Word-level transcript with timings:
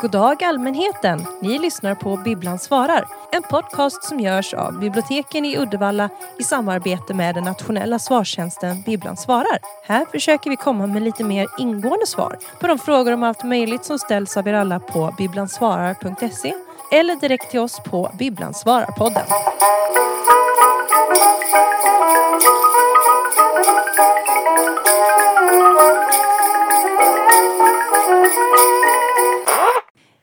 God 0.00 0.10
dag 0.10 0.44
allmänheten! 0.44 1.26
Ni 1.40 1.58
lyssnar 1.58 1.94
på 1.94 2.16
Bibblan 2.16 2.58
svarar. 2.58 3.04
En 3.32 3.42
podcast 3.42 4.04
som 4.04 4.20
görs 4.20 4.54
av 4.54 4.78
biblioteken 4.78 5.44
i 5.44 5.58
Uddevalla 5.58 6.08
i 6.38 6.42
samarbete 6.42 7.14
med 7.14 7.34
den 7.34 7.44
nationella 7.44 7.98
svarstjänsten 7.98 8.82
Bibblan 8.82 9.16
svarar. 9.16 9.58
Här 9.86 10.04
försöker 10.04 10.50
vi 10.50 10.56
komma 10.56 10.86
med 10.86 11.02
lite 11.02 11.24
mer 11.24 11.46
ingående 11.58 12.06
svar 12.06 12.38
på 12.60 12.66
de 12.66 12.78
frågor 12.78 13.12
om 13.12 13.22
allt 13.22 13.44
möjligt 13.44 13.84
som 13.84 13.98
ställs 13.98 14.36
av 14.36 14.48
er 14.48 14.54
alla 14.54 14.80
på 14.80 15.14
bibblansvarar.se 15.18 16.54
eller 16.92 17.16
direkt 17.16 17.50
till 17.50 17.60
oss 17.60 17.80
på 17.80 18.10
Bibblan 18.18 18.54
svarar-podden. 18.54 19.26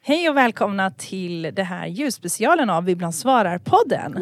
Hej 0.08 0.30
och 0.30 0.38
välkomna 0.38 0.92
till 0.92 1.42
det 1.54 1.64
här 1.64 1.88
julspecialen 1.88 2.70
av 2.70 2.84
Bibblan 2.84 3.14
svarar-podden. 3.14 4.14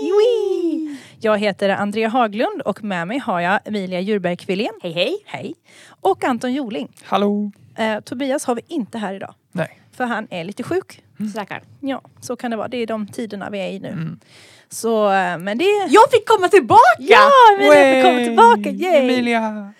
Wee! 0.00 0.96
Jag 1.20 1.38
heter 1.38 1.68
Andrea 1.68 2.08
Haglund 2.08 2.60
och 2.60 2.84
med 2.84 3.08
mig 3.08 3.18
har 3.18 3.40
jag 3.40 3.60
Emilia 3.64 4.00
Djurberg 4.00 4.36
Kvillén. 4.36 4.72
Hej 4.82 4.92
hej! 4.92 5.16
Hej! 5.26 5.54
Och 5.86 6.24
Anton 6.24 6.54
Joling. 6.54 6.88
Hallå! 7.04 7.52
Eh, 7.76 8.00
Tobias 8.00 8.44
har 8.44 8.54
vi 8.54 8.62
inte 8.68 8.98
här 8.98 9.14
idag. 9.14 9.34
Nej. 9.52 9.80
För 9.92 10.04
han 10.04 10.26
är 10.30 10.44
lite 10.44 10.62
sjuk. 10.62 11.02
Stackarn. 11.32 11.62
Ja, 11.80 12.02
så 12.20 12.36
kan 12.36 12.50
det 12.50 12.56
vara. 12.56 12.68
Det 12.68 12.76
är 12.76 12.86
de 12.86 13.06
tiderna 13.06 13.50
vi 13.50 13.58
är 13.58 13.68
i 13.68 13.78
nu. 13.78 13.88
Mm. 13.88 14.20
Så, 14.68 15.10
eh, 15.12 15.38
men 15.38 15.58
det... 15.58 15.86
Jag 15.88 16.10
fick 16.10 16.28
komma 16.28 16.48
tillbaka! 16.48 16.80
Ja, 16.98 17.30
Emilia 17.52 17.94
får 17.94 18.02
komma 18.02 18.14
Way! 18.14 18.24
tillbaka! 18.24 18.70
Yay! 18.70 19.02
Emilia! 19.04 19.72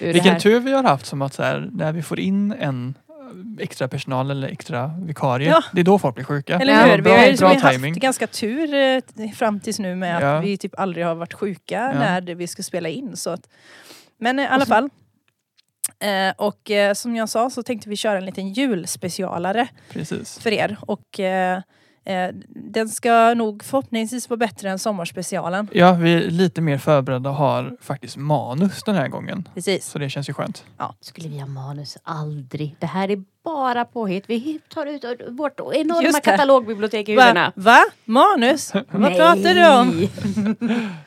Vilken 0.00 0.40
tur 0.40 0.60
vi 0.60 0.72
har 0.72 0.82
haft 0.82 1.06
som 1.06 1.22
att 1.22 1.34
så 1.34 1.42
här, 1.42 1.70
när 1.72 1.92
vi 1.92 2.02
får 2.02 2.20
in 2.20 2.52
en 2.52 2.94
extra 3.60 3.88
personal 3.88 4.30
eller 4.30 4.48
extra 4.48 4.90
vikarie, 5.02 5.48
Ja. 5.48 5.62
det 5.72 5.80
är 5.80 5.84
då 5.84 5.98
folk 5.98 6.14
blir 6.14 6.24
sjuka. 6.24 6.58
Eller 6.58 6.72
Ja, 6.72 6.84
hur? 6.84 6.96
Vi 6.96 7.02
bra, 7.02 7.16
har 7.16 7.26
ju 7.26 7.36
bra 7.36 7.48
haft 7.54 7.84
ganska 7.84 8.26
tur 8.26 8.74
eh, 8.74 9.30
fram 9.34 9.60
tills 9.60 9.78
nu 9.78 9.94
med 9.96 10.16
att 10.16 10.22
Ja. 10.22 10.40
vi 10.40 10.56
typ 10.58 10.78
aldrig 10.80 11.06
har 11.06 11.14
varit 11.14 11.34
sjuka 11.34 11.90
Ja. 11.94 11.98
när 11.98 12.34
vi 12.34 12.46
ska 12.46 12.62
spela 12.62 12.88
in. 12.88 13.16
Så 13.16 13.30
att, 13.30 13.48
men 14.18 14.38
i 14.38 14.46
alla 14.46 14.66
fall. 14.66 14.90
Eh, 16.00 16.34
och 16.36 16.70
eh, 16.70 16.94
som 16.94 17.16
jag 17.16 17.28
sa 17.28 17.50
så 17.50 17.62
tänkte 17.62 17.88
vi 17.88 17.96
köra 17.96 18.18
en 18.18 18.24
liten 18.24 18.52
julspecialare 18.52 19.68
Precis. 19.90 20.38
för 20.38 20.52
er. 20.52 20.76
Och 20.80 21.20
eh, 21.20 21.60
den 22.48 22.88
ska 22.88 23.34
nog 23.34 23.64
förhoppningsvis 23.64 24.30
vara 24.30 24.36
bättre 24.36 24.70
än 24.70 24.78
sommarspecialen. 24.78 25.68
Ja, 25.72 25.92
vi 25.92 26.14
är 26.14 26.20
lite 26.20 26.60
mer 26.60 26.78
förberedda 26.78 27.30
och 27.30 27.36
har 27.36 27.76
faktiskt 27.80 28.16
manus 28.16 28.82
den 28.82 28.94
här 28.94 29.08
gången. 29.08 29.48
Precis. 29.54 29.86
Så 29.86 29.98
det 29.98 30.10
känns 30.10 30.28
ju 30.28 30.32
skönt. 30.32 30.64
Skulle 31.00 31.28
vi 31.28 31.38
ha 31.38 31.46
manus? 31.46 31.98
Aldrig. 32.02 32.76
Det 32.78 32.86
här 32.86 33.10
är 33.10 33.24
bara 33.44 33.84
påhitt. 33.84 34.24
Vi 34.26 34.60
tar 34.68 34.86
ut 34.86 35.04
vårt 35.28 35.60
enorma 35.60 36.20
katalogbibliotek 36.20 37.08
i 37.08 37.16
Va? 37.16 37.22
huvudena. 37.22 37.52
Va? 37.56 37.84
Manus? 38.04 38.74
Vad 38.74 39.16
pratar 39.16 39.54
du 39.54 39.68
om? 39.68 40.08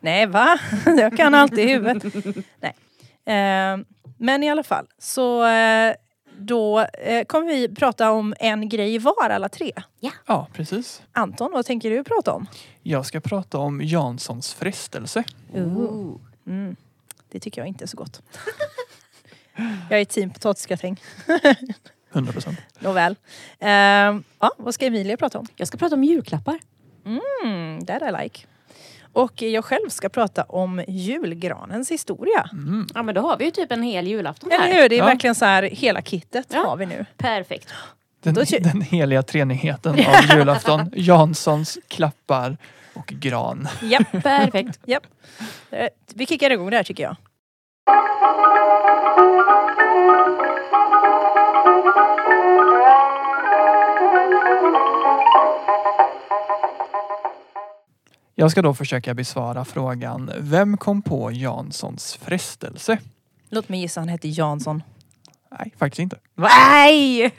Nej, 0.00 0.26
va? 0.26 0.58
Jag 0.86 1.16
kan 1.16 1.34
alltid 1.34 1.58
i 1.58 1.72
huvudet. 1.72 2.14
Nej. 2.60 2.74
Eh, 3.26 3.78
men 4.18 4.42
i 4.42 4.50
alla 4.50 4.62
fall, 4.62 4.86
så 4.98 5.46
eh, 5.46 5.94
då 6.38 6.80
eh, 6.80 7.24
kommer 7.24 7.46
vi 7.46 7.68
prata 7.68 8.10
om 8.10 8.34
en 8.38 8.68
grej 8.68 8.98
var 8.98 9.30
alla 9.30 9.48
tre. 9.48 9.72
Ja, 10.26 10.48
precis. 10.52 11.02
Anton, 11.12 11.52
vad 11.52 11.66
tänker 11.66 11.90
du 11.90 12.04
prata 12.04 12.32
om? 12.32 12.46
Jag 12.82 13.06
ska 13.06 13.20
prata 13.20 13.58
om 13.58 13.80
Janssons 13.82 14.54
frestelse. 14.54 15.24
Ooh. 15.54 16.20
Mm, 16.46 16.76
det 17.30 17.40
tycker 17.40 17.60
jag 17.60 17.68
inte 17.68 17.84
är 17.84 17.86
så 17.86 17.96
gott. 17.96 18.22
jag 19.90 20.00
är 20.00 20.04
team 20.04 20.30
potatisgratäng. 20.30 21.00
100 22.12 22.32
procent. 22.32 22.58
Nåväl. 22.78 23.16
Eh, 23.58 23.68
ja, 23.68 24.52
vad 24.56 24.74
ska 24.74 24.86
Emilia 24.86 25.16
prata 25.16 25.38
om? 25.38 25.46
Jag 25.56 25.68
ska 25.68 25.78
prata 25.78 25.94
om 25.94 26.04
julklappar. 26.04 26.58
Mm, 27.04 27.86
that 27.86 28.02
I 28.02 28.22
like. 28.22 28.46
Och 29.14 29.42
jag 29.42 29.64
själv 29.64 29.88
ska 29.88 30.08
prata 30.08 30.42
om 30.42 30.84
julgranens 30.88 31.90
historia. 31.90 32.48
Mm. 32.52 32.86
Ja 32.94 33.02
men 33.02 33.14
då 33.14 33.20
har 33.20 33.36
vi 33.36 33.44
ju 33.44 33.50
typ 33.50 33.72
en 33.72 33.82
hel 33.82 34.06
julafton 34.06 34.52
Eller 34.52 34.64
här. 34.64 34.82
hur? 34.82 34.88
Det 34.88 34.94
är 34.94 34.98
Ja. 34.98 35.04
verkligen 35.04 35.34
så 35.34 35.44
här, 35.44 35.62
hela 35.62 36.02
kittet 36.02 36.46
Ja. 36.52 36.58
har 36.66 36.76
vi 36.76 36.86
nu. 36.86 37.06
Perfekt. 37.16 37.68
Den, 38.22 38.34
den 38.60 38.80
heliga 38.82 39.22
treenigheten 39.22 39.92
av 40.32 40.38
julafton. 40.38 40.90
Janssons, 40.94 41.78
klappar 41.88 42.56
och 42.94 43.06
gran. 43.06 43.68
Japp, 43.82 44.12
Perfekt. 44.22 44.80
japp. 44.86 45.06
Eh, 45.70 45.88
Vi 46.14 46.26
kickar 46.26 46.50
igång 46.50 46.70
där 46.70 46.82
tycker 46.82 47.02
jag. 47.02 47.16
Jag 58.34 58.50
ska 58.50 58.62
då 58.62 58.74
försöka 58.74 59.14
besvara 59.14 59.64
frågan 59.64 60.30
Vem 60.38 60.76
kom 60.76 61.02
på 61.02 61.32
Janssons 61.32 62.14
frestelse? 62.14 62.98
Låt 63.48 63.68
mig 63.68 63.80
gissa, 63.80 64.00
han 64.00 64.08
heter 64.08 64.28
Jansson. 64.38 64.82
Nej, 65.58 65.72
faktiskt 65.76 65.98
inte. 65.98 66.16
Nej! 66.34 67.34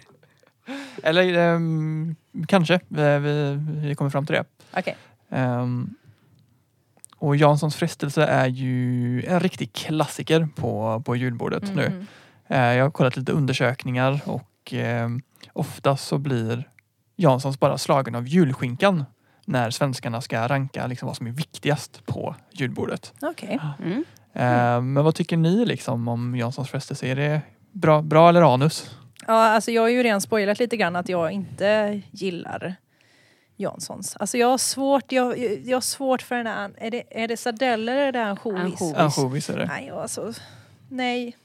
Eller 1.04 1.34
ehm, 1.34 2.16
kanske. 2.48 2.80
Vi, 2.88 3.20
vi, 3.20 3.60
vi 3.88 3.96
kommer 3.96 4.12
fram 4.12 4.26
till 4.26 4.36
det. 4.36 4.44
Okej. 4.78 4.98
Ehm, 5.30 5.94
och 7.18 7.36
Janssons 7.36 7.76
frestelse 7.76 8.24
är 8.24 8.48
ju 8.48 9.24
en 9.26 9.40
riktig 9.40 9.74
klassiker 9.74 10.48
på, 10.56 11.02
på 11.06 11.16
julbordet 11.16 11.76
nu. 11.76 11.90
Mhm. 11.90 12.08
Eh, 12.48 12.74
jag 12.74 12.86
har 12.86 12.92
kollat 12.92 13.18
lite 13.18 13.32
undersökningar 13.32 14.20
och 14.26 14.74
eh, 14.74 15.10
ofta 15.54 15.98
så 15.98 16.18
blir 16.18 16.70
Janssons 17.16 17.60
bara 17.60 17.78
slagen 17.78 18.16
av 18.16 18.28
julskinkan 18.28 19.04
när 19.46 19.70
svenskarna 19.70 20.22
ska 20.22 20.48
ranka 20.48 20.88
liksom 20.88 21.08
vad 21.08 21.18
som 21.18 21.28
är 21.28 21.32
viktigast 21.32 22.06
på 22.06 22.36
julbordet. 22.52 23.14
Okej. 23.22 23.60
Mm. 23.84 24.04
Eh, 24.34 24.82
men 24.82 25.04
vad 25.04 25.16
tycker 25.16 25.38
ni 25.38 25.66
liksom 25.66 26.08
om 26.08 26.36
Janssons 26.36 26.70
frestelse? 26.70 27.08
Är 27.08 27.16
det 27.16 27.42
bra, 27.72 28.02
bra 28.02 28.30
eller 28.30 28.54
anus? 28.54 28.96
Ja, 29.28 29.34
alltså 29.34 29.72
jag 29.72 29.82
har 29.82 29.90
ju 29.90 30.04
redan 30.04 30.22
spoilat 30.22 30.60
lite 30.60 30.78
grann 30.78 30.96
att 30.96 31.10
jag 31.10 31.32
inte 31.32 32.02
gillar 32.12 32.76
Janssons. 33.58 34.16
Alltså 34.16 34.38
jag 34.38 34.48
har 34.48 34.58
svårt, 34.58 35.12
jag, 35.12 35.40
jag 35.66 35.76
har 35.76 35.82
svårt 35.82 36.22
för 36.22 36.36
den 36.36 36.48
här, 36.48 36.72
är 36.78 36.92
det, 36.92 37.24
är 37.24 37.28
det 37.28 37.38
sardeller 37.38 37.96
eller 37.96 38.08
är 38.08 38.12
det? 38.12 38.24
Ansjovis. 38.26 38.94
Ansjovis 38.96 39.50
är 39.50 39.58
det. 39.58 39.66
Nej, 39.66 39.90
alltså, 39.90 40.34
nej. 40.90 41.36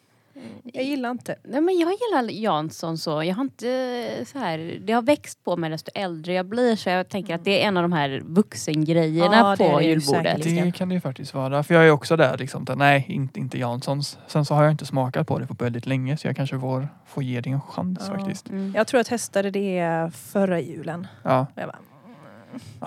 Jag 0.65 0.85
gillar 0.85 1.11
inte. 1.11 1.37
Nej, 1.45 1.61
men 1.61 1.79
jag 1.79 1.93
gillar 1.93 2.31
Jansson 2.33 2.99
så. 2.99 3.23
Jag 3.25 3.35
har 3.35 3.43
inte 3.43 4.25
så 4.27 4.39
här, 4.39 4.79
det 4.85 4.93
har 4.93 5.03
växt 5.03 5.45
på 5.45 5.57
mig 5.57 5.71
desto 5.71 5.91
äldre 5.95 6.33
jag 6.33 6.47
blir 6.47 6.77
så 6.77 6.89
jag 6.91 7.09
tänker 7.09 7.35
att 7.35 7.45
det 7.45 7.63
är 7.63 7.69
en 7.69 7.77
av 7.77 7.83
de 7.83 7.93
här 7.93 8.23
vuxengrejerna 8.25 9.37
Ja, 9.37 9.57
på 9.59 9.79
det 9.79 9.85
ju 9.85 9.91
julbordet. 9.91 10.45
säkert. 10.45 10.65
Det 10.65 10.73
kan 10.73 10.89
det 10.89 10.95
ju 10.95 11.01
faktiskt 11.01 11.35
vara. 11.35 11.63
För 11.63 11.75
jag 11.75 11.87
är 11.87 11.91
också 11.91 12.17
där 12.17 12.39
liksom. 12.39 12.67
Nej, 12.77 13.05
inte, 13.09 13.41
inte 13.41 13.59
Janssons. 13.59 14.19
Sen 14.27 14.45
så 14.45 14.55
har 14.55 14.63
jag 14.63 14.71
inte 14.73 14.87
smakat 14.87 15.27
på 15.27 15.39
det 15.39 15.47
på 15.47 15.55
väldigt 15.55 15.87
länge 15.87 16.17
så 16.17 16.27
jag 16.27 16.37
kanske 16.37 16.61
får, 16.61 16.89
får 17.07 17.23
ge 17.23 17.41
det 17.41 17.51
en 17.51 17.61
chans 17.61 17.99
Ja. 18.09 18.19
faktiskt. 18.19 18.49
Mm. 18.51 18.73
Jag 18.77 18.87
tror 18.87 18.99
jag 18.99 19.07
testade 19.07 19.51
det 19.51 20.11
förra 20.15 20.61
julen. 20.61 21.07
Ja. 21.23 21.47
Jag 21.55 21.67
bara, 21.69 21.79
Ja, 21.90 21.90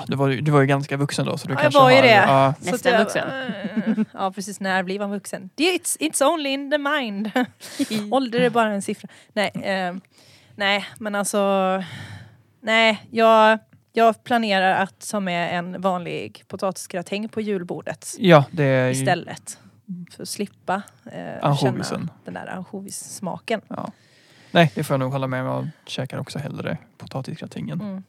du, 0.08 0.16
var, 0.16 0.28
ju- 0.28 0.42
du 0.42 0.52
var 0.52 0.62
ju 0.62 0.68
ganska 0.68 0.98
vuxen 0.98 1.26
då 1.26 1.38
så 1.38 1.48
du 1.48 1.54
Ja, 1.54 1.58
jag 1.58 1.62
kanske 1.64 1.80
var 1.80 1.90
ju 1.90 1.96
har... 1.96 2.04
det. 2.04 2.14
Ja, 2.14 2.54
Nästan 2.60 2.92
jag- 2.92 3.00
vuxen. 3.00 3.28
Ja 4.14 4.32
precis, 4.32 4.60
när 4.60 4.84
blir 4.84 5.00
man 5.00 5.12
vuxen? 5.12 5.50
It's, 5.58 5.98
it's 6.00 6.24
only 6.34 6.50
in 6.50 6.72
the 6.72 6.78
mind. 6.78 7.32
Ålder 8.14 8.40
är 8.40 8.50
bara 8.50 8.74
en 8.74 8.82
siffra. 8.82 9.10
Nej, 9.34 9.52
eh, 9.64 9.96
nej 10.56 10.86
men 11.00 11.16
alltså. 11.16 11.84
Nej, 12.62 13.04
jag, 13.12 13.60
jag 13.94 14.24
planerar 14.24 14.84
att 14.84 15.10
ta 15.12 15.20
med 15.20 15.58
en 15.58 15.82
vanlig 15.82 16.44
potatisgratäng 16.48 17.30
på 17.30 17.42
julbordet 17.42 18.16
ja, 18.20 18.46
det 18.52 18.64
är 18.64 18.86
ju 18.88 18.92
istället. 18.92 19.58
För 20.12 20.24
att 20.24 20.30
slippa 20.30 20.82
eh, 21.06 21.58
känna 21.58 22.10
den 22.26 22.34
där 22.34 22.48
ansjovissmaken. 22.48 23.62
Nej, 24.52 24.72
det 24.76 24.84
får 24.84 24.94
jag 24.94 25.00
nog 25.00 25.12
hålla 25.12 25.28
med 25.28 25.42
om. 25.42 25.48
Jag 25.84 25.92
käkar 25.92 26.18
också 26.18 26.40
hellre 26.40 26.78
potatisgratängen. 26.98 27.82
Mm. 27.82 28.04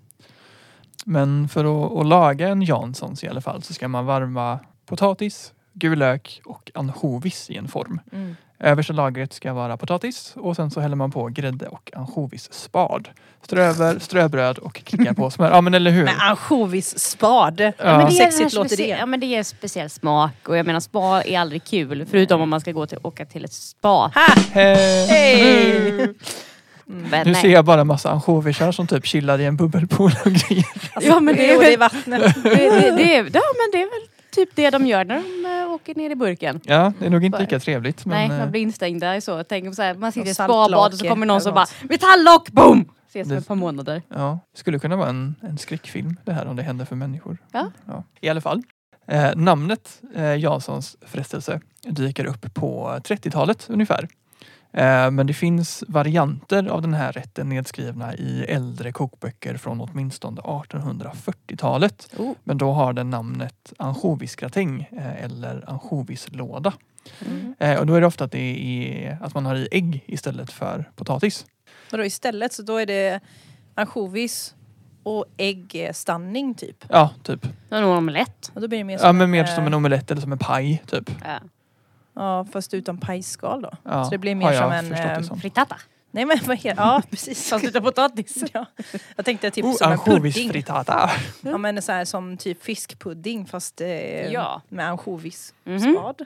Men 1.05 1.49
för 1.49 1.65
att, 1.65 2.01
att 2.01 2.07
laga 2.07 2.49
en 2.49 2.63
Janssons 2.63 3.25
i 3.25 3.29
alla 3.29 3.41
fall 3.41 3.63
så 3.63 3.75
ska 3.75 3.89
man 3.89 4.07
varva 4.07 4.59
potatis, 4.87 5.53
gul 5.73 5.99
lök 5.99 6.41
och 6.45 6.71
ansjovis 6.75 7.51
i 7.51 7.57
en 7.57 7.69
form. 7.69 8.01
Mm. 8.13 8.37
Översta 8.59 8.93
lagret 8.93 9.33
ska 9.33 9.53
vara 9.53 9.77
potatis 9.77 10.33
och 10.37 10.57
sen 10.57 10.71
så 10.71 10.81
häller 10.81 10.97
man 10.97 11.11
på 11.11 11.27
grädde 11.27 11.69
och 11.69 11.91
ansjovisspad. 11.95 13.09
Strö 13.43 13.65
över 13.65 13.99
ströbröd 13.99 14.59
och 14.59 14.75
klickar 14.75 15.13
på 15.13 15.31
smör. 15.31 15.51
Ja 15.51 15.61
men 15.61 15.75
eller 15.75 15.91
hur? 15.91 16.05
Men 16.05 16.21
ansjovisspad. 16.21 17.61
Ja. 17.61 17.73
Ja. 17.79 17.99
Men 17.99 18.07
det 18.07 18.13
Sexigt 18.13 18.53
här 18.53 18.63
låter 18.63 18.77
det. 18.77 18.87
Ja 18.87 19.07
men 19.07 19.21
det 19.21 19.27
ger 19.27 19.43
speciell 19.43 19.91
smak 19.91 20.49
och 20.49 20.57
jag 20.57 20.67
menar 20.67 20.81
spa 20.81 21.23
är 21.23 21.39
aldrig 21.39 21.65
kul 21.65 22.07
förutom 22.11 22.41
om 22.41 22.49
man 22.49 22.61
ska 22.61 22.73
gå 22.73 22.87
till, 22.87 22.99
åka 23.03 23.25
till 23.25 23.45
ett 23.45 23.53
spa. 23.53 23.89
Ha! 23.89 24.13
Hej! 24.53 25.07
Hej! 25.07 26.15
Men 26.87 27.27
Nu 27.27 27.33
nej. 27.33 27.43
ser 27.43 27.49
jag 27.49 27.65
bara 27.65 27.85
massa 27.85 28.11
ansjovisar 28.11 28.73
som 28.73 28.87
typ 28.87 29.07
chillar 29.07 29.39
i 29.41 29.45
en 29.45 29.57
bubbelpool 29.57 30.11
och 30.25 30.33
grejer. 30.33 30.67
Ja 31.01 31.21
men 31.21 31.37
det 31.37 31.51
är, 31.53 31.59
väl, 31.59 31.73
i 31.73 31.77
vattnet. 31.77 32.35
det, 32.43 32.51
det, 32.51 32.91
det, 32.97 33.17
är, 33.17 33.23
ja, 33.25 33.41
men 33.59 33.71
det 33.73 33.83
är 33.83 34.01
väl 34.01 34.09
typ 34.31 34.49
det 34.55 34.71
de 34.71 34.87
gör 34.87 35.05
när 35.05 35.15
de 35.43 35.63
eh, 35.63 35.71
åker 35.75 35.95
ner 35.95 36.11
i 36.11 36.15
burken. 36.15 36.61
Ja, 36.65 36.93
det 36.99 37.07
är 37.07 37.11
nog 37.11 37.25
inte 37.25 37.39
lika 37.41 37.59
trevligt. 37.61 38.07
Men, 38.07 38.17
Nej, 38.29 38.31
eh, 38.31 38.39
man 38.39 38.51
blir 38.51 38.61
instängda 38.61 39.17
i 39.17 39.21
så. 39.21 39.45
Tänk 39.45 39.67
om 39.69 39.75
så 39.75 39.83
här, 39.83 39.95
man 39.95 40.13
sitter 40.13 40.31
i 40.31 40.35
spabad 40.35 40.75
och 40.93 40.99
så 40.99 41.09
kommer 41.09 41.27
någon 41.27 41.41
som 41.41 41.55
bara 41.55 41.61
något. 41.61 41.91
Metalllock, 41.91 42.51
boom! 42.51 42.89
Ses 43.09 43.25
om 43.25 43.29
Det- 43.33 43.37
ett 43.39 43.49
par 43.49 43.55
månader. 43.55 44.03
Ja, 44.09 44.39
det 44.53 44.59
skulle 44.59 44.79
kunna 44.79 44.97
vara 44.97 45.09
en, 45.09 45.35
en 45.43 45.59
skräckfilm 45.59 46.17
det 46.25 46.33
här 46.33 46.47
om 46.47 46.57
det 46.57 46.63
händer 46.63 46.85
för 46.85 46.97
människor. 46.97 47.39
Ja. 47.53 47.71
I 48.21 48.29
alla 48.29 48.41
fall. 48.41 48.63
Eh, 49.09 49.31
namnet 49.37 50.01
eh, 50.17 50.37
Janssons 50.37 50.97
frestelse 51.07 51.61
dyker 51.83 52.25
upp 52.25 52.55
på 52.55 52.99
30-talet 53.05 53.67
ungefär. 53.71 54.09
Eh, 54.75 55.11
men 55.11 55.27
det 55.27 55.35
finns 55.35 55.85
varianter 55.89 56.67
av 56.67 56.83
den 56.83 56.95
här 56.95 57.13
rätten 57.13 57.49
nedskrivna 57.49 58.15
i 58.15 58.45
äldre 58.49 58.93
kokböcker 58.93 59.57
från 59.57 59.81
åtminstone 59.81 60.41
1840-talet. 60.41 62.11
Oh. 62.17 62.33
Men 62.45 62.59
då 62.59 62.73
har 62.73 62.93
den 62.93 63.11
namnet 63.11 63.73
ansjovisgratäng 63.79 64.89
eh, 64.93 65.25
eller 65.25 65.71
ansjovislåda. 65.71 66.73
Mm. 67.27 67.55
Eh, 67.59 67.79
och 67.79 67.87
då 67.87 67.95
är 67.95 68.01
det 68.01 68.07
ofta 68.07 68.25
att, 68.25 68.33
det 68.33 68.39
är, 68.39 69.19
att 69.23 69.35
man 69.35 69.47
har 69.47 69.57
i 69.57 69.69
ägg 69.71 70.05
istället 70.07 70.53
för 70.53 70.91
potatis. 70.97 71.47
Och 71.93 71.99
då 71.99 72.05
istället 72.05 72.53
så 72.53 72.63
då 72.63 72.77
är 72.77 72.87
det 72.87 73.21
ansjovis 73.75 74.55
och 75.03 75.25
äggstanning 75.37 76.55
typ. 76.55 76.85
Ja, 76.89 77.11
typ. 77.23 77.47
Nog 77.71 77.99
omelett. 77.99 78.53
Och 78.55 78.61
då 78.61 78.69
blir 78.69 78.79
det 78.79 78.85
mer 78.85 78.99
som 78.99 79.07
Ja, 79.07 79.13
men 79.13 79.23
en, 79.23 79.31
mer 79.31 79.45
eh, 79.45 79.55
som 79.55 79.67
en 79.67 79.75
omelett 79.75 80.11
eller 80.11 80.21
som 80.21 80.33
en 80.33 80.39
paj, 80.39 80.83
typ. 80.87 81.11
Ja. 81.25 81.41
Ja, 82.15 82.47
fast 82.53 82.75
utan 82.75 82.99
pajsskal 82.99 83.63
då. 83.63 83.71
Ja, 83.85 84.05
Så 84.05 84.11
det 84.11 84.19
blir 84.19 84.35
mer 84.35 84.53
som 84.61 84.73
en, 84.73 84.89
förstått 84.89 85.07
det 85.07 85.13
eh, 85.15 85.21
som. 85.23 85.41
Frittata. 85.41 85.77
Nej 86.11 86.25
men 86.25 86.39
vad 86.47 86.57
heter 86.59 86.83
Ja 86.83 87.03
precis. 87.11 87.51
Fast 87.51 87.65
utan 87.65 87.83
potatis. 87.83 88.45
ja. 88.53 88.67
Jag 89.17 89.25
tänkte 89.25 89.51
typ 89.51 89.65
Oh, 89.65 89.75
som 89.75 89.93
en 89.93 89.99
pudding. 89.99 90.15
ansjovisfrittata. 90.15 91.11
Ja 91.41 91.59
men 91.59 91.83
så 91.83 91.93
här 91.93 92.05
som 92.05 92.37
typ 92.37 92.63
fiskpudding 92.63 93.47
fast 93.47 93.81
eh, 93.81 93.89
Ja. 94.33 94.63
med 94.69 94.89
ansjovisspad. 94.89 96.25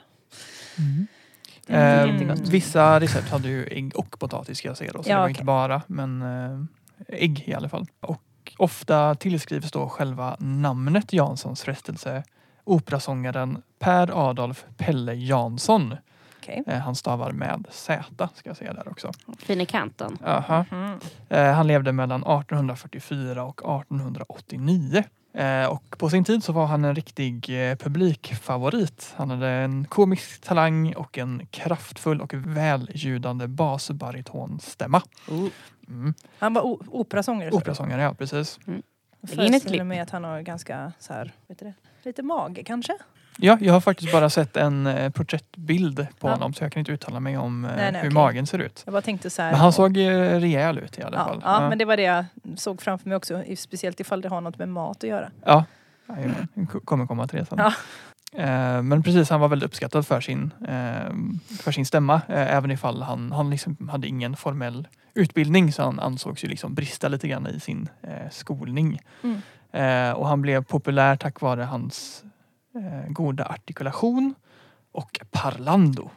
Mhm. 0.77 1.07
Det 1.67 1.73
är 1.75 2.07
Eh, 2.07 2.33
vissa 2.49 2.99
recept 2.99 3.29
hade 3.31 3.47
ju 3.47 3.65
ägg 3.67 3.91
och 3.95 4.19
potatis 4.19 4.57
ska 4.57 4.67
jag 4.67 4.77
säga 4.77 4.91
då. 4.93 5.03
Så 5.03 5.09
Ja, 5.09 5.13
det 5.15 5.19
var 5.19 5.25
okej. 5.25 5.31
inte 5.31 5.43
bara, 5.43 5.81
men 5.87 6.21
eh, 6.21 6.59
ägg 7.07 7.43
i 7.47 7.53
alla 7.53 7.69
fall. 7.69 7.87
Och 7.99 8.21
ofta 8.57 9.15
tillskrivs 9.15 9.71
då 9.71 9.89
själva 9.89 10.35
namnet 10.39 11.13
Janssons 11.13 11.61
frestelse 11.61 12.23
operasångaren 12.63 13.61
Per 13.79 14.29
Adolf 14.29 14.65
Pelle 14.77 15.13
Jansson. 15.13 15.95
Okej. 16.49 16.63
Eh, 16.67 16.79
han 16.79 16.95
stavar 16.95 17.31
med 17.31 17.65
Z 17.69 18.03
ska 18.35 18.49
jag 18.49 18.57
säga 18.57 18.73
där 18.73 18.87
också. 18.87 19.11
Fin 19.37 19.61
i 19.61 19.65
kanten. 19.65 20.17
Aha. 20.25 20.65
Eh, 21.29 21.53
han 21.53 21.67
levde 21.67 21.91
mellan 21.91 22.21
1844 22.21 23.43
och 23.43 23.81
1889. 23.81 25.03
Eh, 25.33 25.65
och 25.65 25.95
på 25.97 26.09
sin 26.09 26.23
tid 26.23 26.43
så 26.43 26.53
var 26.53 26.65
han 26.65 26.85
en 26.85 26.95
riktig 26.95 27.45
publikfavorit. 27.79 29.13
Han 29.15 29.29
hade 29.29 29.47
en 29.49 29.85
komisk 29.85 30.41
talang 30.41 30.93
och 30.93 31.17
en 31.17 31.47
kraftfull 31.51 32.21
och 32.21 32.33
välljudande 32.33 33.47
basbaritonstämma. 33.47 35.01
Mm. 35.87 36.13
Han 36.39 36.53
var 36.53 36.77
operasångare. 36.89 37.51
Operasångare, 37.51 38.01
ja 38.01 38.13
precis. 38.13 38.59
Jag 38.65 38.75
in 38.75 38.81
ett 39.21 39.35
föreställer 39.35 39.83
mig 39.83 39.99
att 39.99 40.09
han 40.09 40.23
har 40.23 40.41
ganska 40.41 40.93
så 40.99 41.13
här, 41.13 41.33
vet 41.47 41.59
du 41.59 41.65
det? 41.65 41.73
Lite 42.03 42.23
mage 42.23 42.63
kanske? 42.63 42.93
Ja, 43.41 43.57
jag 43.61 43.73
har 43.73 43.81
faktiskt 43.81 44.11
bara 44.11 44.29
sett 44.29 44.57
en 44.57 44.87
eh, 44.87 45.09
porträttbild 45.11 46.07
på 46.19 46.27
Ja. 46.27 46.31
honom 46.33 46.53
så 46.53 46.63
jag 46.63 46.71
kan 46.71 46.79
inte 46.79 46.91
uttala 46.91 47.19
mig 47.19 47.37
om 47.37 47.65
eh, 47.65 47.71
Nej, 47.75 47.91
nej, 47.91 48.01
hur 48.01 48.07
okej. 48.09 48.13
magen 48.13 48.47
ser 48.47 48.59
ut. 48.59 48.81
Jag 48.85 48.93
bara 48.93 49.01
tänkte 49.01 49.29
så 49.29 49.41
här. 49.41 49.51
Men 49.51 49.59
han 49.59 49.73
såg 49.73 49.97
eh, 49.97 50.09
rejäl 50.39 50.77
ut 50.77 50.99
i 50.99 51.03
alla 51.03 51.17
ja, 51.17 51.25
fall. 51.25 51.41
ja, 51.43 51.69
men 51.69 51.77
det 51.77 51.85
var 51.85 51.97
det 51.97 52.03
jag 52.03 52.25
såg 52.55 52.81
framför 52.81 53.09
mig 53.09 53.15
också. 53.15 53.43
Speciellt 53.57 53.99
ifall 53.99 54.21
det 54.21 54.29
har 54.29 54.41
något 54.41 54.57
med 54.57 54.69
mat 54.69 55.03
att 55.03 55.09
göra. 55.09 55.31
Ja. 55.45 55.65
Jag 56.53 56.85
kommer 56.85 57.05
komma 57.05 57.27
till 57.27 57.39
det 57.39 57.45
sen. 57.45 57.57
Ja. 57.57 57.73
Men 58.81 59.03
precis, 59.03 59.29
han 59.29 59.39
var 59.39 59.47
väldigt 59.47 59.67
uppskattad 59.67 60.07
för 60.07 60.21
sin, 60.21 60.53
för 61.61 61.71
sin 61.71 61.85
stämma. 61.85 62.21
Även 62.27 62.71
ifall 62.71 63.01
han, 63.01 63.31
han 63.31 63.49
liksom 63.49 63.89
hade 63.91 64.07
ingen 64.07 64.35
formell 64.35 64.87
utbildning 65.13 65.73
så 65.73 65.83
han 65.83 65.99
ansågs 65.99 66.43
ju 66.43 66.47
liksom 66.47 66.73
brista 66.73 67.07
lite 67.07 67.27
grann 67.27 67.47
i 67.47 67.59
sin 67.59 67.89
skolning. 68.31 68.99
Mm. 69.23 70.15
Och 70.15 70.27
han 70.27 70.41
blev 70.41 70.63
populär 70.63 71.15
tack 71.15 71.41
vare 71.41 71.63
hans 71.63 72.23
goda 73.07 73.45
artikulation 73.45 74.33
och 74.91 75.19
parlando. 75.31 76.09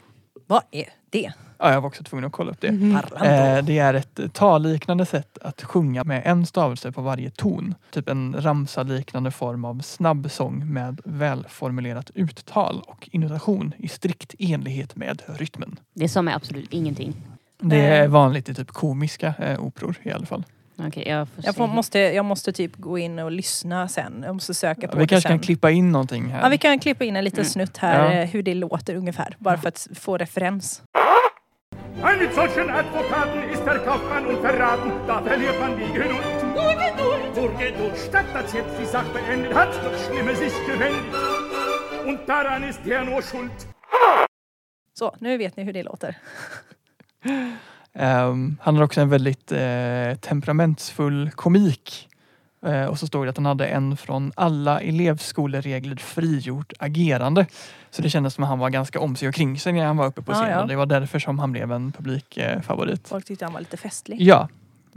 Vad 0.46 0.62
är 0.70 0.88
det? 1.10 1.32
Ja, 1.58 1.72
jag 1.72 1.80
var 1.80 1.88
också 1.88 2.04
tvungen 2.04 2.24
att 2.24 2.32
kolla 2.32 2.50
upp 2.50 2.60
det. 2.60 2.68
Parlando. 2.68 3.24
Eh, 3.24 3.64
det 3.64 3.78
är 3.78 3.94
ett 3.94 4.20
talliknande 4.32 5.06
sätt 5.06 5.38
att 5.42 5.62
sjunga 5.62 6.04
med 6.04 6.22
en 6.24 6.46
stavelse 6.46 6.92
på 6.92 7.02
varje 7.02 7.30
ton. 7.30 7.74
Typ 7.90 8.08
en 8.08 8.34
ramsa-liknande 8.38 9.30
form 9.30 9.64
av 9.64 9.80
snabb 9.80 10.30
sång 10.30 10.72
med 10.72 11.00
välformulerat 11.04 12.10
uttal 12.14 12.82
och 12.86 13.08
intonation 13.12 13.72
i 13.78 13.88
strikt 13.88 14.34
enlighet 14.38 14.96
med 14.96 15.22
rytmen. 15.26 15.78
Det 15.94 16.08
som 16.08 16.28
är 16.28 16.34
absolut 16.34 16.72
ingenting. 16.72 17.14
Det 17.58 17.80
är 17.80 18.02
Eh. 18.04 18.08
vanligt 18.10 18.48
i 18.48 18.54
typ 18.54 18.68
komiska 18.70 19.34
eh, 19.38 19.60
operor 19.64 19.96
i 20.02 20.10
alla 20.10 20.26
fall. 20.26 20.44
Okej, 20.86 21.08
jag 21.08 21.28
får 21.28 21.44
Jag, 21.44 21.54
får, 21.54 21.66
måste, 21.66 21.98
jag 21.98 22.24
måste 22.24 22.52
typ 22.52 22.76
gå 22.76 22.98
in 22.98 23.18
och 23.18 23.30
lyssna 23.32 23.88
sen. 23.88 24.22
Jag 24.26 24.34
måste 24.34 24.54
söka 24.54 24.88
på 24.88 24.96
vi 24.96 25.02
det 25.04 25.08
kanske 25.08 25.28
sen. 25.28 25.38
kan 25.38 25.44
klippa 25.44 25.70
in 25.70 25.92
någonting 25.92 26.28
här. 26.30 26.42
Ja, 26.42 26.48
vi 26.48 26.58
kan 26.58 26.78
klippa 26.80 27.04
in 27.04 27.16
en 27.16 27.24
liten 27.24 27.38
Mm. 27.40 27.50
snutt 27.50 27.76
här 27.76 28.14
Ja. 28.14 28.20
eh, 28.20 28.28
hur 28.28 28.42
det 28.42 28.54
låter 28.54 28.94
ungefär. 28.94 29.36
Bara 29.38 29.58
för 29.58 29.68
att 29.68 29.88
få 29.94 30.16
referens. 30.18 30.82
Ein 32.04 32.18
mit 32.18 32.34
solchen 32.34 32.70
Advokaten 32.70 33.50
ist 33.52 33.64
der 33.64 33.78
Kaufmann 33.78 34.26
unverraten, 34.26 34.92
da 35.06 35.20
verliert 35.20 35.60
man 35.60 35.76
die 35.78 35.86
Geduld. 35.92 36.24
Nur 36.54 36.72
Geduld! 36.84 37.36
Nur 37.36 37.58
Geduld, 37.58 37.96
statt 38.08 38.26
dass 38.34 38.54
jetzt 38.54 38.78
die 38.80 38.86
Sache 38.86 39.06
beendet, 39.14 39.54
hat 39.54 39.68
das 39.84 40.06
Schlimme 40.06 40.34
sich 40.34 40.52
gewendet. 40.66 41.14
Und 42.06 42.18
daran 42.28 42.64
ist 42.64 42.86
er 42.86 43.04
nur 43.04 43.22
schuld. 43.22 43.52
Så, 44.98 45.14
nu 45.18 45.38
vet 45.38 45.56
ni 45.56 45.64
hur 45.64 45.72
det 45.72 45.82
låter. 45.82 46.16
Ehm, 47.94 48.56
han 48.60 48.76
har 48.76 48.82
också 48.84 49.00
en 49.00 49.08
väldigt 49.08 49.52
eh, 49.52 50.14
temperamentsfull 50.20 51.30
komik. 51.30 52.08
Eh, 52.66 52.84
och 52.84 52.98
så 52.98 53.06
står 53.06 53.24
det 53.24 53.30
att 53.30 53.36
han 53.36 53.46
hade 53.46 53.66
en 53.66 53.96
från 53.96 54.32
alla 54.34 54.80
elevskoleregler 54.80 55.96
frigjort 55.96 56.72
agerande. 56.78 57.46
Så 57.90 58.02
det 58.02 58.10
kändes 58.10 58.34
som 58.34 58.44
att 58.44 58.50
han 58.50 58.58
var 58.58 58.70
ganska 58.70 59.00
om 59.00 59.16
sig 59.16 59.28
och 59.28 59.34
kring 59.34 59.60
sig 59.60 59.72
när 59.72 59.86
han 59.86 59.96
var 59.96 60.06
uppe 60.06 60.22
på 60.22 60.32
scenen. 60.32 60.50
ja. 60.50 60.66
Det 60.66 60.76
var 60.76 60.86
därför 60.86 61.18
som 61.18 61.38
han 61.38 61.52
blev 61.52 61.72
en 61.72 61.92
publikfavorit. 61.92 63.08
Folk 63.08 63.24
tyckte 63.24 63.44
han 63.44 63.52
var 63.52 63.60
lite 63.60 63.76
festlig. 63.76 64.20
Ja. 64.22 64.48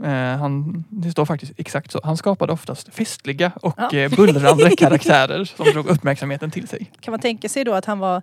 Eh, 0.04 0.10
han, 0.38 0.84
det 0.88 1.10
står 1.10 1.24
faktiskt 1.26 1.52
exakt 1.56 1.90
så. 1.92 2.00
Han 2.04 2.16
skapade 2.16 2.52
oftast 2.52 2.94
festliga 2.94 3.52
och 3.62 3.74
Ja. 3.76 3.92
eh, 3.98 4.16
bullrande 4.16 4.70
karaktärer 4.78 5.44
som 5.44 5.64
drog 5.72 5.86
uppmärksamheten 5.86 6.50
till 6.50 6.68
sig. 6.68 6.90
Kan 7.00 7.12
man 7.12 7.20
tänka 7.20 7.48
sig 7.48 7.64
då 7.64 7.74
att 7.74 7.84
han 7.84 7.98
var 7.98 8.22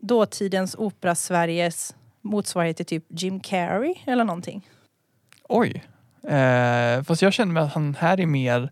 dåtidens 0.00 0.74
opera-Sveriges 0.78 1.94
motsvarighet 2.26 2.76
till 2.76 2.86
typ 2.86 3.04
Jim 3.08 3.40
Carrey 3.40 3.94
eller 4.06 4.24
någonting? 4.24 4.68
Oj. 5.48 5.84
Eh, 6.28 7.02
fast 7.02 7.22
jag 7.22 7.32
känner 7.32 7.52
mig 7.52 7.62
att 7.62 7.72
han 7.74 7.96
här 8.00 8.20
är 8.20 8.26
mer 8.26 8.70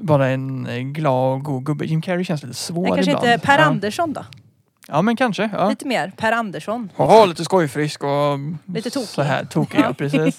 bara 0.00 0.28
en 0.28 0.92
glad 0.92 1.32
och 1.34 1.42
god 1.44 1.64
gubbe. 1.66 1.84
Jim 1.84 2.02
Carrey 2.02 2.24
känns 2.24 2.42
lite 2.42 2.54
svår 2.54 2.82
Nej, 2.82 2.92
kanske 2.94 3.10
ibland. 3.10 3.26
inte 3.26 3.46
Per 3.46 3.58
ja. 3.58 3.64
Andersson 3.64 4.12
då? 4.12 4.24
Ja 4.88 5.02
men 5.02 5.16
kanske. 5.16 5.50
Ja. 5.52 5.68
Lite 5.68 5.86
mer 5.86 6.12
Per 6.16 6.32
Andersson. 6.32 6.90
Haha, 6.96 7.24
lite 7.26 7.44
skojfrisk 7.44 8.04
och 8.04 8.38
Lite 8.64 8.90
tokig. 8.90 9.08
så 9.08 9.22
här 9.22 9.44
tokig. 9.44 9.80
Ja. 9.80 9.94
precis. 9.98 10.38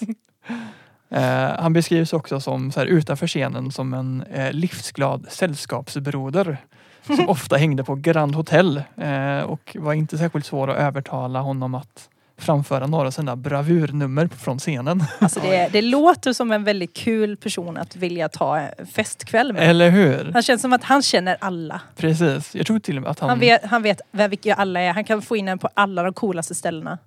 Eh, 1.08 1.50
han 1.58 1.72
beskrivs 1.72 2.12
också 2.12 2.40
som 2.40 2.72
så 2.72 2.80
här, 2.80 2.86
utanför 2.86 3.26
scenen 3.26 3.72
som 3.72 3.94
en 3.94 4.22
eh, 4.22 4.52
livsglad 4.52 5.26
sällskapsbroder. 5.28 6.58
Som 7.06 7.28
ofta 7.28 7.56
hängde 7.56 7.84
på 7.84 7.94
Grand 7.94 8.34
Hotel 8.34 8.82
eh, 8.96 9.40
och 9.40 9.76
var 9.80 9.92
inte 9.92 10.18
särskilt 10.18 10.46
svår 10.46 10.70
att 10.70 10.76
övertala 10.76 11.40
honom 11.40 11.74
att 11.74 12.08
framföra 12.38 12.86
några 12.86 13.10
sådana 13.10 13.36
bravurnummer 13.36 14.28
från 14.28 14.58
scenen. 14.58 15.04
Alltså 15.18 15.40
det, 15.40 15.68
det 15.72 15.82
låter 15.82 16.32
som 16.32 16.52
en 16.52 16.64
väldigt 16.64 16.94
kul 16.96 17.36
person 17.36 17.76
att 17.76 17.96
vilja 17.96 18.28
ta 18.28 18.58
en 18.58 18.86
festkväll 18.86 19.52
med. 19.52 19.70
Eller 19.70 19.90
hur? 19.90 20.30
Han 20.32 20.42
känns 20.42 20.62
som 20.62 20.72
att 20.72 20.84
han 20.84 21.02
känner 21.02 21.36
alla. 21.40 21.80
Precis. 21.96 22.54
Jag 22.54 22.66
tror 22.66 22.78
till 22.78 22.96
och 22.96 23.02
med 23.02 23.10
att 23.10 23.18
han... 23.18 23.28
Han 23.28 23.38
vet, 23.38 23.64
han 23.64 23.82
vet 23.82 24.00
vem- 24.10 24.30
vilka 24.30 24.54
alla 24.54 24.80
är. 24.80 24.92
Han 24.92 25.04
kan 25.04 25.22
få 25.22 25.36
in 25.36 25.48
en 25.48 25.58
på 25.58 25.68
alla 25.74 26.02
de 26.02 26.12
coolaste 26.12 26.54
ställena. 26.54 26.98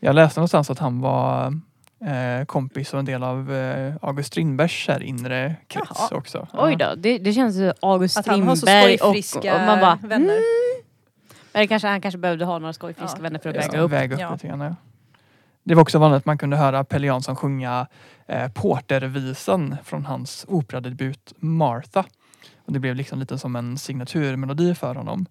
Jag 0.00 0.14
läste 0.14 0.40
någonstans 0.40 0.70
att 0.70 0.78
han 0.78 1.00
var 1.00 1.46
eh, 2.04 2.44
kompis 2.46 2.92
och 2.92 2.98
en 2.98 3.04
del 3.04 3.22
av 3.22 3.54
eh, 3.54 3.94
August 4.02 4.26
Strindbergs 4.28 4.88
här 4.88 5.02
inre 5.02 5.56
krets 5.66 5.90
Jaha. 5.98 6.18
också. 6.18 6.48
Oj 6.52 6.76
då, 6.76 6.94
det, 6.96 7.18
det 7.18 7.32
känns 7.32 7.56
ju 7.56 7.72
August 7.82 8.18
Att 8.18 8.26
han 8.26 8.42
har 8.42 8.54
så 8.54 8.66
Strindberg 8.66 8.94
och, 8.94 9.00
skojfriska 9.00 9.54
och 9.54 9.60
man 9.60 9.80
bara 9.80 9.98
vänner. 10.02 10.34
Mm, 10.34 10.69
Eller 11.52 11.66
kanske, 11.66 11.88
han 11.88 12.00
kanske 12.00 12.18
behövde 12.18 12.44
ha 12.44 12.58
några 12.58 12.72
skojfriska 12.72 13.18
Ja. 13.18 13.22
vänner 13.22 13.38
för 13.38 13.50
att 13.50 13.56
Ja, 13.56 13.62
väga 13.62 13.80
upp. 13.82 13.90
Väga 13.92 14.14
upp 14.14 14.20
Ja. 14.20 14.32
lite 14.32 14.46
grann, 14.48 14.60
ja. 14.60 14.74
Det 15.64 15.74
var 15.74 15.82
också 15.82 15.98
vanligt 15.98 16.18
att 16.18 16.26
man 16.26 16.38
kunde 16.38 16.56
höra 16.56 16.84
Pelle 16.84 17.06
Jansson 17.06 17.36
sjunga 17.36 17.86
eh, 18.26 18.48
Portervisan 18.52 19.76
från 19.84 20.04
hans 20.06 20.44
operadebut 20.48 21.32
Martha. 21.38 22.04
Och 22.64 22.72
det 22.72 22.78
blev 22.78 22.94
liksom 22.96 23.18
lite 23.18 23.38
som 23.38 23.56
en 23.56 23.78
signaturmelodi 23.78 24.74
för 24.74 24.94
honom. 24.94 25.26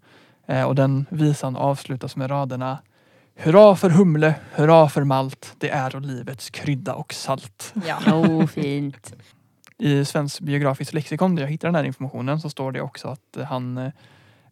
Eh, 0.47 0.63
och 0.63 0.75
den 0.75 1.05
visan 1.09 1.55
avslutas 1.55 2.15
med 2.15 2.31
raderna 2.31 2.77
Hurra 3.35 3.75
för 3.75 3.89
humle, 3.89 4.35
hurra 4.55 4.89
för 4.89 5.03
malt, 5.03 5.55
det 5.57 5.69
är 5.69 5.95
och 5.95 6.01
livets 6.01 6.49
krydda 6.49 6.93
och 6.93 7.13
salt. 7.13 7.73
Ja. 7.87 7.97
Oh, 8.13 8.45
fint. 8.45 9.13
I 9.77 10.05
Svensk 10.05 10.39
biografiskt 10.39 10.93
lexikon 10.93 11.35
där 11.35 11.43
jag 11.43 11.49
hittar 11.49 11.67
den 11.67 11.75
här 11.75 11.83
informationen 11.83 12.39
så 12.39 12.49
står 12.49 12.71
det 12.71 12.81
också 12.81 13.07
att 13.07 13.37
han, 13.49 13.77
eh, 13.77 13.91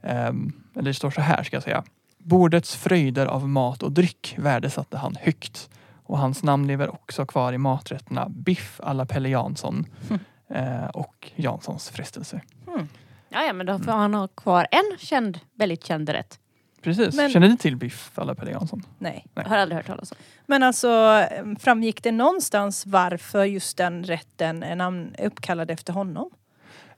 eller 0.10 0.82
det 0.82 0.94
står 0.94 1.12
så 1.12 1.22
här 1.22 1.44
ska 1.44 1.56
jag 1.56 1.64
säga. 1.64 1.84
Bordets 2.18 2.76
fröjder 2.76 3.26
av 3.26 3.50
mat 3.50 3.84
och 3.84 3.92
dryck 3.92 4.36
värdesatte 4.38 4.98
han 4.98 5.16
högt. 5.22 5.70
Och 6.04 6.18
hans 6.18 6.44
namn 6.44 6.68
lever 6.68 6.90
också 6.94 7.26
kvar 7.26 7.54
i 7.54 7.58
maträtterna 7.58 8.30
biff 8.30 8.80
alla 8.84 9.06
Pelle 9.06 9.30
Jansson 9.30 9.86
eh, 10.50 10.86
och 10.86 11.32
Janssons 11.36 11.90
frestelse. 11.90 12.42
Ja, 13.30 13.44
ja, 13.44 13.54
men 13.54 13.66
då 13.66 13.80
får 13.80 13.92
han 13.92 14.14
ha 14.14 14.28
kvar 14.28 14.68
en 14.72 14.98
känd, 15.00 15.40
väldigt 15.56 15.86
känd 15.86 16.10
rätt. 16.10 16.40
Precis. 16.82 17.16
Men- 17.16 17.30
Känner 17.30 17.48
ni 17.50 17.58
till 17.58 17.76
biff 17.76 18.12
alla 18.16 18.36
Pelle 18.36 18.52
Jansson? 18.52 18.84
Nej. 19.00 19.26
Nej. 19.34 19.44
Jag 19.46 19.50
har 19.50 19.58
aldrig 19.58 19.76
hört 19.78 19.88
talas 19.88 20.12
om. 20.12 20.18
Men 20.46 20.64
alltså 20.64 21.22
framgick 21.60 22.04
det 22.04 22.12
någonstans 22.12 22.86
varför 22.86 23.44
just 23.44 23.78
den 23.78 24.04
rätten 24.04 24.64
är 24.64 24.76
namn 24.76 25.16
uppkallad 25.20 25.72
efter 25.72 25.94
honom? 25.94 26.30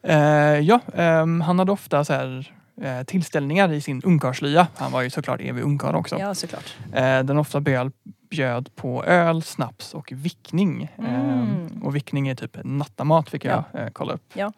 Eh, 0.02 0.18
ja, 0.60 0.80
ehm, 0.94 1.42
han 1.42 1.60
hade 1.60 1.72
ofta 1.72 2.06
så 2.06 2.14
här, 2.14 2.54
eh, 2.82 3.04
tillställningar 3.04 3.72
i 3.72 3.82
sin 3.82 4.02
ungkarlslya. 4.04 4.68
Han 4.76 4.92
var 4.92 5.02
ju 5.02 5.10
såklart 5.10 5.42
evig 5.42 5.64
ungkarl 5.64 5.96
också. 5.96 6.20
Ja, 6.20 6.36
såklart. 6.36 6.78
Eh, 6.94 7.20
den 7.24 7.38
ofta 7.38 7.60
bjöd, 7.62 7.92
bjöd 8.30 8.76
på 8.76 9.04
öl, 9.06 9.42
snaps 9.44 9.94
och 9.94 10.12
vickning. 10.16 10.92
Mm. 10.98 11.68
Eh, 11.78 11.84
och 11.84 11.96
vickning 11.96 12.28
är 12.28 12.36
typ 12.36 12.58
nattamat 12.64 13.30
fick 13.30 13.46
jag 13.46 13.64
eh, 13.74 13.88
kolla 13.94 14.14
upp. 14.14 14.32
Ja. 14.34 14.52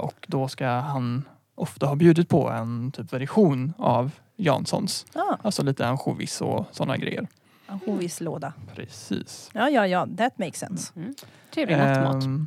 Och 0.00 0.14
då 0.28 0.48
ska 0.48 0.66
han 0.68 1.24
ofta 1.54 1.86
ha 1.86 1.94
bjudit 1.94 2.28
på 2.28 2.50
en 2.50 2.92
typ 2.92 3.12
version 3.12 3.72
av 3.78 4.10
Janssons. 4.36 5.06
Ah, 5.14 5.36
Alltså 5.42 5.62
lite 5.62 5.86
ansjovis 5.88 6.40
och 6.40 6.66
sådana 6.70 6.96
grejer. 6.96 7.28
ansjovislåda. 7.66 8.52
Precis. 8.74 9.50
Ja, 9.54 9.70
ja, 9.70 9.86
ja. 9.86 10.06
That 10.18 10.38
makes 10.38 10.58
sense. 10.58 10.92
Trevlig 11.54 11.76
nattmat. 11.78 12.24
Ehm, 12.24 12.46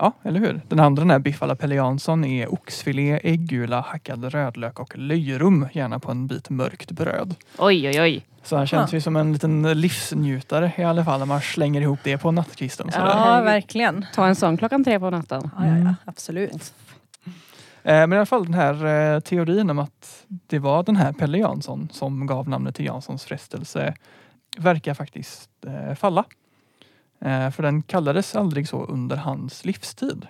ja, 0.00 0.12
eller 0.22 0.40
hur? 0.40 0.60
Den 0.68 0.80
andra 0.80 1.00
den 1.00 1.10
här 1.10 1.18
biff 1.18 1.40
Pelle 1.58 1.74
Jansson 1.74 2.24
är 2.24 2.52
oxfilé, 2.54 3.20
äggula, 3.22 3.80
hackad 3.80 4.24
rödlök 4.24 4.80
och 4.80 4.98
löjrom. 4.98 5.68
Gärna 5.72 5.98
på 5.98 6.10
en 6.10 6.26
bit 6.26 6.50
mörkt 6.50 6.90
bröd. 6.90 7.34
Oj, 7.58 7.88
oj, 7.88 8.00
oj. 8.00 8.26
Så 8.42 8.56
han 8.56 8.66
känns 8.66 8.92
ju 8.94 9.00
som 9.00 9.16
en 9.16 9.32
liten 9.32 9.80
livsnjutare 9.80 10.72
i 10.76 10.84
alla 10.84 11.04
fall 11.04 11.18
när 11.18 11.26
man 11.26 11.40
slänger 11.40 11.80
ihop 11.80 11.98
det 12.02 12.18
på 12.18 12.30
nattkvisten. 12.30 12.86
Ja. 12.86 12.92
sådär. 12.92 13.06
Ja, 13.06 13.14
herregud. 13.24 13.44
verkligen. 13.44 14.06
Ta 14.14 14.26
en 14.26 14.36
sån 14.36 14.56
klockan 14.56 14.84
tre 14.84 15.00
på 15.00 15.10
natten. 15.10 15.50
Ja, 15.56 15.66
ja, 15.66 15.70
Mm. 15.72 15.84
ja. 15.86 15.94
Absolut. 16.04 16.74
Eh, 17.82 17.94
Men 18.06 18.12
i 18.12 18.16
alla 18.16 18.26
fall 18.26 18.44
den 18.44 18.54
här 18.54 18.86
eh, 19.14 19.20
teorin 19.20 19.70
om 19.70 19.78
att 19.78 20.24
det 20.46 20.58
var 20.58 20.82
den 20.82 20.96
här 20.96 21.12
Pelle 21.12 21.38
Jansson 21.38 21.88
som 21.92 22.26
gav 22.26 22.48
namnet 22.48 22.74
till 22.74 22.84
Janssons 22.84 23.24
frestelse 23.24 23.94
verkar 24.58 24.94
faktiskt 24.94 25.50
eh, 25.66 25.94
falla. 25.94 26.24
Eh, 27.24 27.50
För 27.50 27.62
den 27.62 27.82
kallades 27.82 28.36
aldrig 28.36 28.68
så 28.68 28.84
under 28.84 29.16
hans 29.16 29.64
livstid. 29.64 30.26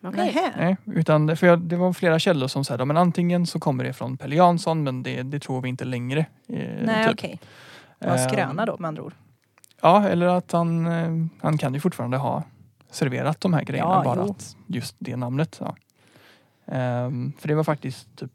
Nähä. 0.00 0.52
Nej, 0.56 0.76
utan 0.86 1.36
för 1.36 1.46
jag, 1.46 1.60
det 1.60 1.76
var 1.76 1.92
flera 1.92 2.18
källor 2.18 2.46
som 2.48 2.64
sa 2.64 2.74
att 2.74 2.80
antingen 2.96 3.46
så 3.46 3.60
kommer 3.60 3.84
det 3.84 3.92
från 3.92 4.16
Pelle 4.16 4.36
Jansson 4.36 4.82
men 4.82 5.02
det, 5.02 5.22
det 5.22 5.40
tror 5.40 5.60
vi 5.60 5.68
inte 5.68 5.84
längre. 5.84 6.20
eh, 6.48 6.68
Nej, 6.84 7.04
typ. 7.04 7.12
okej. 7.14 7.40
Det 7.98 8.06
var 8.06 8.16
Eh, 8.16 8.26
skröna 8.28 8.66
då 8.66 8.76
med 8.78 8.88
andra 8.88 9.02
ord. 9.02 9.14
Ja, 9.82 10.08
eller 10.08 10.26
att 10.26 10.52
han, 10.52 10.86
eh, 10.86 11.26
han 11.42 11.58
kan 11.58 11.74
ju 11.74 11.80
fortfarande 11.80 12.16
ha 12.16 12.42
serverat 12.90 13.40
de 13.40 13.54
här 13.54 13.62
grejerna 13.64 13.90
Ja, 13.90 14.02
bara 14.04 14.24
jo. 14.26 14.30
att 14.30 14.56
just 14.66 14.96
det 14.98 15.16
namnet. 15.16 15.60
Ja. 15.60 15.74
Ehm, 16.66 17.32
för 17.38 17.48
det 17.48 17.54
var 17.54 17.64
faktiskt 17.64 18.16
typ 18.16 18.32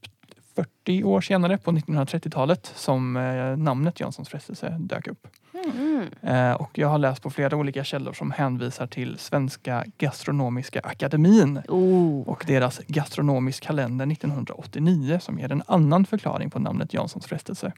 40 0.56 1.04
år 1.04 1.22
senare 1.22 1.58
på 1.58 1.72
1930-talet 1.72 2.72
som 2.76 3.14
namnet 3.58 4.00
Janssons 4.00 4.30
frestelse 4.30 4.78
dök 4.80 5.08
upp. 5.08 5.28
Mm. 5.54 6.10
Eh, 6.22 6.52
och 6.54 6.78
jag 6.78 6.88
har 6.88 6.98
läst 6.98 7.24
på 7.24 7.30
flera 7.30 7.58
olika 7.58 7.84
källor 7.84 8.14
som 8.14 8.32
hänvisar 8.32 8.88
till 8.88 9.18
Svenska 9.18 9.86
Gastronomiska 9.98 10.80
Akademin 10.84 11.62
Oh. 11.68 12.22
och 12.28 12.44
deras 12.48 12.80
gastronomisk 12.88 13.64
kalender 13.64 14.12
1989 14.12 15.20
som 15.22 15.40
ger 15.40 15.52
en 15.52 15.64
annan 15.68 16.06
förklaring 16.06 16.50
på 16.50 16.60
namnet 16.60 16.94
Janssons 16.94 17.26
frestelse. 17.26 17.72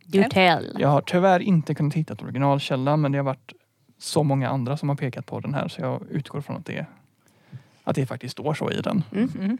Jag 0.80 0.90
har 0.90 1.02
tyvärr 1.02 1.40
inte 1.40 1.76
kunnat 1.76 1.94
hitta 1.94 2.14
ett 2.14 2.24
originalkälla 2.24 2.98
men 2.98 3.12
det 3.12 3.18
har 3.18 3.24
varit 3.26 3.54
så 3.98 4.24
många 4.24 4.50
andra 4.50 4.78
som 4.78 4.90
har 4.90 4.96
pekat 4.96 5.26
på 5.26 5.40
den 5.40 5.54
här 5.54 5.68
så 5.68 5.82
jag 5.82 6.02
utgår 6.10 6.42
från 6.42 6.56
att 6.56 6.66
det, 6.66 6.86
att 7.84 7.96
det 7.96 8.06
faktiskt 8.06 8.32
står 8.32 8.54
så 8.54 8.72
i 8.72 8.82
den. 8.82 9.04
Mm. 9.12 9.58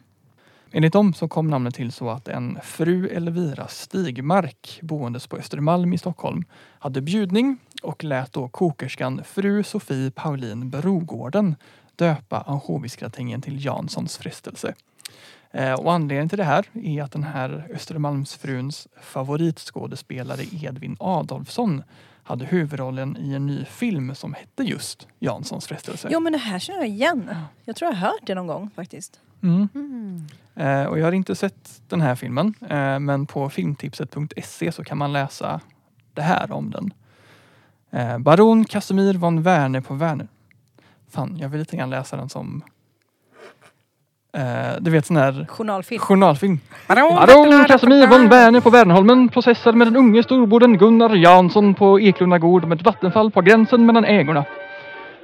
Enligt 0.78 0.94
dem 0.94 1.14
så 1.14 1.28
kom 1.28 1.48
namnet 1.48 1.76
till 1.76 1.92
så 1.92 2.10
att 2.10 2.28
en 2.28 2.60
fru 2.64 3.08
Elvira 3.08 3.68
Stigmark 3.68 4.80
boendes 4.82 5.28
på 5.28 5.38
Östermalm 5.38 5.94
i 5.94 5.98
Stockholm 5.98 6.44
hade 6.80 7.02
bjudning 7.02 7.58
och 7.84 8.04
lät 8.04 8.34
då 8.34 8.48
kokerskan 8.48 9.22
fru 9.24 9.64
Sofie 9.64 10.12
Paulin 10.12 10.70
Brogården 10.70 11.56
döpa 11.96 12.42
ansjovisgratängen 12.42 13.42
till 13.42 13.66
Janssons 13.66 14.18
frestelse. 14.18 14.74
Eh, 15.52 15.74
och 15.74 15.94
anledningen 15.94 16.30
till 16.30 16.38
det 16.38 16.44
här 16.44 16.66
är 16.74 17.04
att 17.04 17.12
den 17.12 17.24
här 17.24 17.68
Östermalmsfruns 17.74 18.88
favoritskådespelare 19.02 20.44
Edvin 20.62 20.98
Adolfsson 21.00 21.84
hade 22.26 22.46
huvudrollen 22.46 23.18
i 23.18 23.34
en 23.34 23.46
ny 23.46 23.66
film 23.66 24.16
som 24.16 24.34
hette 24.34 24.64
just 24.64 25.08
Janssons 25.20 25.68
frestelse. 25.68 26.08
Jo, 26.12 26.20
men 26.20 26.34
det 26.34 26.40
här 26.40 26.60
känner 26.60 26.80
jag 26.80 26.88
igen. 26.88 27.36
Jag 27.66 27.76
tror 27.76 27.92
jag 27.92 27.98
har 27.98 28.08
hört 28.08 28.22
det 28.24 28.36
någon 28.36 28.48
gång 28.48 28.70
faktiskt. 28.76 29.20
Mm. 29.44 29.68
Mm. 29.76 30.28
Eh, 30.56 30.86
och 30.86 31.00
jag 31.00 31.06
har 31.06 31.12
inte 31.12 31.36
sett 31.36 31.82
den 31.88 32.02
här 32.02 32.16
filmen 32.16 32.54
eh, 32.70 33.00
men 33.00 33.26
på 33.26 33.50
filmtipset.se 33.50 34.72
så 34.72 34.84
kan 34.84 34.98
man 34.98 35.14
läsa 35.14 35.62
det 36.14 36.22
här 36.22 36.52
om 36.52 36.72
den. 36.72 36.94
Eh, 37.92 38.18
Baron 38.18 38.66
Casimir 38.66 39.14
von 39.14 39.42
Werner 39.42 39.82
på 39.82 39.94
Werner. 39.94 40.28
Fan, 41.10 41.38
jag 41.38 41.50
vill 41.50 41.60
lite 41.60 41.78
grann 41.78 41.90
läsa 41.90 42.18
den 42.18 42.30
som 42.30 42.64
eh, 44.36 44.42
du 44.80 44.92
vet 44.92 45.06
sån 45.06 45.18
här 45.18 45.46
Journalfilm. 45.50 46.00
journalfilm. 46.00 46.60
Baron 46.88 47.66
Casimir 47.66 48.08
von 48.08 48.30
Werner 48.30 48.62
på 48.62 48.70
Värnholmen 48.70 49.30
processar 49.30 49.74
med 49.74 49.88
den 49.88 49.96
unge 49.96 50.24
storborden 50.24 50.78
Gunnar 50.78 51.16
Jansson 51.16 51.74
på 51.74 52.00
Eklunda 52.00 52.38
gård 52.38 52.64
om 52.64 52.72
ett 52.72 52.84
vattenfall 52.84 53.32
på 53.32 53.42
gränsen 53.42 53.86
mellan 53.86 54.06
ägorna. 54.06 54.46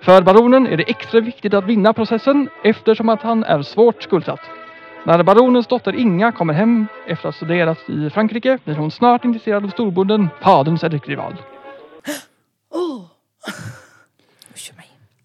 För 0.02 0.22
baronen 0.22 0.68
är 0.68 0.78
det 0.78 0.84
extra 0.84 1.20
viktigt 1.20 1.54
att 1.54 1.66
vinna 1.66 1.94
processen 1.94 2.50
eftersom 2.64 3.10
att 3.10 3.22
han 3.22 3.44
är 3.44 3.62
svårt 3.62 4.04
skuldsatt. 4.04 4.42
När 5.04 5.24
baronens 5.24 5.68
dotter 5.68 5.96
Inga 5.96 6.32
kommer 6.32 6.54
hem 6.54 6.88
efter 7.08 7.30
att 7.30 7.36
ha 7.36 7.38
studerat 7.38 7.90
i 7.90 8.10
Frankrike 8.10 8.58
blir 8.64 8.76
hon 8.76 8.92
snart 8.92 9.26
intresserad 9.26 9.66
av 9.66 9.70
storborden, 9.70 10.30
faderns 10.42 10.84
ärkerival. 10.84 11.36
Oh. 12.70 13.06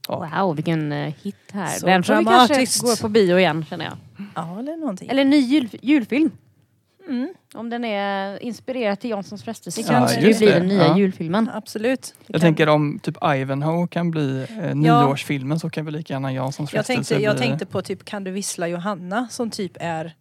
Wow, 0.08 0.54
vilken 0.56 0.92
eh, 0.92 1.14
hit 1.22 1.36
här. 1.52 1.66
Så 1.78 1.86
Den 1.86 2.02
tror 2.02 2.16
vi 2.16 2.24
kanske 2.24 2.86
går 2.86 3.02
på 3.02 3.08
bio 3.08 3.38
igen 3.38 3.64
känner 3.70 3.84
jag. 3.84 3.96
Ja, 4.34 4.58
eller 4.58 4.76
någonting. 4.76 5.08
Eller 5.08 5.22
en 5.22 5.30
ny 5.30 5.36
jul, 5.40 5.68
julfilm. 5.82 6.30
Mm, 7.08 7.34
Om 7.54 7.70
den 7.70 7.84
är 7.84 8.42
inspirerad 8.42 9.00
till 9.00 9.10
Janssons 9.10 9.42
frestelse 9.44 9.80
Det 9.80 9.84
så 9.86 9.92
kan- 9.92 10.00
kanske 10.00 10.20
just 10.20 10.40
det 10.40 10.46
blir 10.46 10.54
den 10.54 10.68
nya 10.68 10.86
Ja. 10.86 10.98
julfilmen. 10.98 11.50
absolut. 11.54 12.14
Jag 12.26 12.34
kan- 12.34 12.40
tänker 12.40 12.68
om 12.68 12.98
typ 13.02 13.16
Ivanhoe 13.36 13.88
kan 13.88 14.10
bli 14.10 14.46
eh, 14.62 14.74
nyårsfilmen 14.74 15.60
så 15.60 15.70
kan 15.70 15.84
väl 15.84 15.94
lika 15.94 16.12
gärna 16.14 16.32
Janssons 16.32 16.72
jag, 16.72 16.86
frestelse 16.86 17.08
tänkte, 17.14 17.24
jag 17.24 17.36
bli... 17.36 17.46
tänkte 17.46 17.66
på 17.66 17.82
typ 17.82 18.04
Kan 18.04 18.24
du 18.24 18.30
vissla 18.30 18.68
Johanna 18.68 19.28
som 19.30 19.50
typ 19.50 19.72
är 19.80 20.14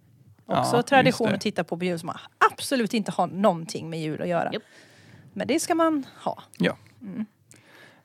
också 0.46 0.76
Ja, 0.76 0.82
tradition 0.82 1.34
att 1.34 1.42
titta 1.42 1.64
på 1.64 1.78
på 1.78 1.86
jul 1.86 2.00
som 2.00 2.12
absolut 2.52 2.94
inte 2.94 3.12
har 3.12 3.28
någonting 3.28 3.90
med 3.90 4.02
jul 4.02 4.22
att 4.22 4.28
göra. 4.28 4.54
Japp. 4.54 4.64
Men 5.34 5.48
det 5.48 5.60
ska 5.60 5.76
man 5.76 6.06
ha. 6.24 6.44
Eh, 6.64 6.66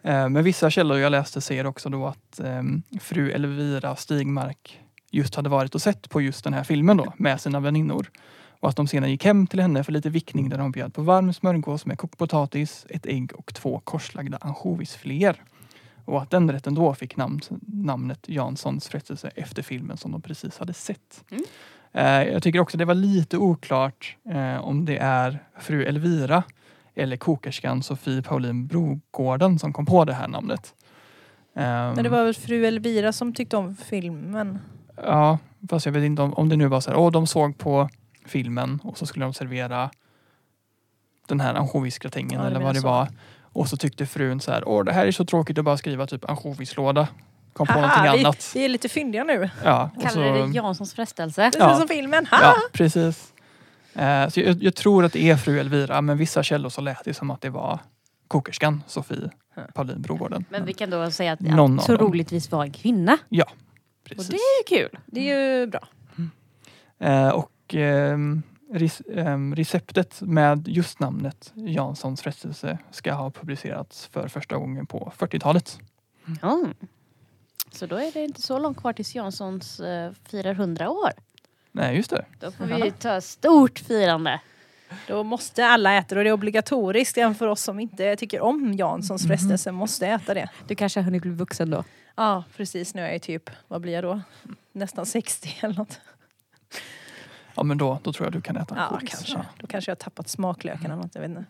Men 0.02 0.44
vissa 0.44 0.70
källor 0.70 0.98
jag 0.98 1.10
läste 1.10 1.40
säger 1.40 1.66
också 1.66 1.88
då 1.88 2.06
att 2.06 2.40
ehm, 2.40 2.82
fru 3.00 3.30
Elvira 3.30 3.96
Stigmark 3.96 4.80
just 5.10 5.34
hade 5.34 5.48
varit 5.48 5.74
och 5.74 5.82
sett 5.82 6.10
på 6.10 6.20
just 6.20 6.44
den 6.44 6.54
här 6.54 6.64
filmen 6.64 6.96
då 6.96 7.12
med 7.16 7.40
sina 7.40 7.60
väninnor. 7.60 8.10
Och 8.60 8.68
att 8.68 8.76
de 8.76 8.86
senare 8.86 9.10
gick 9.10 9.24
hem 9.24 9.46
till 9.46 9.60
henne 9.60 9.84
för 9.84 9.92
lite 9.92 10.10
vickning 10.10 10.48
där 10.48 10.58
de 10.58 10.72
bjöd 10.72 10.94
på 10.94 11.02
varm 11.02 11.32
smörgås 11.32 11.86
med 11.86 11.98
kokt 11.98 12.18
potatis, 12.18 12.86
ett 12.88 13.06
ägg 13.06 13.32
och 13.34 13.54
två 13.54 13.80
korslagda 13.84 14.38
ansjovisfiléer. 14.40 15.42
Och 16.04 16.22
att 16.22 16.30
den 16.30 16.50
rätten 16.52 16.74
då 16.74 16.94
fick 16.94 17.16
namn, 17.16 17.40
namnet 17.66 18.28
Janssons 18.28 18.88
frestelse 18.88 19.30
efter 19.34 19.62
filmen 19.62 19.96
som 19.96 20.12
de 20.12 20.22
precis 20.22 20.58
hade 20.58 20.72
sett. 20.72 21.24
Mm. 21.30 21.44
Eh, 21.92 22.32
Jag 22.32 22.42
tycker 22.42 22.60
också 22.60 22.76
det 22.78 22.84
var 22.84 22.94
lite 22.94 23.36
oklart 23.38 24.16
eh, 24.30 24.64
om 24.64 24.84
det 24.84 24.96
är 24.96 25.38
fru 25.60 25.84
Elvira 25.84 26.42
eller 27.02 27.16
kokerskan 27.16 27.82
Sofie 27.82 28.22
Paulin 28.22 28.66
Brogården 28.66 29.58
som 29.58 29.72
kom 29.72 29.86
på 29.86 30.04
det 30.04 30.14
här 30.14 30.28
namnet. 30.28 30.74
Ehm, 31.56 31.94
Men 31.94 32.02
det 32.04 32.08
var 32.08 32.24
väl 32.24 32.34
fru 32.34 32.66
Elvira 32.66 33.12
som 33.12 33.32
tyckte 33.34 33.56
om 33.56 33.76
filmen. 33.76 34.58
Ja, 34.96 35.38
fast 35.70 35.86
jag 35.86 35.92
vet 35.92 36.04
inte 36.04 36.22
om, 36.22 36.34
om 36.34 36.48
det 36.48 36.56
nu 36.56 36.66
var 36.66 36.80
så 36.80 36.90
här, 36.90 36.98
åh 36.98 37.10
de 37.12 37.26
såg 37.26 37.58
på 37.58 37.88
filmen 38.26 38.80
och 38.84 38.98
så 38.98 39.06
skulle 39.06 39.24
de 39.24 39.34
servera 39.34 39.90
den 41.28 41.40
här 41.40 41.54
ansjovisgratängen 41.54 42.32
Ja, 42.32 42.40
det 42.40 42.46
eller 42.46 42.60
vad 42.60 42.74
det 42.74 42.80
så. 42.80 42.86
var. 42.86 43.08
Och 43.52 43.68
så 43.68 43.76
tyckte 43.76 44.06
frun 44.06 44.40
så 44.40 44.52
här, 44.52 44.68
åh 44.68 44.84
det 44.84 44.92
här 44.92 45.06
är 45.06 45.12
så 45.12 45.24
tråkigt 45.24 45.58
att 45.58 45.64
bara 45.64 45.76
skriva 45.76 46.06
typ 46.06 46.30
ansjovislåda. 46.30 47.08
Kom 47.52 47.66
på 47.66 47.72
Haha, 47.72 47.80
någonting 48.02 48.12
vi, 48.20 48.24
annat. 48.24 48.52
vi 48.54 48.64
är 48.64 48.68
lite 48.68 48.88
fyndiga 48.88 49.24
nu. 49.24 49.50
Ja, 49.64 49.90
Kallar 50.02 50.32
det 50.32 50.46
så, 50.48 50.52
Janssons 50.56 50.94
frestelse. 50.94 51.42
Precis 51.44 51.60
Ja. 51.60 51.78
som 51.78 51.88
filmen. 51.88 52.26
Ha! 52.26 52.38
ja, 52.42 52.54
precis. 52.72 53.29
Eh, 53.94 54.28
så 54.28 54.40
jag, 54.40 54.62
jag 54.62 54.74
tror 54.74 55.04
att 55.04 55.12
det 55.12 55.30
är 55.30 55.36
fru 55.36 55.60
Elvira 55.60 56.00
men 56.00 56.18
vissa 56.18 56.42
källor 56.42 56.68
så 56.68 56.80
lät 56.80 57.04
det 57.04 57.14
som 57.14 57.30
att 57.30 57.40
det 57.40 57.50
var 57.50 57.78
kokerskan 58.28 58.82
Sofie 58.86 59.30
Paulin 59.74 60.02
Brogården. 60.02 60.44
Men 60.50 60.64
vi 60.64 60.72
kan 60.72 60.90
då 60.90 61.10
säga 61.10 61.32
att 61.32 61.40
Någon 61.40 61.76
det 61.76 61.82
så 61.82 61.96
roligtvis 61.96 62.50
var 62.50 62.64
en 62.64 62.72
kvinna. 62.72 63.18
Och 63.30 63.46
Precis. 64.04 64.28
det 64.28 64.36
är 64.36 64.66
kul. 64.66 64.98
Det 65.06 65.30
är 65.30 65.60
ju 65.60 65.66
bra. 65.66 65.88
Eh, 66.98 67.28
och 67.28 67.74
ehm, 67.74 68.42
ehm, 69.14 69.54
receptet 69.54 70.20
med 70.20 70.68
just 70.68 71.00
namnet 71.00 71.52
Janssons 71.54 72.22
frestelse 72.22 72.78
ska 72.90 73.12
ha 73.12 73.30
publicerats 73.30 74.06
för 74.06 74.28
första 74.28 74.56
gången 74.56 74.86
på 74.86 75.12
40-talet. 75.18 75.78
Ja. 76.42 76.66
Så 77.72 77.86
då 77.86 77.96
är 77.96 78.12
det 78.12 78.24
inte 78.24 78.42
så 78.42 78.58
långt 78.58 78.78
kvar 78.78 78.92
tills 78.92 79.14
Janssons 79.14 79.80
uh, 79.80 80.12
firar 80.24 80.52
100 80.52 80.90
år. 80.90 81.10
Nej, 81.72 81.96
just 81.96 82.10
det. 82.10 82.24
Då 82.40 82.50
får 82.50 82.64
vi 82.64 82.90
ta 82.90 83.20
stort 83.20 83.78
firande. 83.78 84.40
Då 85.06 85.22
måste 85.24 85.66
alla 85.66 85.94
äta 85.96 86.14
det 86.14 86.18
och 86.20 86.24
det 86.24 86.30
är 86.30 86.34
obligatoriskt. 86.34 87.18
Även 87.18 87.34
för 87.34 87.46
oss 87.46 87.62
som 87.62 87.80
inte 87.80 88.16
tycker 88.16 88.40
om 88.40 88.72
Janssons 88.74 89.26
frestelse 89.26 89.72
måste 89.72 90.06
äta 90.06 90.34
det. 90.34 90.48
Du 90.68 90.74
kanske 90.74 91.00
har 91.00 91.04
hunnit 91.04 91.22
bli 91.22 91.30
vuxen 91.30 91.70
då? 91.70 91.84
Ja, 92.16 92.44
precis. 92.56 92.94
Nu 92.94 93.02
är 93.02 93.12
jag 93.12 93.22
typ, 93.22 93.50
vad 93.68 93.80
blir 93.80 93.92
jag 93.92 94.04
då? 94.04 94.20
Nästan 94.72 95.06
60 95.06 95.56
eller 95.60 95.74
något. 95.74 96.00
Ja, 97.54 97.62
men 97.62 97.78
då, 97.78 97.98
då 98.02 98.12
tror 98.12 98.26
jag 98.26 98.32
du 98.32 98.40
kan 98.40 98.56
äta 98.56 98.74
Ja, 98.76 98.82
ansjovis. 98.82 99.10
kanske. 99.10 99.42
Då 99.58 99.66
kanske 99.66 99.90
jag 99.90 99.96
har 99.96 100.00
tappat 100.00 100.28
smaklöken 100.28 100.84
eller 100.84 100.96
något. 101.02 101.14
Jag 101.14 101.22
vet 101.22 101.30
inte. 101.30 101.44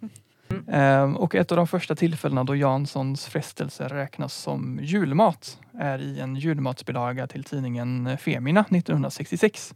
Ehm, 0.73 1.17
och 1.17 1.35
ett 1.35 1.53
av 1.53 1.57
de 1.57 1.67
första 1.67 1.95
tillfällena 1.97 2.45
då 2.45 2.57
Janssons 2.57 3.27
frestelse 3.27 3.89
räknas 3.89 4.35
som 4.35 4.79
julmat 4.83 5.59
är 5.79 5.99
i 5.99 6.21
en 6.21 6.37
julmatsbilaga 6.37 7.27
till 7.27 7.45
tidningen 7.45 8.19
Femina 8.19 8.61
1966. 8.61 9.75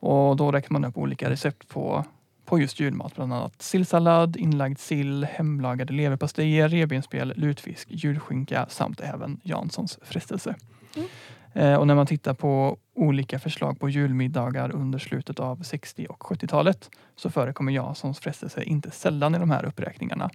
Och 0.00 0.36
då 0.36 0.52
räknar 0.52 0.72
man 0.80 0.90
upp 0.90 0.98
olika 0.98 1.30
recept 1.30 1.68
på, 1.68 2.04
på 2.44 2.60
just 2.60 2.80
julmat, 2.80 3.14
bland 3.14 3.32
annat 3.32 3.62
sillsallad, 3.62 4.36
inlagd 4.36 4.78
sill, 4.78 5.24
hemlagade 5.24 5.92
leverpastejer, 5.92 6.68
revbensspjäll, 6.68 7.32
lutfisk, 7.36 7.88
julskinka 7.90 8.66
samt 8.68 9.00
även 9.00 9.40
Janssons 9.42 9.98
frestelse. 10.02 10.54
Eh, 11.52 11.74
och 11.74 11.86
när 11.86 11.94
man 11.94 12.06
tittar 12.06 12.34
på 12.34 12.78
olika 12.94 13.38
förslag 13.38 13.80
på 13.80 13.88
julmiddagar 13.88 14.74
under 14.74 14.98
slutet 14.98 15.40
av 15.40 15.62
60 15.62 16.06
och 16.06 16.22
70-talet 16.22 16.90
så 17.16 17.30
förekommer 17.30 17.72
Janssons 17.72 18.18
frestelse 18.18 18.62
inte 18.62 18.90
sällan 18.90 19.34
i 19.34 19.38
de 19.38 19.50
här 19.50 19.64
uppräkningarna. 19.64 20.30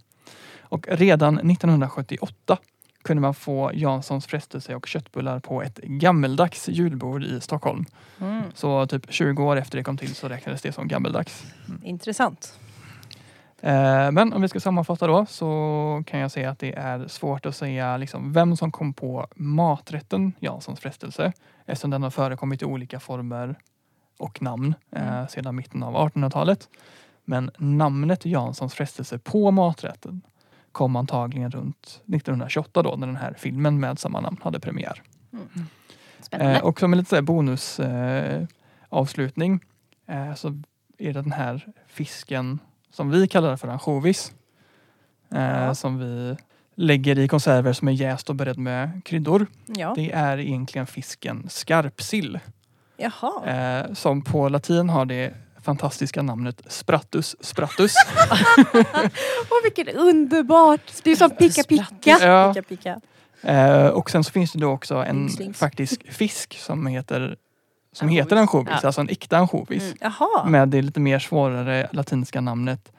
Och 0.59 0.87
redan 0.89 1.37
1978 1.37 2.57
kunde 3.05 3.21
man 3.21 3.33
få 3.33 3.71
Janssons 3.73 4.25
frestelse 4.25 4.75
och 4.75 4.85
köttbullar 4.85 5.39
på 5.39 5.61
ett 5.61 5.77
gammeldags 5.77 6.67
julbord 6.67 7.23
i 7.23 7.41
Stockholm. 7.41 7.85
Mm. 8.21 8.43
Så 8.53 8.87
typ 8.87 9.05
20 9.09 9.43
år 9.43 9.55
efter 9.55 9.77
det 9.77 9.83
kom 9.83 9.97
till 9.97 10.15
så 10.15 10.29
räknades 10.29 10.61
det 10.61 10.71
som 10.71 10.87
gammeldags. 10.87 11.45
Intressant. 11.83 12.59
Eh, 13.61 14.11
Men 14.11 14.33
om 14.33 14.41
vi 14.41 14.47
ska 14.47 14.59
sammanfatta 14.59 15.07
då 15.07 15.25
så 15.25 16.03
kan 16.07 16.19
jag 16.19 16.31
säga 16.31 16.49
att 16.49 16.59
det 16.59 16.73
är 16.73 17.07
svårt 17.07 17.45
att 17.45 17.55
säga 17.55 17.97
liksom 17.97 18.33
vem 18.33 18.55
som 18.55 18.71
kom 18.71 18.93
på 18.93 19.27
maträtten 19.35 20.33
Janssons 20.39 20.79
frestelse 20.79 21.33
eftersom 21.65 21.89
den 21.89 22.03
har 22.03 22.09
förekommit 22.09 22.61
i 22.61 22.65
olika 22.65 22.99
former 22.99 23.55
och 24.19 24.41
namn 24.41 24.73
eh, 24.91 25.27
sedan 25.27 25.55
mitten 25.55 25.83
av 25.83 25.95
1800-talet. 25.95 26.69
Men 27.25 27.51
namnet 27.57 28.25
Janssons 28.25 28.73
frestelse 28.73 29.19
på 29.19 29.51
maträtten 29.51 30.21
kom 30.75 30.95
antagligen 30.95 31.51
runt 31.51 31.85
1928 31.87 32.81
då 32.83 32.95
när 32.95 33.07
den 33.07 33.15
här 33.15 33.33
filmen 33.37 33.79
med 33.79 33.99
samma 33.99 34.21
namn 34.21 34.37
hade 34.43 34.59
premiär. 34.59 35.01
Spännande. 36.21 36.55
Eh, 36.55 36.63
och 36.65 36.79
som 36.79 36.93
en 36.93 36.97
lite 36.99 37.09
så 37.09 37.15
här 37.15 37.23
bonus 37.23 37.79
eh, 37.79 38.43
avslutning 38.89 39.59
eh, 40.07 40.33
så 40.33 40.47
är 40.97 41.13
det 41.13 41.21
den 41.21 41.31
här 41.31 41.67
fisken 41.87 42.59
som 42.91 43.11
vi 43.11 43.27
kallar 43.27 43.57
för 43.57 43.67
ansjovis. 43.67 44.33
Eh, 45.31 45.41
Ja. 45.41 45.75
Som 45.75 45.97
vi 45.99 46.35
lägger 46.75 47.19
i 47.19 47.27
konserver 47.27 47.73
som 47.73 47.87
är 47.87 47.91
jäst 47.91 48.29
och 48.29 48.35
beredd 48.35 48.57
med 48.57 49.01
kryddor. 49.05 49.47
Ja. 49.65 49.93
Det 49.95 50.11
är 50.11 50.37
egentligen 50.37 50.87
fisken 50.87 51.45
skarpsill. 51.49 52.39
Jaha. 52.97 53.45
Eh, 53.45 53.93
som 53.93 54.21
på 54.21 54.49
latin 54.49 54.89
har 54.89 55.05
det 55.05 55.33
fantastiska 55.65 56.21
namnet 56.21 56.61
Sprattus 56.67 57.35
sprattus. 57.39 57.93
Åh 59.49 59.63
vilket 59.63 59.95
underbart! 59.95 60.81
Det 61.03 61.11
är 61.11 61.15
som 61.15 61.29
picka 61.29 61.63
picka. 61.63 62.17
Ja. 62.21 62.53
Pika, 62.53 62.63
pika. 62.67 63.01
Eh, 63.41 63.87
och 63.87 64.09
sen 64.09 64.23
så 64.23 64.31
finns 64.31 64.51
det 64.51 64.59
då 64.59 64.71
också 64.71 64.95
en 64.95 65.29
Slings, 65.29 65.57
faktisk 65.57 66.13
fisk 66.13 66.57
som 66.59 66.87
heter 66.87 67.35
som 67.93 68.09
heter 68.09 68.35
ansjovis, 68.35 68.73
Ja. 68.81 68.87
alltså 68.87 69.01
en 69.01 69.09
äkta 69.09 69.37
ansjovis. 69.37 69.93
Mm. 70.01 70.51
Med 70.51 70.69
det 70.69 70.81
lite 70.81 70.99
mer 70.99 71.19
svårare 71.19 71.89
latinska 71.91 72.41
namnet 72.41 72.91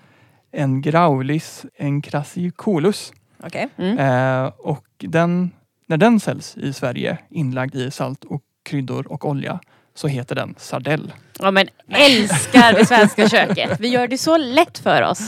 Engraulis 0.52 1.66
encrasicolus. 1.78 3.12
Okej. 3.44 3.68
Mm. 3.76 3.98
Eh, 3.98 4.52
och 4.58 4.86
den, 4.98 5.50
när 5.86 5.96
den 5.96 6.20
säljs 6.20 6.56
i 6.56 6.72
Sverige 6.72 7.18
inlagd 7.30 7.74
i 7.74 7.90
salt 7.90 8.24
och 8.24 8.42
kryddor 8.62 9.06
och 9.12 9.24
olja 9.24 9.60
så 9.96 10.08
heter 10.08 10.34
den 10.34 10.54
sardell. 10.58 11.12
Ja 11.38 11.50
men 11.50 11.68
älskar 11.90 12.72
det 12.72 12.86
svenska 12.86 13.28
köket. 13.28 13.80
Vi 13.80 13.88
gör 13.88 14.08
det 14.08 14.18
så 14.18 14.36
lätt 14.36 14.78
för 14.78 15.02
oss. 15.02 15.20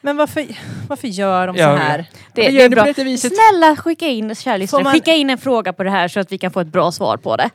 Men 0.00 0.16
varför, 0.16 0.46
varför 0.88 1.08
gör 1.08 1.46
de 1.46 1.56
så 1.56 1.62
Ja, 1.62 1.76
här? 1.76 1.98
Det, 2.34 2.42
det 2.42 2.50
gör 2.50 2.64
är 2.64 2.68
bra. 2.68 3.16
Snälla 3.18 3.76
skicka 3.76 4.06
in, 4.06 4.34
kära 4.34 4.56
lyssnare, 4.56 4.82
man- 4.84 4.92
skicka 4.92 5.12
in 5.14 5.30
en 5.30 5.38
fråga 5.38 5.72
på 5.72 5.82
det 5.82 5.90
här 5.90 6.08
så 6.08 6.20
att 6.20 6.32
vi 6.32 6.38
kan 6.38 6.50
få 6.50 6.60
ett 6.60 6.66
bra 6.66 6.92
svar 6.92 7.16
på 7.16 7.36
det. 7.36 7.50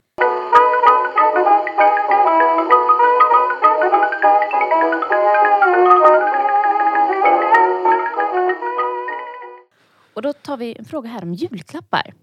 Och 10.14 10.22
då 10.22 10.34
tar 10.34 10.58
vi 10.58 10.76
en 10.80 10.86
fråga 10.86 11.10
här 11.10 11.24
om 11.24 11.34
julklappar. 11.34 12.14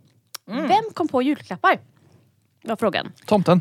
Mm. 0.49 0.68
Vem 0.68 0.85
kom 0.94 1.09
på 1.09 1.23
julklappar? 1.23 1.79
Var 2.64 2.77
frågan. 2.77 3.12
Tomten. 3.27 3.61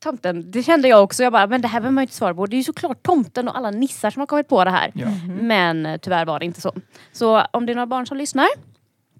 Tomten, 0.00 0.50
det 0.50 0.62
kände 0.62 0.88
jag 0.88 1.02
också. 1.02 1.22
Jag 1.22 1.32
bara, 1.32 1.46
men 1.46 1.60
det 1.62 1.68
här 1.68 1.80
behöver 1.80 1.94
man 1.94 2.02
ju 2.02 2.04
inte 2.04 2.14
svara 2.14 2.34
på. 2.34 2.46
Det 2.46 2.56
är 2.56 2.58
ju 2.58 2.64
såklart 2.64 3.02
tomten 3.02 3.48
och 3.48 3.56
alla 3.56 3.70
nissar 3.70 4.10
som 4.10 4.20
har 4.20 4.26
kommit 4.26 4.48
på 4.48 4.64
det 4.64 4.70
här. 4.70 4.90
Ja. 4.94 5.06
Men 5.40 5.86
eh, 5.86 5.96
tyvärr 5.96 6.24
var 6.24 6.38
det 6.38 6.44
inte 6.44 6.60
så. 6.60 6.72
Så 7.12 7.42
om 7.50 7.66
det 7.66 7.72
är 7.72 7.74
några 7.74 7.86
barn 7.86 8.06
som 8.06 8.16
lyssnar, 8.16 8.46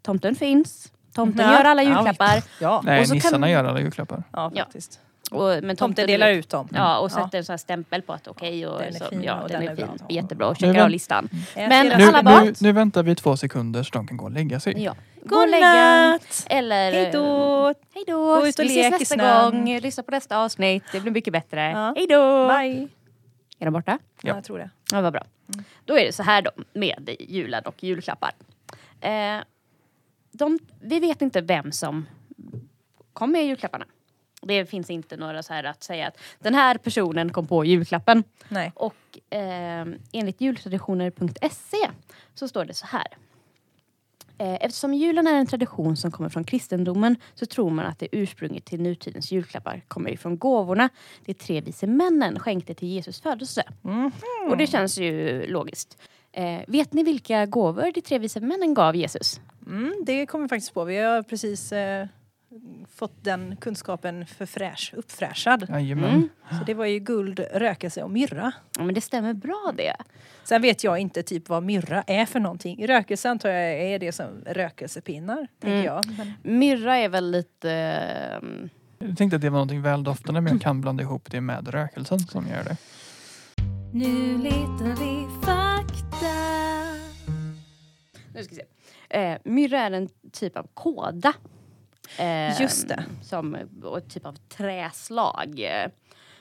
tomten 0.02 0.34
finns. 0.34 0.92
Tomten 1.14 1.46
Ja. 1.46 1.52
gör 1.58 1.64
alla 1.64 1.82
julklappar. 1.82 2.42
Ja, 2.60 2.82
Nej, 2.84 3.00
Och 3.00 3.06
så 3.06 3.10
kan- 3.10 3.16
nissarna 3.16 3.50
gör 3.50 3.64
alla 3.64 3.80
julklappar. 3.80 4.22
ja 4.32 4.50
Ja. 4.54 4.64
faktiskt. 4.64 5.00
Och, 5.30 5.40
men 5.48 5.60
Tomten 5.60 5.76
tomten 5.76 6.06
delar 6.06 6.30
ut 6.30 6.48
dem. 6.48 6.68
Ja, 6.72 6.98
och 6.98 7.10
Ja. 7.12 7.24
sätter 7.24 7.38
en 7.38 7.44
sån 7.44 7.52
här 7.52 7.58
stämpel 7.58 8.02
på 8.02 8.12
att 8.12 8.28
okej 8.28 8.66
och 8.66 8.78
Den 8.78 8.94
är 8.94 8.98
så, 8.98 9.04
fin 9.04 9.22
ja, 9.22 9.40
och 9.42 9.48
den, 9.48 9.60
den 9.60 9.68
är 9.68 9.72
är 9.72 9.76
fin. 9.76 9.96
bra. 9.96 10.06
Jättebra 10.08 10.46
och 10.46 10.62
Nu 10.62 10.66
checkar 10.68 10.84
av 10.84 10.90
listan. 10.90 11.28
Ät 11.54 11.68
Men 11.68 11.86
Nu, 11.86 12.04
alla 12.04 12.22
barn- 12.22 12.44
nu, 12.46 12.52
nu 12.60 12.72
väntar 12.72 13.02
vi 13.02 13.14
två 13.14 13.36
sekunder 13.36 13.82
så 13.82 13.90
de 13.90 14.06
kan 14.06 14.16
gå 14.16 14.24
och 14.24 14.30
lägga 14.30 14.60
sig. 14.60 14.82
Ja. 14.82 14.94
Gå 15.24 15.36
och 15.36 15.48
lägga. 15.48 15.66
Godnatt! 16.02 16.46
Eller... 16.50 16.92
Hej 16.92 17.10
då! 17.12 17.66
Hej 17.94 18.04
då! 18.06 18.36
Gå 18.40 18.46
ut 18.46 18.58
och 18.58 18.64
Vi 18.64 18.68
lek 18.68 18.78
ses 18.86 19.00
nästa 19.00 19.14
snön. 19.14 19.50
gång. 19.64 19.78
Lyssna 19.80 20.02
på 20.02 20.10
nästa 20.10 20.38
avsnitt. 20.38 20.84
Det 20.92 21.00
blir 21.00 21.12
mycket 21.12 21.32
bättre. 21.32 21.70
Ja. 21.70 21.94
Hej 21.96 22.06
då! 22.06 22.48
Bye! 22.48 22.88
Är 23.58 23.64
de 23.64 23.72
borta? 23.72 23.98
Ja. 24.22 24.34
Jag 24.34 24.44
tror 24.44 24.58
det. 24.58 24.70
Ja, 24.92 25.00
vad 25.00 25.12
bra. 25.12 25.24
Då 25.84 25.98
är 25.98 26.04
det 26.06 26.12
så 26.12 26.22
här 26.22 26.42
då 26.42 26.50
med 26.72 27.10
julen 27.20 27.64
och 27.66 27.82
julklappar. 27.84 28.30
Eh, 29.00 29.10
de, 30.32 30.58
vi 30.80 31.00
vet 31.00 31.22
inte 31.22 31.40
vem 31.40 31.72
som 31.72 32.06
kom 33.12 33.32
med 33.32 33.46
julklapparna. 33.46 33.84
Det 34.46 34.66
finns 34.66 34.90
inte 34.90 35.16
några 35.16 35.42
så 35.42 35.52
här 35.52 35.64
att 35.64 35.82
säga 35.82 36.08
att 36.08 36.18
den 36.38 36.54
här 36.54 36.78
personen 36.78 37.32
kom 37.32 37.46
på 37.46 37.64
julklappen. 37.64 38.24
Nej. 38.48 38.72
Och 38.74 39.34
eh, 39.36 39.86
enligt 40.12 40.40
jultraditioner.se 40.40 41.90
så 42.34 42.48
står 42.48 42.64
det 42.64 42.74
så 42.74 42.86
här. 42.86 43.06
Eh, 44.38 44.54
Eftersom 44.60 44.94
julen 44.94 45.26
är 45.26 45.34
en 45.34 45.46
tradition 45.46 45.96
som 45.96 46.10
kommer 46.10 46.28
från 46.28 46.44
kristendomen 46.44 47.16
så 47.34 47.46
tror 47.46 47.70
man 47.70 47.86
att 47.86 47.98
det 47.98 48.08
ursprunget 48.12 48.64
till 48.64 48.80
nutidens 48.82 49.32
julklappar 49.32 49.82
kommer 49.88 50.10
ifrån 50.10 50.38
gåvorna 50.38 50.88
de 51.24 51.34
tre 51.34 51.60
vise 51.60 51.86
männen 51.86 52.38
skänkte 52.38 52.74
till 52.74 52.88
Jesus 52.88 53.20
födelse. 53.20 53.62
Mhm. 53.82 54.12
Och 54.50 54.56
det 54.56 54.66
känns 54.66 54.98
ju 54.98 55.46
logiskt. 55.46 55.98
Eh, 56.32 56.60
vet 56.66 56.92
ni 56.92 57.02
vilka 57.02 57.46
gåvor 57.46 57.90
de 57.94 58.00
tre 58.00 58.18
vise 58.18 58.40
männen 58.40 58.74
gav 58.74 58.96
Jesus? 58.96 59.40
Mm, 59.66 59.94
det 60.06 60.26
kommer 60.26 60.44
vi 60.44 60.48
faktiskt 60.48 60.74
på. 60.74 60.84
Vi 60.84 60.96
har 60.98 61.22
precis 61.22 61.72
eh, 61.72 62.06
fått 62.94 63.24
den 63.24 63.56
kunskapen 63.56 64.26
förfräsch, 64.26 64.92
uppfräschad. 64.96 65.70
Mm. 65.70 66.28
Så 66.50 66.64
det 66.66 66.74
var 66.74 66.84
ju 66.84 66.98
guld, 66.98 67.40
rökelse 67.54 68.02
och 68.02 68.10
myrra. 68.10 68.52
Ja 68.78 68.84
men 68.84 68.94
det 68.94 69.00
stämmer 69.00 69.34
bra 69.34 69.72
det. 69.76 69.96
Sen 70.44 70.62
vet 70.62 70.84
jag 70.84 70.98
inte 70.98 71.22
typ 71.22 71.48
vad 71.48 71.62
myrra 71.62 72.02
är 72.06 72.26
för 72.26 72.40
någonting. 72.40 72.86
Rökelse 72.86 73.30
antar 73.30 73.48
jag 73.48 73.72
är 73.80 73.98
det 73.98 74.12
som 74.12 74.26
rökelsepinnar, 74.46 75.46
tänker 75.60 75.74
Mm. 75.74 75.84
jag. 75.84 76.06
Men, 76.42 76.58
Myrra 76.58 76.96
är 76.96 77.08
väl 77.08 77.30
lite... 77.30 77.70
ehm, 77.72 78.68
Jag 78.98 79.16
tänkte 79.18 79.36
att 79.36 79.42
det 79.42 79.50
var 79.50 79.58
någonting 79.58 79.82
väldoftande 79.82 80.40
men 80.40 80.52
jag 80.52 80.62
kan 80.62 80.80
blanda 80.80 81.02
ihop 81.02 81.30
det 81.30 81.40
med 81.40 81.68
rökelsen 81.68 82.18
som 82.18 82.46
gör 82.48 82.64
det. 82.64 82.76
Nu 83.92 84.38
letar 84.38 84.96
vi 85.00 85.26
fakta 85.46 86.36
Nu 88.34 88.44
ska 88.44 88.54
vi 88.54 88.56
se. 88.56 88.64
Eh, 89.20 89.38
myrra 89.44 89.78
är 89.80 89.90
en 89.90 90.08
typ 90.32 90.56
av 90.56 90.66
kåda. 90.74 91.32
Eh, 92.18 92.60
Just 92.60 92.88
det. 92.88 93.04
Som, 93.22 93.54
ett 93.54 94.10
typ 94.10 94.26
av 94.26 94.32
träslag. 94.32 95.60
Eh, 95.60 95.90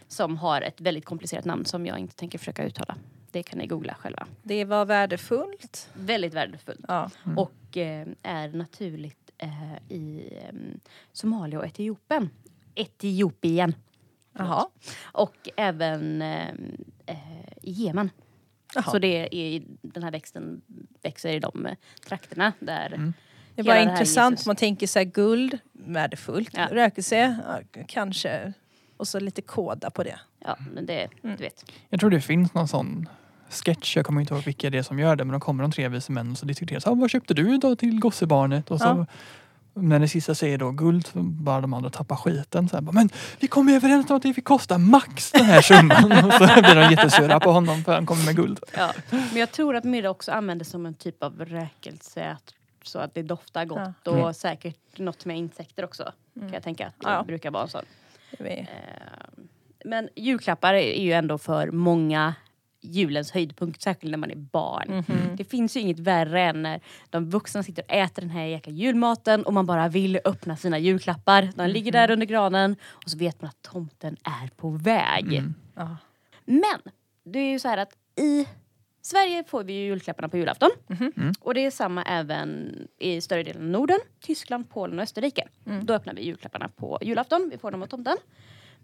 som 0.07 0.37
har 0.37 0.61
ett 0.61 0.81
väldigt 0.81 1.05
komplicerat 1.05 1.45
namn 1.45 1.65
som 1.65 1.85
jag 1.85 1.99
inte 1.99 2.15
tänker 2.15 2.37
försöka 2.39 2.63
uttala. 2.63 2.95
Det 3.31 3.43
kan 3.43 3.59
ni 3.59 3.67
googla 3.67 3.93
själva. 3.93 4.27
Det 4.43 4.65
var 4.65 4.85
värdefullt. 4.85 5.89
Väldigt 5.93 6.33
värdefullt. 6.33 6.85
Ja. 6.87 7.09
Och 7.37 7.77
eh, 7.77 8.07
är 8.23 8.49
naturligt 8.49 9.29
eh, 9.37 9.75
i 9.89 10.33
eh, 10.41 10.55
Somalia 11.11 11.59
och 11.59 11.65
Etiopien. 11.65 12.29
Etiopien. 12.75 13.75
Jaha. 14.37 14.69
Och 15.03 15.49
även 15.57 16.21
i 17.61 17.71
Jemen. 17.71 18.09
Jaha. 18.75 18.83
Så 18.83 18.99
det 18.99 19.35
är, 19.35 19.63
den 19.81 20.03
här 20.03 20.11
växten 20.11 20.61
växer 21.01 21.33
i 21.33 21.39
de 21.39 21.67
trakterna 22.07 22.53
där 22.59 22.93
Mm. 22.93 23.13
Det 23.63 23.71
är 23.71 23.85
bara 23.85 23.91
intressant. 23.91 24.45
Man 24.45 24.55
tänker 24.55 24.95
här 24.99 25.03
guld, 25.03 25.57
värdefullt. 25.73 26.49
Ja. 26.53 26.67
Rökelse, 26.71 27.37
ja, 27.47 27.81
kanske. 27.87 28.53
Och 28.97 29.07
så 29.07 29.19
lite 29.19 29.41
koda 29.41 29.89
på 29.89 30.03
det. 30.03 30.19
Ja, 30.45 30.57
men 30.73 30.85
det, 30.85 31.07
Mm. 31.23 31.35
du 31.37 31.43
vet. 31.43 31.65
Jag 31.89 31.99
tror 31.99 32.09
det 32.09 32.21
finns 32.21 32.53
någon 32.53 32.67
sån 32.67 33.09
sketch, 33.49 33.95
jag 33.95 34.05
kommer 34.05 34.21
inte 34.21 34.33
ihåg 34.33 34.43
vilka 34.43 34.69
det 34.69 34.77
är 34.77 34.83
som 34.83 34.99
gör 34.99 35.15
det, 35.15 35.23
men 35.23 35.31
de 35.31 35.41
kommer 35.41 35.63
de 35.63 35.71
tre 35.71 35.87
vise 35.87 36.11
män 36.11 36.31
och 36.31 36.37
så 36.37 36.45
diskuterar 36.45 36.79
så, 36.79 36.89
ah, 36.89 36.93
vad 36.93 37.09
köpte 37.09 37.33
du 37.33 37.55
idag 37.55 37.79
till 37.79 37.99
gossebarnet? 37.99 38.71
Och 38.71 38.79
så 38.79 38.85
Ja. 38.85 39.05
när 39.81 39.99
det 39.99 40.07
sista 40.07 40.35
säger 40.35 40.57
då 40.57 40.71
guld 40.71 41.07
så 41.07 41.19
bara 41.23 41.61
de 41.61 41.73
andra 41.73 41.89
tappar 41.89 42.15
skiten. 42.15 42.69
Så 42.69 42.75
här, 42.75 42.81
men 42.91 43.09
vi 43.39 43.47
kom 43.47 43.69
ju 43.69 43.75
överens 43.75 44.09
om 44.09 44.15
att 44.15 44.23
det 44.23 44.33
fick 44.33 44.45
kosta 44.45 44.77
max 44.77 45.31
den 45.31 45.45
här 45.45 45.61
summan. 45.61 46.11
och 46.25 46.33
så 46.33 46.45
blir 46.61 46.75
de 46.75 46.91
jättesura 46.91 47.39
på 47.39 47.51
honom 47.51 47.83
för 47.83 47.93
han 47.93 48.05
kommer 48.05 48.25
med 48.25 48.35
guld. 48.35 48.59
Ja. 48.77 48.93
Men 49.09 49.35
jag 49.37 49.51
tror 49.51 49.75
att 49.75 49.83
myrra 49.83 50.09
också 50.09 50.31
används 50.31 50.69
som 50.69 50.85
en 50.85 50.93
typ 50.93 51.23
av 51.23 51.45
rökelse. 51.45 52.29
Att, 52.31 52.53
så 52.89 52.99
att 52.99 53.13
det 53.13 53.21
doftar 53.23 53.65
gott. 53.65 53.79
Ja. 54.03 54.11
Och 54.11 54.17
Mm. 54.19 54.33
säkert 54.33 54.97
något 54.97 55.25
med 55.25 55.37
insekter 55.37 55.85
också. 55.85 56.11
Kan 56.39 56.53
jag 56.53 56.63
tänka 56.63 56.87
att 56.87 56.93
det 56.99 57.09
Ja. 57.09 57.23
brukar 57.23 57.51
vara 57.51 57.67
så. 57.67 57.81
Eh, 58.39 58.67
Men 59.85 60.09
julklappar 60.15 60.73
är 60.73 61.01
ju 61.01 61.11
ändå 61.11 61.37
för 61.37 61.71
många 61.71 62.33
julens 62.81 63.31
höjdpunkt, 63.31 63.81
särskilt 63.81 64.11
när 64.11 64.17
man 64.17 64.31
är 64.31 64.35
barn. 64.35 64.87
Mhm. 65.07 65.35
Det 65.35 65.43
finns 65.43 65.75
ju 65.77 65.79
inget 65.79 65.99
värre 65.99 66.41
än 66.41 66.61
när 66.63 66.81
de 67.09 67.29
vuxna 67.29 67.63
sitter 67.63 67.83
och 67.83 67.91
äter 67.93 68.21
den 68.21 68.29
här 68.31 68.45
jäkla 68.45 68.73
julmaten 68.73 69.43
och 69.45 69.53
man 69.53 69.65
bara 69.65 69.87
vill 69.87 70.19
öppna 70.25 70.57
sina 70.57 70.77
julklappar. 70.79 71.49
De 71.55 71.67
ligger 71.67 71.91
där 71.91 72.11
under 72.11 72.25
granen 72.25 72.75
och 73.05 73.09
så 73.09 73.17
vet 73.17 73.41
man 73.41 73.49
att 73.49 73.61
tomten 73.61 74.17
är 74.23 74.47
på 74.55 74.69
väg. 74.69 75.33
Mm. 75.33 75.53
Men 76.45 76.81
det 77.23 77.39
är 77.39 77.51
ju 77.51 77.59
så 77.59 77.67
här 77.67 77.77
att 77.77 77.93
i 78.15 78.47
Sverige 79.01 79.43
får 79.47 79.63
vi 79.63 79.73
ju 79.73 79.85
julklapparna 79.85 80.29
på 80.29 80.37
julafton. 80.37 80.69
Mhm. 80.87 81.11
Mm. 81.17 81.33
Och 81.39 81.53
det 81.53 81.65
är 81.65 81.71
samma 81.71 82.03
även 82.03 82.75
i 82.99 83.21
större 83.21 83.43
delen 83.43 83.61
av 83.63 83.69
Norden, 83.69 83.99
Tyskland, 84.21 84.69
Polen 84.69 84.99
och 84.99 85.03
Österrike. 85.03 85.47
Mm. 85.65 85.85
Då 85.85 85.93
öppnar 85.93 86.13
vi 86.13 86.21
julklapparna 86.25 86.69
på 86.69 86.97
julafton, 87.01 87.49
vi 87.51 87.57
får 87.57 87.71
dem 87.71 87.83
av 87.83 87.87
tomten. 87.87 88.17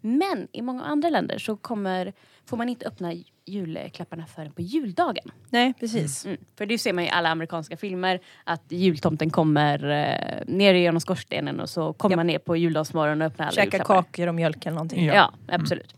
Men 0.01 0.47
i 0.51 0.61
många 0.61 0.83
andra 0.83 1.09
länder 1.09 1.37
så 1.37 1.55
kommer, 1.57 2.13
får 2.45 2.57
man 2.57 2.69
inte 2.69 2.85
öppna 2.87 3.13
julklapparna 3.45 4.25
förrän 4.25 4.51
på 4.51 4.61
juldagen. 4.61 5.31
Nej, 5.49 5.73
precis. 5.79 6.25
Mm. 6.25 6.37
För 6.57 6.65
det 6.65 6.77
ser 6.77 6.93
man 6.93 7.03
i 7.03 7.09
alla 7.09 7.29
amerikanska 7.29 7.77
filmer 7.77 8.19
att 8.43 8.63
jultomten 8.69 9.29
kommer 9.29 9.89
eh, 9.89 10.45
ner 10.55 10.73
genom 10.73 10.99
skorstenen 11.01 11.59
och 11.59 11.69
så 11.69 11.93
kommer 11.93 12.13
Ja. 12.13 12.17
man 12.17 12.27
ner 12.27 12.39
på 12.39 12.57
juldagsmorgonen 12.57 13.21
och 13.21 13.27
öppnar 13.27 13.45
alla 13.45 13.55
Käka 13.55 13.63
julklappar. 13.77 14.03
kakor 14.03 14.27
och 14.27 14.35
mjölk 14.35 14.65
eller 14.65 14.75
någonting. 14.75 15.05
Ja. 15.05 15.13
Ja, 15.13 15.33
absolut. 15.55 15.95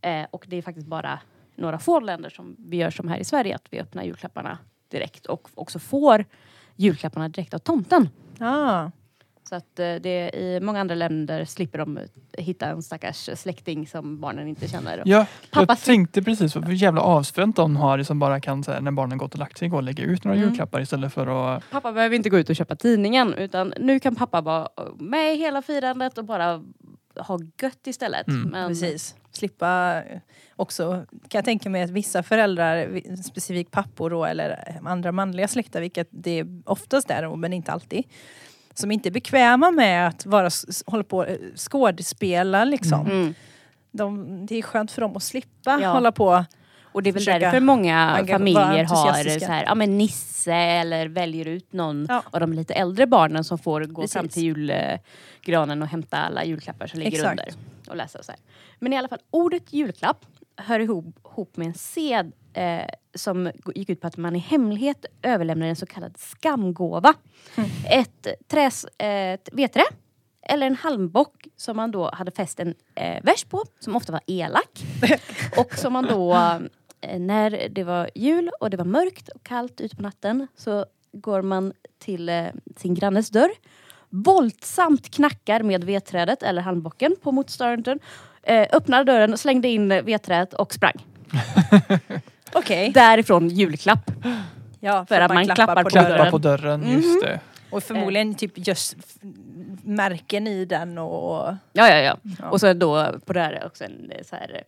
Eh, 0.00 0.24
och 0.30 0.44
det 0.48 0.56
är 0.56 0.62
faktiskt 0.62 0.86
bara 0.86 1.20
några 1.58 1.78
få 1.78 2.00
länder 2.00 2.30
som 2.30 2.56
vi 2.58 2.76
gör 2.76 2.90
som 2.90 3.08
här 3.08 3.18
i 3.18 3.24
Sverige, 3.24 3.54
att 3.54 3.66
vi 3.70 3.80
öppnar 3.80 4.02
julklapparna 4.02 4.58
direkt 4.88 5.26
och 5.26 5.48
också 5.54 5.78
får 5.78 6.24
julklapparna 6.76 7.28
direkt 7.28 7.54
av 7.54 7.58
tomten. 7.58 8.08
Ah. 8.40 8.90
Så 9.48 9.54
att 9.54 9.78
eh, 9.78 9.94
det, 9.94 10.30
i 10.34 10.60
många 10.62 10.80
andra 10.80 10.94
länder 10.94 11.44
slipper 11.44 11.78
de 11.78 11.98
hitta 12.32 12.66
en 12.66 12.82
stackars 12.82 13.30
släkting 13.34 13.86
som 13.86 14.20
barnen 14.20 14.48
inte 14.48 14.68
känner. 14.68 15.02
Ja, 15.04 15.26
Pappa 15.50 15.72
jag 15.72 15.80
tänkte 15.80 16.22
precis 16.22 16.56
vad 16.56 16.72
jävla 16.72 17.00
avspänt 17.00 17.56
de 17.56 17.76
har 17.76 17.98
det 17.98 18.04
som 18.04 18.18
bara 18.18 18.40
kan 18.40 18.64
här, 18.66 18.80
när 18.80 18.90
barnen 18.90 19.18
gått 19.18 19.32
och 19.32 19.38
lagt 19.38 19.58
sig 19.58 19.68
gå 19.68 19.76
och 19.76 19.82
lägga 19.82 20.04
ut 20.04 20.24
några 20.24 20.36
Mm. 20.36 20.48
julklappar 20.48 20.80
istället 20.80 21.12
för 21.12 21.56
att 21.56 21.70
Pappa 21.70 21.92
behöver 21.92 22.16
inte 22.16 22.28
gå 22.28 22.38
ut 22.38 22.50
och 22.50 22.56
köpa 22.56 22.76
tidningen 22.76 23.34
utan 23.34 23.74
nu 23.80 24.00
kan 24.00 24.14
pappa 24.14 24.40
vara 24.40 24.68
med 24.98 25.34
i 25.34 25.36
hela 25.36 25.62
firandet 25.62 26.18
och 26.18 26.24
bara 26.24 26.62
ha 27.18 27.38
gött 27.62 27.86
istället. 27.86 28.28
Mm. 28.28 28.48
Men, 28.48 28.68
Precis. 28.68 29.14
Slippa 29.32 30.02
eh, 30.10 30.18
också, 30.56 31.06
kan 31.10 31.38
jag 31.38 31.44
tänka 31.44 31.70
mig 31.70 31.82
att 31.82 31.90
vissa 31.90 32.22
föräldrar, 32.22 33.00
specifikt 33.22 33.70
pappor 33.70 34.10
då, 34.10 34.24
eller 34.24 34.78
andra 34.84 35.12
manliga 35.12 35.48
släkter, 35.48 35.80
vilket 35.80 36.08
det 36.10 36.44
oftast 36.64 37.10
är, 37.10 37.36
men 37.36 37.52
inte 37.52 37.72
alltid, 37.72 38.04
som 38.74 38.90
inte 38.90 39.08
är 39.08 39.10
bekväma 39.10 39.70
med 39.70 40.08
att 40.08 40.26
vara, 40.26 40.50
hålla 40.86 41.04
på 41.04 41.24
eh, 41.24 41.36
skådespela 41.56 42.64
liksom. 42.64 43.06
Mm. 43.06 43.34
De, 43.90 44.46
det 44.46 44.54
är 44.56 44.62
skönt 44.62 44.92
för 44.92 45.00
dem 45.00 45.16
att 45.16 45.22
slippa 45.22 45.78
Ja. 45.82 45.92
hålla 45.92 46.12
på. 46.12 46.44
Och 46.92 47.02
det 47.02 47.10
är 47.10 47.12
väl 47.12 47.20
Försöka 47.20 47.38
därför 47.38 47.60
många 47.60 48.24
familjer 48.28 48.84
har 48.84 49.38
så 49.38 49.46
här, 49.46 49.64
ja, 49.64 49.74
men 49.74 49.98
Nisse 49.98 50.54
eller 50.54 51.08
väljer 51.08 51.48
ut 51.48 51.72
någon 51.72 52.06
Ja. 52.08 52.22
av 52.30 52.40
de 52.40 52.52
lite 52.52 52.74
äldre 52.74 53.06
barnen 53.06 53.44
som 53.44 53.58
får 53.58 53.80
gå 53.84 54.00
Precis. 54.02 54.12
fram 54.12 54.28
till 54.28 54.42
julgranen 54.42 55.82
och 55.82 55.88
hämta 55.88 56.16
alla 56.16 56.44
julklappar 56.44 56.86
som 56.86 56.98
ligger 56.98 57.18
Exakt. 57.18 57.30
under. 57.30 57.48
Och 57.88 57.96
läsa 57.96 58.22
så 58.22 58.32
här. 58.32 58.40
Men 58.78 58.92
i 58.92 58.96
alla 58.98 59.08
fall, 59.08 59.18
ordet 59.30 59.72
julklapp 59.72 60.24
hör 60.56 60.80
ihop, 60.80 61.04
ihop 61.24 61.56
med 61.56 61.66
en 61.66 61.74
sed 61.74 62.32
eh, 62.54 62.80
som 63.14 63.50
gick 63.74 63.88
ut 63.90 64.00
på 64.00 64.06
att 64.06 64.16
man 64.16 64.36
i 64.36 64.38
hemlighet 64.38 65.06
överlämnar 65.22 65.66
en 65.66 65.76
så 65.76 65.86
kallad 65.86 66.18
skamgåva. 66.18 67.14
Mm. 67.56 67.70
Ett 67.90 68.26
träs, 68.48 68.84
eh, 68.84 69.38
vedträ 69.52 69.82
eller 70.42 70.66
en 70.66 70.76
halmbock 70.76 71.46
som 71.56 71.76
man 71.76 71.90
då 71.90 72.10
hade 72.12 72.30
fäst 72.30 72.60
en 72.60 72.74
eh, 72.94 73.22
vers 73.24 73.44
på, 73.44 73.64
som 73.80 73.96
ofta 73.96 74.12
var 74.12 74.20
elak. 74.26 74.84
och 75.56 75.74
som 75.74 75.92
man 75.92 76.04
då, 76.06 76.34
när 77.18 77.68
det 77.68 77.84
var 77.84 78.10
jul 78.14 78.50
och 78.60 78.70
det 78.70 78.76
var 78.76 78.84
mörkt 78.84 79.28
och 79.28 79.42
kallt 79.42 79.80
ute 79.80 79.96
på 79.96 80.02
natten 80.02 80.46
så 80.56 80.86
går 81.12 81.42
man 81.42 81.72
till 81.98 82.28
eh, 82.28 82.46
sin 82.76 82.94
grannes 82.94 83.30
dörr, 83.30 83.50
våldsamt 84.08 85.10
knackar 85.10 85.62
med 85.62 85.84
vedträdet 85.84 86.42
eller 86.42 86.62
halmbocken 86.62 87.16
på 87.22 87.32
motståndaren, 87.32 87.98
eh, 88.42 88.66
öppnade 88.72 89.04
dörren, 89.04 89.38
slängde 89.38 89.68
in 89.68 89.88
vedträdet 89.88 90.54
och 90.54 90.74
sprang. 90.74 91.04
Okej. 92.52 92.90
Därifrån 92.92 93.48
julklapp. 93.48 94.10
Ja, 94.80 95.06
För 95.06 95.20
att 95.20 95.34
man 95.34 95.44
klappar 95.44 95.82
på 95.82 95.90
klappa 95.90 96.08
dörren. 96.08 96.30
på 96.30 96.38
dörren. 96.38 96.92
Just 96.92 97.22
det. 97.22 97.40
Och 97.70 97.82
förmodligen 97.82 98.34
typ 98.34 98.52
just 98.68 98.96
märken 99.82 100.46
i 100.46 100.64
den 100.64 100.98
och... 100.98 101.54
Ja, 101.72 101.88
ja, 101.88 101.96
ja. 101.96 102.16
Ja. 102.38 102.48
Och 102.50 102.60
så 102.60 102.72
då 102.72 103.12
på 103.24 103.32
det 103.32 103.40
här 103.40 103.62
också 103.66 103.84
en, 103.84 104.10
eh, 104.10 104.24
så 104.24 104.36
här, 104.36 104.62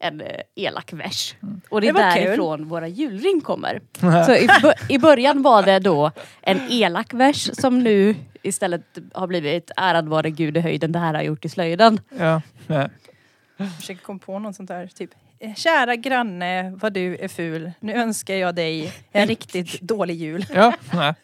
en 0.00 0.20
eh, 0.20 0.40
elak 0.56 0.92
vers. 0.92 1.34
Och 1.68 1.80
det 1.80 1.88
är 1.88 1.92
Det 1.92 2.02
var 2.02 2.14
kul. 2.14 2.24
därifrån 2.24 2.68
våra 2.68 2.88
julrim 2.88 3.40
kommer. 3.40 3.80
Så 4.26 4.34
i, 4.34 4.48
i 4.88 4.98
början 4.98 5.42
var 5.42 5.62
det 5.62 5.78
då 5.78 6.10
en 6.42 6.60
elak 6.70 7.14
vers 7.14 7.50
som 7.52 7.78
nu 7.78 8.14
istället 8.42 8.82
har 9.12 9.26
blivit 9.26 9.70
ärad 9.76 10.08
vare 10.08 10.30
Gud 10.30 10.56
i 10.56 10.60
höjden, 10.60 10.92
det 10.92 10.98
här 10.98 11.06
har 11.06 11.14
jag 11.14 11.24
gjort 11.24 11.44
i 11.44 11.48
slöjden. 11.48 12.00
Ja. 12.18 12.42
Ja. 12.66 12.88
försöker 13.76 14.02
komma 14.02 14.18
på 14.18 14.38
något 14.38 14.56
sånt 14.56 14.68
där. 14.68 14.86
Typ, 14.86 15.10
kära 15.56 15.96
granne 15.96 16.70
vad 16.70 16.92
du 16.92 17.16
är 17.16 17.28
ful. 17.28 17.72
Nu 17.80 17.92
önskar 17.92 18.34
jag 18.34 18.54
dig 18.54 18.92
en 19.12 19.28
riktigt 19.28 19.80
dålig 19.80 20.14
jul. 20.16 20.46
Ja. 20.54 20.72
Nej. 20.94 21.14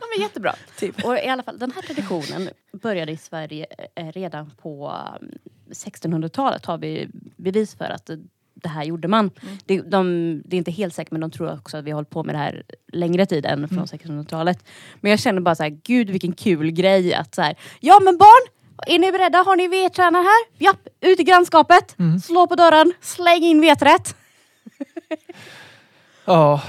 Ja, 0.00 0.06
men 0.14 0.22
jättebra. 0.22 0.54
Typ. 0.78 1.04
Och 1.04 1.16
i 1.18 1.28
alla 1.28 1.42
fall, 1.42 1.58
den 1.58 1.70
här 1.72 1.82
traditionen 1.82 2.48
började 2.72 3.12
i 3.12 3.16
Sverige 3.16 3.66
eh, 3.94 4.06
redan 4.12 4.50
på 4.62 4.92
mm, 5.20 5.34
1600-talet 5.70 6.66
har 6.66 6.78
vi 6.78 7.08
bevis 7.36 7.74
för 7.74 7.84
att 7.84 8.10
det 8.54 8.68
här 8.68 8.84
gjorde 8.84 9.08
man. 9.08 9.30
Mm. 9.42 9.58
Det, 9.66 9.80
de, 9.80 10.42
det 10.44 10.56
är 10.56 10.58
inte 10.58 10.70
helt 10.70 10.94
säkert 10.94 11.10
men 11.12 11.20
de 11.20 11.30
tror 11.30 11.52
också 11.52 11.76
att 11.76 11.84
vi 11.84 11.90
har 11.90 11.94
hållit 11.94 12.10
på 12.10 12.22
med 12.24 12.34
det 12.34 12.38
här 12.38 12.62
längre 12.92 13.26
tid 13.26 13.46
än 13.46 13.68
från 13.68 13.84
1600-talet. 13.84 14.64
Men 15.00 15.10
jag 15.10 15.20
känner 15.20 15.40
bara 15.40 15.54
så 15.54 15.62
här, 15.62 15.70
gud 15.84 16.10
vilken 16.10 16.32
kul 16.32 16.70
grej 16.70 17.14
att 17.14 17.34
så 17.34 17.42
här, 17.42 17.56
ja 17.80 18.00
men 18.00 18.18
barn, 18.18 18.48
är 18.86 18.98
ni 18.98 19.12
beredda? 19.12 19.38
Har 19.38 19.56
ni 19.56 19.68
vedtränare 19.68 20.22
här? 20.22 20.64
Japp, 20.64 20.88
ut 21.00 21.20
i 21.20 21.22
grannskapet, 21.24 21.98
Mm. 21.98 22.20
slå 22.20 22.46
på 22.46 22.54
dörren, 22.54 22.92
släng 23.00 23.42
in 23.42 23.60
vedträet. 23.60 24.16
Ja. 26.24 26.62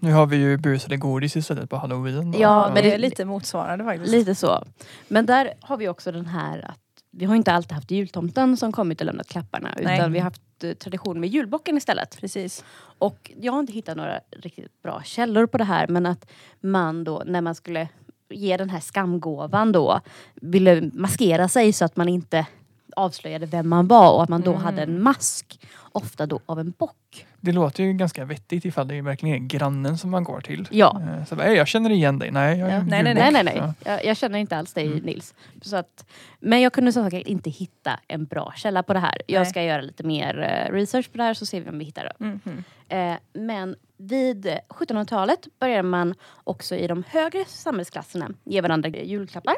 Nu 0.00 0.12
har 0.12 0.26
vi 0.26 0.36
ju 0.36 0.56
busade 0.56 0.96
godis 0.96 1.36
istället 1.36 1.70
på 1.70 1.76
halloween. 1.76 2.30
då. 2.32 2.38
Ja, 2.40 2.70
men 2.74 2.82
Det 2.82 2.94
är 2.94 2.98
lite 2.98 3.24
motsvarande 3.24 3.84
faktiskt. 3.84 4.10
Lite 4.12 4.34
så. 4.34 4.64
Men 5.08 5.26
där 5.26 5.52
har 5.60 5.76
vi 5.76 5.88
också 5.88 6.12
den 6.12 6.26
här 6.26 6.58
att 6.70 6.78
vi 7.10 7.24
har 7.24 7.34
inte 7.34 7.52
alltid 7.52 7.72
haft 7.72 7.90
jultomten 7.90 8.56
som 8.56 8.72
kommit 8.72 9.00
och 9.00 9.06
lämnat 9.06 9.28
klapparna 9.28 9.74
Nej. 9.82 9.96
utan 9.98 10.12
vi 10.12 10.18
har 10.18 10.24
haft 10.24 10.64
eh, 10.64 10.72
tradition 10.72 11.20
med 11.20 11.28
julbocken 11.28 11.76
istället. 11.76 12.20
Precis. 12.20 12.64
Och 12.98 13.30
jag 13.40 13.52
har 13.52 13.60
inte 13.60 13.72
hittat 13.72 13.96
några 13.96 14.20
riktigt 14.42 14.82
bra 14.82 15.02
källor 15.04 15.46
på 15.46 15.58
det 15.58 15.64
här 15.64 15.86
men 15.88 16.06
att 16.06 16.26
man 16.60 17.04
då 17.04 17.22
när 17.26 17.40
man 17.40 17.54
skulle 17.54 17.88
ge 18.30 18.56
den 18.56 18.70
här 18.70 18.80
skamgåvan 18.80 19.72
då 19.72 20.00
ville 20.34 20.90
maskera 20.94 21.48
sig 21.48 21.72
så 21.72 21.84
att 21.84 21.96
man 21.96 22.08
inte 22.08 22.46
avslöjade 22.96 23.46
vem 23.46 23.68
man 23.68 23.88
var 23.88 24.12
och 24.12 24.22
att 24.22 24.28
man 24.28 24.40
då 24.40 24.50
Mm. 24.50 24.62
hade 24.62 24.82
en 24.82 25.02
mask. 25.02 25.60
Ofta 25.92 26.26
då 26.26 26.40
av 26.46 26.60
en 26.60 26.70
bock. 26.78 27.26
Det 27.40 27.52
låter 27.52 27.84
ju 27.84 27.92
ganska 27.92 28.24
vettigt 28.24 28.64
ifall 28.64 28.88
det 28.88 28.94
är 28.94 29.02
verkligen 29.02 29.34
är 29.42 29.46
grannen 29.48 29.98
som 29.98 30.10
man 30.10 30.24
går 30.24 30.40
till. 30.40 30.68
Ja. 30.70 31.00
Eh, 31.02 31.24
Så, 31.24 31.36
bara, 31.36 31.46
"Ey, 31.46 31.54
jag 31.56 31.68
känner 31.68 31.90
igen 31.90 32.18
dig. 32.18 32.30
Nej, 32.30 32.58
jag 32.58 32.68
är 32.70 32.74
Ja. 32.74 32.82
Nej, 32.82 33.02
nej, 33.02 33.14
julbock." 33.14 33.32
Nej, 33.32 33.44
nej. 33.44 33.72
Jag, 33.84 34.04
jag 34.04 34.16
känner 34.16 34.38
inte 34.38 34.56
alls 34.56 34.72
dig 34.72 34.86
Mm. 34.86 34.98
Nils. 34.98 35.34
Så 35.62 35.76
att, 35.76 36.06
men 36.40 36.60
jag 36.60 36.72
kunde 36.72 36.92
som 36.92 37.10
sagt 37.10 37.26
inte 37.26 37.50
hitta 37.50 38.00
en 38.08 38.24
bra 38.24 38.52
källa 38.56 38.82
på 38.82 38.92
det 38.92 38.98
här. 38.98 39.22
Jag 39.26 39.40
Nej. 39.40 39.50
ska 39.50 39.62
göra 39.62 39.80
lite 39.80 40.02
mer 40.02 40.38
eh, 40.68 40.72
research 40.72 41.12
på 41.12 41.18
det 41.18 41.24
här 41.24 41.34
så 41.34 41.46
ser 41.46 41.60
vi 41.60 41.70
om 41.70 41.78
vi 41.78 41.84
hittar 41.84 42.04
det. 42.04 42.24
Mhm. 42.24 42.64
Eh, 42.88 43.14
men 43.32 43.76
vid 43.96 44.46
eh, 44.46 44.54
1700-talet 44.68 45.48
började 45.60 45.82
man 45.82 46.14
också 46.44 46.74
i 46.76 46.86
de 46.86 47.04
högre 47.08 47.44
samhällsklasserna 47.44 48.30
ge 48.44 48.60
varandra 48.60 48.88
julklappar 48.90 49.54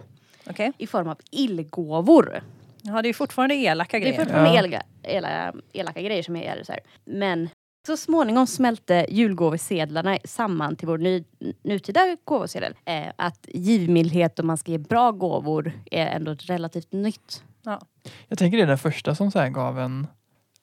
Okej. 0.51 0.73
i 0.79 0.87
form 0.87 1.09
av 1.09 1.19
illgåvor. 1.31 2.43
Ja, 2.83 3.03
det 3.03 3.09
är 3.09 3.12
fortfarande 3.12 3.55
elaka 3.55 3.99
Det 3.99 4.03
är 4.05 4.07
grejer. 4.07 4.21
fortfarande 4.25 4.51
Ja. 4.51 4.59
elaka, 4.59 4.83
elaka, 5.03 5.53
elaka 5.73 6.03
grejer 6.03 6.23
som 6.23 6.37
är 6.37 6.62
så 6.64 6.73
här. 6.73 6.81
Men 7.05 7.49
så 7.87 7.97
småningom 7.97 8.47
smälte 8.47 9.07
julgåvosedlarna 9.09 10.19
samman 10.25 10.77
till 10.77 10.88
vår 10.88 10.99
ny, 10.99 11.25
nutida 11.64 12.16
gåvosedel. 12.25 12.75
Eh, 12.85 13.07
att 13.16 13.47
givmildhet 13.49 14.38
och 14.38 14.45
man 14.45 14.57
ska 14.57 14.71
ge 14.73 14.79
bra 14.79 15.11
gåvor 15.11 15.73
är 15.90 16.07
ändå 16.07 16.35
relativt 16.35 16.93
nytt. 16.93 17.43
Jag 18.29 18.38
tänker 18.38 18.59
det 18.59 18.62
är 18.64 18.66
den 18.66 18.79
första 18.79 19.14
som 19.14 19.31
så 19.31 19.38
här 19.38 19.49
gav 19.49 19.79
en 19.79 20.07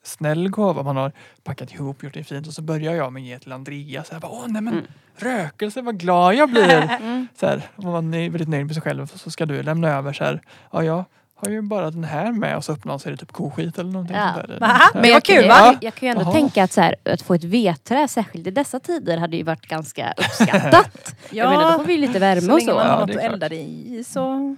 snäll 0.03 0.49
gåva. 0.49 0.83
Man 0.83 0.97
har 0.97 1.11
packat 1.43 1.73
ihop, 1.73 2.03
gjort 2.03 2.13
det 2.13 2.23
fint 2.23 2.47
och 2.47 2.53
så 2.53 2.61
börjar 2.61 2.93
jag 2.95 3.13
med 3.13 3.21
att 3.21 3.27
ge 3.27 3.39
till 3.39 3.51
Andreas. 3.51 4.07
Så 4.07 4.13
här, 4.13 4.21
bara, 4.21 4.31
Åh 4.31 4.45
nej 4.47 4.61
men 4.61 4.73
Mm. 4.73 4.85
rökelse, 5.15 5.81
vad 5.81 5.99
glad 5.99 6.35
jag 6.35 6.49
blir. 6.49 6.81
Mm. 7.01 7.27
så 7.39 7.45
här, 7.47 7.69
och 7.75 7.83
man 7.83 8.11
nöjd- 8.11 8.31
väldigt 8.31 8.49
nöjd 8.49 8.65
med 8.65 8.75
sig 8.75 8.81
själv. 8.83 9.05
Så 9.07 9.31
ska 9.31 9.45
du 9.45 9.63
lämna 9.63 9.89
över 9.89 10.13
så 10.13 10.23
här. 10.23 10.41
Ja, 10.71 10.83
jag 10.83 11.05
har 11.39 11.49
ju 11.49 11.61
bara 11.61 11.91
den 11.91 12.03
här 12.03 12.31
med 12.31 12.57
och 12.57 12.63
så 12.65 12.73
öppnar 12.73 12.91
man 12.93 12.99
så 12.99 13.09
är 13.09 13.11
det 13.11 13.17
typ 13.17 13.31
koskit 13.31 13.77
eller 13.79 13.91
någonting 13.91 14.17
Ja. 14.17 14.33
sånt 14.35 14.47
där. 14.47 14.57
Ja. 14.61 14.79
Men 14.93 15.11
vad 15.13 15.23
kul, 15.23 15.35
jag, 15.45 15.47
va? 15.47 15.65
jag, 15.65 15.77
jag 15.83 15.95
kan 15.95 16.07
ju 16.07 16.11
ändå 16.11 16.23
Jaha. 16.23 16.31
tänka 16.33 16.63
att, 16.63 16.71
så 16.71 16.81
här, 16.81 16.95
att 17.03 17.21
få 17.21 17.33
ett 17.33 17.43
vedträ, 17.43 18.07
särskilt 18.07 18.47
i 18.47 18.51
dessa 18.51 18.79
tider, 18.79 19.17
hade 19.17 19.37
ju 19.37 19.43
varit 19.43 19.67
ganska 19.67 20.13
uppskattat. 20.17 21.15
jag 21.31 21.49
menar, 21.49 21.71
då 21.71 21.77
får 21.77 21.85
vi 21.85 21.97
lite 21.97 22.19
värme 22.19 22.41
så 22.41 22.51
och 22.51 22.57
länge 22.59 22.71
så. 22.71 22.75
man 22.75 22.85
har 22.87 22.93
Ja, 22.99 22.99
något 23.05 23.15
att 23.15 23.21
elda 23.23 23.49
det 23.49 23.55
i 23.55 24.03
så 24.07 24.55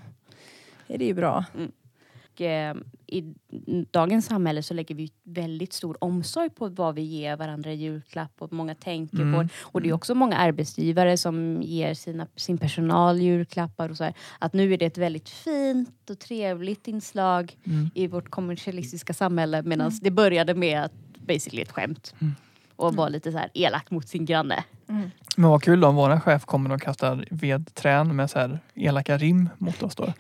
är 0.88 0.98
det 0.98 1.06
ju 1.06 1.14
bra. 1.14 1.46
Och, 1.54 1.79
eh, 2.42 2.74
I 3.08 3.24
dagens 3.92 4.26
samhälle 4.26 4.64
så 4.64 4.74
lägger 4.74 4.96
vi 4.96 5.12
väldigt 5.24 5.74
stor 5.74 5.98
omsorg 6.04 6.50
på 6.50 6.68
vad 6.68 6.96
vi 6.96 7.02
ger 7.02 7.36
varandra 7.38 7.72
i 7.72 7.76
julklapp 7.76 8.32
och 8.40 8.54
många 8.54 8.76
tänker 8.76 9.18
Mm. 9.18 9.34
på 9.34 9.44
det. 9.44 9.50
Och 9.62 9.82
det 9.82 9.90
är 9.90 9.94
också 9.94 10.16
många 10.16 10.38
arbetsgivare 10.38 11.18
som 11.18 11.62
ger 11.62 11.94
sina, 11.94 12.28
sin 12.36 12.58
personal 12.58 13.22
julklappar 13.22 13.90
och 13.90 13.98
så 13.98 14.04
här. 14.04 14.14
Att 14.40 14.54
nu 14.54 14.74
är 14.74 14.78
det 14.78 14.86
ett 14.86 14.98
väldigt 14.98 15.30
fint 15.30 16.10
och 16.10 16.20
trevligt 16.20 16.88
inslag 16.88 17.58
Mm. 17.66 17.90
i 17.96 18.08
vårt 18.08 18.30
kommersialistiska 18.30 19.14
samhälle 19.14 19.62
medan 19.64 19.92
det 20.02 20.12
började 20.12 20.54
med 20.54 20.84
att 20.84 20.94
basically 21.28 21.62
ett 21.62 21.72
skämt. 21.72 22.14
Mm. 22.22 22.36
Och 22.76 22.96
vara 22.96 23.10
lite 23.10 23.32
så 23.32 23.38
här 23.38 23.50
elak 23.54 23.92
mot 23.92 24.08
sin 24.08 24.26
granne. 24.26 24.64
Men 25.36 25.50
vad 25.50 25.64
kul 25.64 25.80
då 25.82 25.88
om 25.88 25.96
våran 25.96 26.22
chef 26.22 26.46
kommer 26.46 26.72
och 26.72 26.82
kastar 26.82 27.26
vedträn 27.32 28.16
med 28.16 28.30
så 28.30 28.40
här 28.40 28.60
elaka 28.76 29.18
rim 29.18 29.50
mot 29.58 29.84
oss 29.84 29.96
då. 29.96 30.14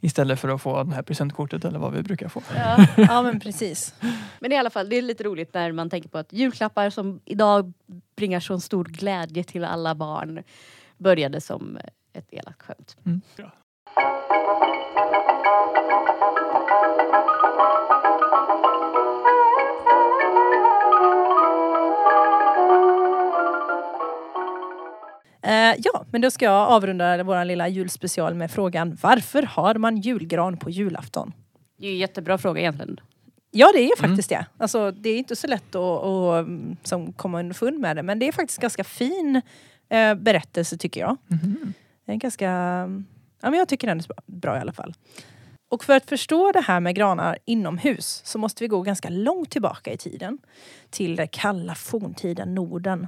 Istället 0.00 0.40
för 0.40 0.48
att 0.48 0.62
få 0.62 0.82
det 0.82 0.94
här 0.94 1.02
presentkortet 1.02 1.64
eller 1.64 1.78
vad 1.78 1.92
vi 1.92 2.02
brukar 2.02 2.28
få. 2.28 2.42
Ja, 2.56 2.86
ja 2.96 3.22
men 3.22 3.40
precis. 3.40 3.94
Men 4.40 4.52
i 4.52 4.56
alla 4.56 4.70
fall, 4.70 4.88
det 4.88 4.96
är 4.96 5.02
lite 5.02 5.24
roligt 5.24 5.54
när 5.54 5.72
man 5.72 5.90
tänker 5.90 6.08
på 6.08 6.18
att 6.18 6.32
julklappar 6.32 6.90
som 6.90 7.20
idag 7.24 7.72
bringar 8.16 8.40
så 8.40 8.60
stor 8.60 8.84
glädje 8.84 9.44
till 9.44 9.64
alla 9.64 9.94
barn 9.94 10.42
började 10.98 11.40
som 11.40 11.78
ett 12.12 12.26
elakt 12.30 12.62
skämt. 12.62 12.96
Mm. 13.06 13.20
Eh, 13.38 13.44
ja, 25.78 26.04
men 26.10 26.20
då 26.20 26.30
ska 26.30 26.44
jag 26.44 26.68
avrunda 26.68 27.22
vår 27.22 27.44
lilla 27.44 27.68
julspecial 27.68 28.34
med 28.34 28.50
frågan 28.50 28.98
Varför 29.02 29.42
har 29.42 29.74
man 29.74 29.96
julgran 29.96 30.56
på 30.56 30.70
julafton? 30.70 31.32
Det 31.78 31.86
är 31.86 31.88
ju 31.88 31.94
en 31.94 32.00
jättebra 32.00 32.38
fråga 32.38 32.60
egentligen. 32.60 33.00
Ja 33.50 33.70
det 33.74 33.80
är 33.80 33.96
faktiskt 33.96 34.28
det. 34.28 34.46
Alltså, 34.58 34.90
det 34.90 35.10
är 35.10 35.18
inte 35.18 35.36
så 35.36 35.46
lätt 35.46 35.74
att, 35.74 36.04
att 36.04 36.46
mm, 36.46 36.76
som 36.82 37.12
komma 37.12 37.40
underfund 37.40 37.78
med 37.78 37.96
det 37.96 38.02
men 38.02 38.18
det 38.18 38.28
är 38.28 38.32
faktiskt 38.32 38.60
ganska 38.60 38.84
fin 38.84 39.42
eh, 39.88 40.14
berättelse 40.14 40.78
tycker 40.78 41.00
jag. 41.00 41.16
Det 42.06 42.12
är 42.12 42.16
ganska, 42.16 42.46
ja 43.40 43.50
men 43.50 43.54
jag 43.54 43.68
tycker 43.68 43.86
den 43.86 43.98
är 43.98 44.04
bra, 44.08 44.16
bra 44.26 44.56
i 44.56 44.60
alla 44.60 44.72
fall. 44.72 44.94
Och 45.70 45.84
för 45.84 45.96
att 45.96 46.08
förstå 46.08 46.52
det 46.52 46.60
här 46.60 46.80
med 46.80 46.94
granar 46.94 47.38
inomhus 47.44 48.22
så 48.24 48.38
måste 48.38 48.64
vi 48.64 48.68
gå 48.68 48.82
ganska 48.82 49.08
långt 49.08 49.50
tillbaka 49.50 49.92
i 49.92 49.96
tiden. 49.96 50.38
Till 50.90 51.16
den 51.16 51.28
kalla 51.28 51.74
forntiden 51.74 52.54
Norden. 52.54 53.06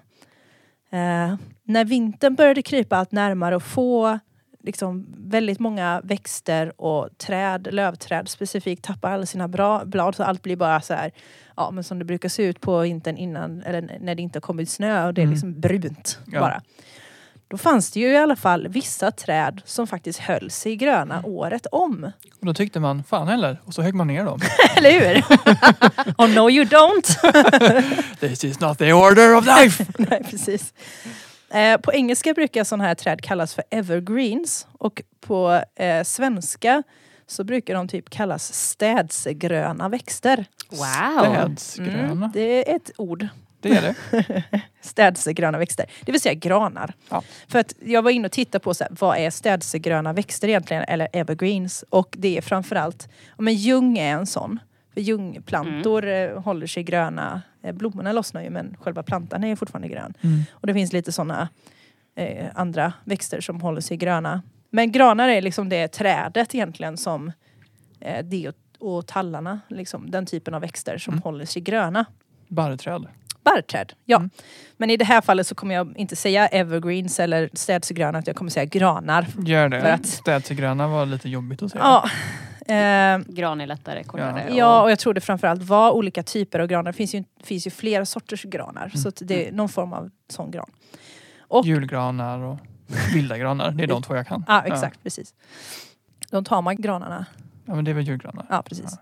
Eh, 0.92 1.34
när 1.64 1.84
vintern 1.84 2.34
började 2.34 2.62
krypa 2.62 2.96
allt 2.96 3.12
närmare 3.12 3.56
och 3.56 3.62
få 3.62 4.18
liksom 4.62 5.06
väldigt 5.18 5.58
många 5.60 6.00
växter 6.04 6.80
och 6.80 7.08
träd, 7.18 7.68
lövträd 7.70 8.28
specifikt 8.28 8.84
tappar 8.84 9.10
alla 9.12 9.26
sina 9.26 9.48
bra 9.48 9.84
blad 9.84 10.14
så 10.14 10.22
allt 10.22 10.42
blir 10.42 10.56
bara 10.56 10.80
så 10.80 10.94
här, 10.94 11.10
ja 11.56 11.70
men 11.70 11.84
som 11.84 11.98
det 11.98 12.04
brukar 12.04 12.28
se 12.28 12.42
ut 12.42 12.60
på 12.60 12.78
vintern 12.80 13.16
innan, 13.16 13.62
eller 13.62 13.98
när 14.00 14.14
det 14.14 14.22
inte 14.22 14.36
har 14.36 14.40
kommit 14.40 14.70
snö 14.70 15.06
och 15.06 15.14
det 15.14 15.20
är 15.20 15.22
Mm. 15.22 15.32
liksom 15.32 15.60
brunt 15.60 16.18
Ja. 16.26 16.40
bara. 16.40 16.62
Då 17.50 17.58
fanns 17.58 17.90
det 17.90 18.00
ju 18.00 18.12
i 18.12 18.16
alla 18.16 18.36
fall 18.36 18.68
vissa 18.68 19.10
träd 19.10 19.62
som 19.64 19.86
faktiskt 19.86 20.18
höll 20.18 20.50
sig 20.50 20.76
gröna 20.76 21.22
året 21.24 21.66
om. 21.72 22.12
Och 22.40 22.46
då 22.46 22.54
tyckte 22.54 22.80
man, 22.80 23.04
fan 23.04 23.28
heller. 23.28 23.60
Och 23.64 23.74
så 23.74 23.82
högg 23.82 23.94
man 23.94 24.06
ner 24.06 24.24
dem. 24.24 24.40
Eller 24.76 24.90
hur? 24.90 25.18
oh 26.18 26.34
no 26.34 26.50
you 26.50 26.64
don't! 26.64 28.16
This 28.20 28.44
is 28.44 28.60
not 28.60 28.78
the 28.78 28.92
order 28.92 29.36
of 29.36 29.46
life! 29.46 29.84
Nej, 29.98 30.24
precis. 30.30 30.74
Eh, 31.50 31.76
på 31.76 31.92
engelska 31.92 32.34
brukar 32.34 32.64
sådana 32.64 32.84
här 32.84 32.94
träd 32.94 33.22
kallas 33.22 33.54
för 33.54 33.64
evergreens 33.70 34.66
och 34.78 35.02
på 35.20 35.62
eh, 35.76 36.02
svenska 36.04 36.82
så 37.26 37.44
brukar 37.44 37.74
de 37.74 37.88
typ 37.88 38.10
kallas 38.10 38.52
städsegröna 38.54 39.88
växter. 39.88 40.44
Wow! 40.70 41.54
Städsgröna. 41.56 42.10
Mm, 42.10 42.30
det 42.34 42.70
är 42.70 42.76
ett 42.76 42.90
ord. 42.96 43.28
Det 43.60 43.68
är 43.68 43.82
det. 44.10 44.42
Städsegröna 44.80 45.58
växter. 45.58 45.86
Det 46.04 46.12
vill 46.12 46.20
säga 46.20 46.34
granar. 46.34 46.94
Ja. 47.08 47.22
För 47.48 47.58
att 47.58 47.74
jag 47.84 48.02
var 48.02 48.10
inne 48.10 48.26
och 48.26 48.32
tittade 48.32 48.62
på 48.62 48.74
så 48.74 48.84
här, 48.84 48.92
vad 49.00 49.18
är 49.18 49.30
städsegröna 49.30 50.12
växter 50.12 50.48
egentligen? 50.48 50.84
Eller 50.88 51.08
evergreens. 51.12 51.84
Och 51.90 52.14
det 52.18 52.36
är 52.36 52.42
framförallt, 52.42 53.08
men 53.38 53.54
ljung 53.54 53.98
är 53.98 54.12
en 54.12 54.26
sån. 54.26 54.58
För 54.94 55.00
ljungplantor 55.00 56.06
eh, 56.08 56.42
håller 56.42 56.66
sig 56.66 56.82
gröna. 56.82 57.42
Eh, 57.62 57.72
blommorna 57.72 58.12
lossnar 58.12 58.42
ju 58.42 58.50
men 58.50 58.76
själva 58.80 59.02
plantan 59.02 59.44
är 59.44 59.56
fortfarande 59.56 59.88
grön. 59.88 60.14
Mm. 60.20 60.42
Och 60.52 60.66
det 60.66 60.74
finns 60.74 60.92
lite 60.92 61.12
sådana 61.12 61.48
eh, 62.16 62.46
andra 62.54 62.92
växter 63.04 63.40
som 63.40 63.60
håller 63.60 63.80
sig 63.80 63.96
gröna. 63.96 64.42
Men 64.70 64.92
granar 64.92 65.28
är 65.28 65.40
liksom 65.42 65.68
det 65.68 65.88
trädet 65.88 66.54
egentligen 66.54 66.96
som 66.96 67.32
eh, 68.00 68.24
det 68.24 68.48
och, 68.48 68.54
och 68.96 69.06
tallarna, 69.06 69.60
liksom, 69.68 70.10
den 70.10 70.26
typen 70.26 70.54
av 70.54 70.60
växter 70.60 70.98
som 70.98 71.14
Mm. 71.14 71.22
håller 71.22 71.44
sig 71.44 71.62
gröna. 71.62 72.04
Barrträd. 72.48 73.06
Barrträd, 73.44 73.92
ja. 74.04 74.16
Mm. 74.16 74.30
Men 74.76 74.90
i 74.90 74.96
det 74.96 75.04
här 75.04 75.20
fallet 75.20 75.46
så 75.46 75.54
kommer 75.54 75.74
jag 75.74 75.96
inte 75.98 76.16
säga 76.16 76.46
evergreens 76.48 77.20
eller 77.20 77.50
städsegröna, 77.52 78.18
utan 78.18 78.24
jag 78.26 78.36
kommer 78.36 78.50
säga 78.50 78.64
granar. 78.64 79.26
Gör 79.46 79.68
det. 79.68 79.80
För 79.80 79.88
att- 79.90 80.06
Städsgröna 80.06 80.88
var 80.88 81.06
lite 81.06 81.28
jobbigt 81.28 81.62
att 81.62 81.70
säga. 81.70 81.84
Ja, 81.84 82.10
eh, 82.74 83.18
Gran 83.28 83.60
är 83.60 83.66
lättare, 83.66 84.04
kortare. 84.04 84.44
Ja. 84.48 84.54
ja, 84.56 84.82
och 84.82 84.90
jag 84.90 84.98
tror 84.98 85.14
det 85.14 85.20
framförallt 85.20 85.62
var 85.62 85.90
olika 85.90 86.22
typer 86.22 86.58
av 86.60 86.66
granar. 86.66 86.92
Det 86.92 86.96
finns 86.96 87.14
ju, 87.14 87.24
finns 87.44 87.66
ju 87.66 87.70
flera 87.70 88.06
sorters 88.06 88.42
granar. 88.42 88.88
Så 88.94 89.08
att 89.08 89.22
det 89.24 89.48
är 89.48 89.52
någon 89.52 89.68
form 89.68 89.92
av 89.92 90.10
sån 90.28 90.50
gran. 90.50 90.70
och- 91.40 91.66
Julgranar 91.66 92.38
och 92.38 92.58
vilda 93.14 93.38
granar. 93.38 93.70
Det 93.70 93.82
är 93.82 93.86
de 93.96 94.02
två 94.02 94.16
jag 94.16 94.26
kan. 94.26 94.44
Ja, 94.48 94.62
exakt, 94.66 95.02
precis. 95.02 95.34
De 96.30 96.44
tar 96.44 96.62
man 96.62 96.76
granarna 96.76 97.26
Ja, 97.66 97.74
men 97.74 97.84
det 97.84 97.90
är 97.90 97.94
väl 97.94 98.04
julgranar. 98.08 98.46
Ja, 98.48 98.62
precis. 98.62 98.98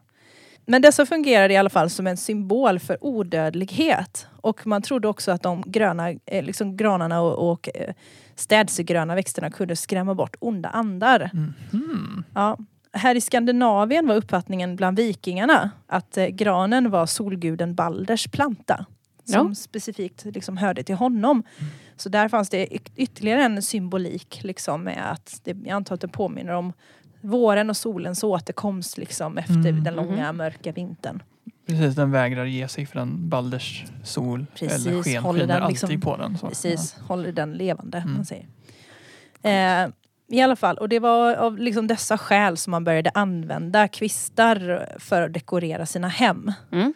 Men 0.70 0.82
dessa 0.82 1.06
fungerade 1.06 1.54
i 1.54 1.56
alla 1.56 1.70
fall 1.70 1.90
som 1.90 2.06
en 2.06 2.16
symbol 2.16 2.78
för 2.78 3.04
odödlighet. 3.04 4.26
Och 4.40 4.66
man 4.66 4.82
trodde 4.82 5.08
också 5.08 5.30
att 5.32 5.42
de 5.42 5.62
gröna, 5.66 6.10
eh, 6.10 6.44
liksom 6.44 6.76
granarna 6.76 7.20
och, 7.20 7.50
och 7.52 7.68
eh, 7.74 7.94
städsegröna 8.34 9.14
växterna 9.14 9.50
kunde 9.50 9.76
skrämma 9.76 10.14
bort 10.14 10.36
onda 10.40 10.68
andar. 10.68 11.30
Mhm. 11.72 12.24
Ja. 12.34 12.58
Här 12.92 13.14
i 13.14 13.20
Skandinavien 13.20 14.06
var 14.06 14.14
uppfattningen 14.14 14.76
bland 14.76 14.96
vikingarna 14.96 15.70
att 15.86 16.16
eh, 16.16 16.26
granen 16.26 16.90
var 16.90 17.06
solguden 17.06 17.74
Balders 17.74 18.26
planta. 18.28 18.84
Som 19.24 19.48
Ja. 19.48 19.54
specifikt 19.54 20.24
liksom 20.24 20.56
hörde 20.56 20.82
till 20.82 20.94
honom. 20.94 21.42
Så 21.96 22.08
där 22.08 22.28
fanns 22.28 22.48
det 22.50 22.66
ytterligare 22.96 23.42
en 23.44 23.62
symbolik 23.62 24.40
liksom 24.42 24.82
med 24.84 25.12
att 25.12 25.40
det, 25.44 25.50
jag 25.50 25.70
antar 25.76 25.94
att 25.94 26.00
det 26.00 26.08
påminner 26.08 26.52
om 26.52 26.72
våren 27.20 27.70
och 27.70 27.76
solens 27.76 28.24
återkomst 28.24 28.98
liksom 28.98 29.38
efter 29.38 29.54
Mm. 29.54 29.84
den 29.84 29.94
långa 29.94 30.32
mörka 30.32 30.72
vintern. 30.72 31.22
Precis, 31.66 31.94
den 31.94 32.10
vägrar 32.10 32.44
ge 32.44 32.68
sig 32.68 32.86
för 32.86 32.98
den 32.98 33.28
Balders 33.28 33.84
sol 34.04 34.46
Precis, 34.54 34.86
eller 34.86 35.02
sken 35.02 35.22
håller 35.22 35.40
skiner 35.40 35.54
den 35.54 35.62
alltid 35.62 35.88
liksom- 35.88 36.00
på 36.00 36.16
den. 36.16 36.38
Så. 36.38 36.48
Precis, 36.48 36.94
håller 36.94 37.32
den 37.32 37.52
levande. 37.52 37.98
Mm. 37.98 38.12
Man 38.14 38.24
säger. 38.24 38.46
Eh, 39.42 39.88
I 40.30 40.40
alla 40.42 40.56
fall, 40.56 40.78
och 40.78 40.88
det 40.88 40.98
var 40.98 41.34
av 41.34 41.58
liksom 41.58 41.86
dessa 41.86 42.18
skäl 42.18 42.56
som 42.56 42.70
man 42.70 42.84
började 42.84 43.10
använda 43.14 43.88
kvistar 43.88 44.86
för 44.98 45.22
att 45.22 45.32
dekorera 45.32 45.86
sina 45.86 46.08
hem. 46.08 46.52
Mm. 46.72 46.94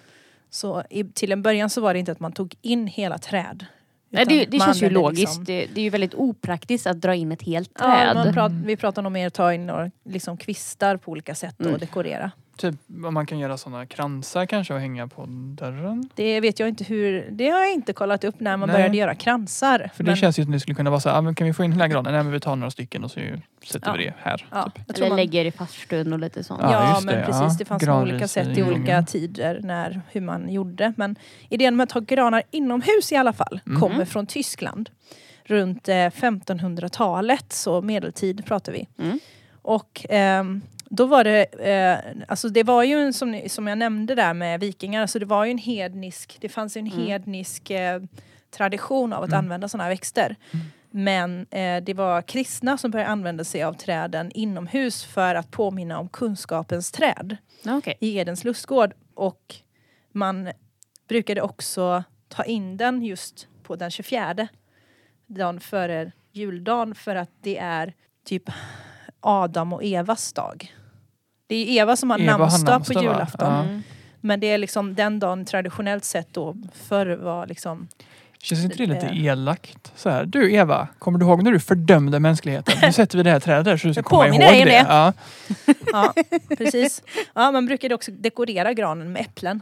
Så 0.51 0.83
i, 0.91 1.05
till 1.05 1.33
en 1.33 1.43
början 1.43 1.71
så 1.71 1.81
var 1.81 1.93
det 1.95 2.01
inte 2.01 2.13
att 2.13 2.21
man 2.21 2.33
tog 2.33 2.55
in 2.63 2.87
hela 2.87 3.19
träd. 3.19 3.67
Nej, 4.13 4.25
det, 4.29 4.45
det 4.45 4.59
känns 4.61 4.83
ju 4.83 4.91
logiskt. 4.91 5.21
liksom- 5.21 5.45
Det, 5.45 5.67
det 5.75 5.81
är 5.81 5.85
ju 5.85 5.91
väldigt 5.91 6.15
opraktiskt 6.15 6.87
att 6.87 7.01
dra 7.01 7.15
in 7.15 7.33
ett 7.33 7.43
helt 7.43 7.71
Ja, 7.79 7.85
träd. 7.85 8.15
man 8.15 8.35
prat, 8.35 8.53
vi 8.65 8.77
pratar 8.77 9.11
mer 9.11 9.27
att 9.27 9.35
ta 9.35 9.55
in 9.55 9.67
några 9.67 9.91
liksom, 10.05 10.37
kvistar 10.37 10.97
på 10.97 11.11
olika 11.11 11.35
sätt 11.35 11.61
och 11.61 11.67
Mm. 11.67 11.79
dekorera. 11.81 12.31
Typ 12.57 12.75
om 13.05 13.15
man 13.15 13.27
kan 13.27 13.39
göra 13.39 13.57
sådana 13.57 13.87
kransar 13.87 14.47
kanske 14.47 14.75
och 14.75 14.81
hänga 14.81 15.09
på 15.09 15.25
dörren. 15.29 16.09
Det 16.15 16.41
vet 16.41 16.61
jag 16.61 16.69
inte 16.69 16.85
hur, 16.85 17.29
det 17.31 17.49
har 17.49 17.61
jag 17.61 17.73
inte 17.73 17.93
kollat 17.93 18.25
upp 18.25 18.41
när 18.41 18.57
man 18.57 18.69
Nej. 18.69 18.77
började 18.77 18.97
göra 18.97 19.15
kransar. 19.15 19.91
För 19.95 20.05
det 20.05 20.11
Men- 20.11 20.17
känns 20.17 20.39
ju 20.39 20.43
som 20.43 20.53
det 20.53 20.61
skulle 20.61 20.75
kunna 20.75 20.91
vara 20.91 21.01
så 21.01 21.09
här, 21.09 21.17
ah, 21.19 21.21
men 21.21 21.35
kan 21.35 21.47
vi 21.47 21.53
få 21.53 21.65
in 21.65 21.73
hela 21.73 21.89
granen? 21.89 22.13
Nej 22.13 22.23
men 22.23 22.33
vi 22.33 22.41
tar 22.41 22.57
några 22.57 22.71
stycken 22.71 23.05
och 23.05 23.11
så 23.11 23.21
sätter 23.65 23.89
Ja. 23.91 23.95
vi 23.99 24.05
det 24.05 24.15
här. 24.19 24.47
ja, 24.51 24.65
Typ. 24.65 24.85
jag 24.87 24.97
tror 24.97 25.05
Eller 25.07 25.11
man, 25.11 25.17
lägger 25.17 25.45
i 25.45 25.51
farstun 25.53 26.13
och 26.13 26.19
lite 26.19 26.45
sånt. 26.45 26.61
Ja, 26.63 26.73
Ja, 26.73 26.91
just 26.95 27.05
men 27.07 27.15
det, 27.15 27.25
precis. 27.27 27.43
ja. 27.43 27.57
Det 27.59 27.65
fanns 27.65 27.89
olika 27.89 28.29
sätt 28.29 28.59
i 28.59 28.63
olika 28.63 28.79
gången. 28.79 29.07
tider 29.07 29.61
när, 29.63 30.01
hur 30.11 30.21
man 30.21 30.49
gjorde. 30.53 30.93
Men 30.97 31.17
idén 31.49 31.77
med 31.77 31.85
att 31.85 31.93
ha 31.93 32.01
granar 32.01 32.43
inomhus 32.51 33.13
i 33.13 33.17
alla 33.17 33.33
fall 33.33 33.61
Mm. 33.67 33.81
kommer 33.81 34.05
från 34.05 34.27
Tyskland. 34.27 34.91
Runt 35.45 35.89
eh, 35.89 35.95
1500-talet, 35.95 37.53
så 37.53 37.83
medeltid 37.83 38.45
pratar 38.47 38.73
vi. 38.73 38.89
Mm. 38.99 39.19
Och 39.63 40.07
ehm, 40.09 40.61
då 40.95 41.07
var 41.07 41.25
det, 41.25 41.45
eh, 41.45 42.25
alltså 42.29 42.49
det 42.49 42.63
var 42.63 42.83
ju 42.83 42.95
en, 43.03 43.13
som, 43.13 43.43
som 43.49 43.67
jag 43.67 43.79
nämnde 43.79 44.15
där 44.15 44.35
med 44.35 44.61
vikingar, 44.61 45.01
alltså 45.03 45.19
det 45.19 45.27
var 45.27 45.45
ju 45.45 45.51
en 45.51 45.59
hednisk, 45.59 46.37
det 46.41 46.49
fanns 46.49 46.77
ju 46.77 46.79
en 46.79 46.87
Mm. 46.93 47.07
hednisk 47.07 47.71
eh, 47.71 48.03
tradition 48.51 49.13
av 49.13 49.23
att 49.23 49.29
Mm. 49.29 49.39
använda 49.39 49.69
sådana 49.69 49.85
här 49.85 49.91
växter. 49.91 50.37
Men 50.91 51.47
eh, 51.51 51.83
det 51.83 51.95
var 51.95 52.23
kristna 52.23 52.79
som 52.79 52.91
började 52.91 53.11
använda 53.11 53.45
sig 53.45 53.63
av 53.63 53.73
träden 53.75 54.31
inomhus 54.35 55.05
för 55.05 55.35
att 55.35 55.51
påminna 55.51 55.99
om 55.99 56.09
kunskapens 56.09 56.93
träd 56.93 57.37
okej. 57.67 57.97
i 58.01 58.17
Edens 58.19 58.45
lustgård. 58.45 58.93
Och 59.15 59.55
man 60.13 60.51
brukade 61.09 61.43
också 61.43 62.05
ta 62.29 62.45
in 62.45 62.77
den 62.77 63.03
just 63.03 63.49
på 63.63 63.77
den 63.77 63.91
24 63.91 64.49
dagen 65.27 65.61
före 65.61 66.13
juldagen 66.33 66.95
för 66.95 67.17
att 67.17 67.31
det 67.41 67.59
är 67.59 67.95
typ 68.25 68.51
Adam 69.21 69.73
och 69.73 69.85
Evas 69.85 70.33
dag. 70.33 70.75
Det 71.53 71.57
är 71.79 71.83
Eva 71.83 71.97
som 71.97 72.11
har 72.11 72.19
Eva 72.21 72.33
har 72.33 72.39
namnsdag 72.39 72.87
på 72.87 72.93
julafton. 73.03 73.53
Ja. 73.53 73.63
Mm. 73.63 73.83
Men 74.21 74.41
det 74.41 74.47
är 74.47 74.59
liksom 74.59 74.95
den 74.95 75.19
dagen 75.19 75.45
traditionellt 75.45 76.05
sett 76.05 76.29
då 76.35 76.57
förr 76.89 77.17
var 77.17 77.47
liksom 77.47 77.89
Känns 78.39 78.65
inte 78.65 78.77
det 78.77 78.87
lite 78.87 79.07
Eh. 79.07 79.25
elakt? 79.25 79.93
Så 79.97 80.11
här, 80.11 80.25
du 80.25 80.53
Eva, 80.55 80.89
kommer 80.99 81.19
du 81.19 81.27
ihåg 81.27 81.43
när 81.43 81.53
du 81.53 81.61
fördömde 81.61 82.21
mänskligheten? 82.21 82.75
Nu 82.83 82.93
sätter 82.93 83.19
vi 83.19 83.25
det 83.25 83.31
här 83.31 83.41
trädet 83.41 83.81
så 83.81 83.87
du 83.89 83.95
ska 83.95 84.03
komma 84.03 84.29
ihåg 84.29 84.39
det. 84.41 84.65
det. 84.65 84.87
Ja. 84.89 85.13
Ja, 85.93 86.15
precis. 86.59 87.03
Ja, 87.35 87.51
man 87.51 87.67
brukade 87.67 87.95
också 87.95 88.11
dekorera 88.11 88.73
granen 88.73 89.13
med 89.13 89.23
äpplen. 89.23 89.61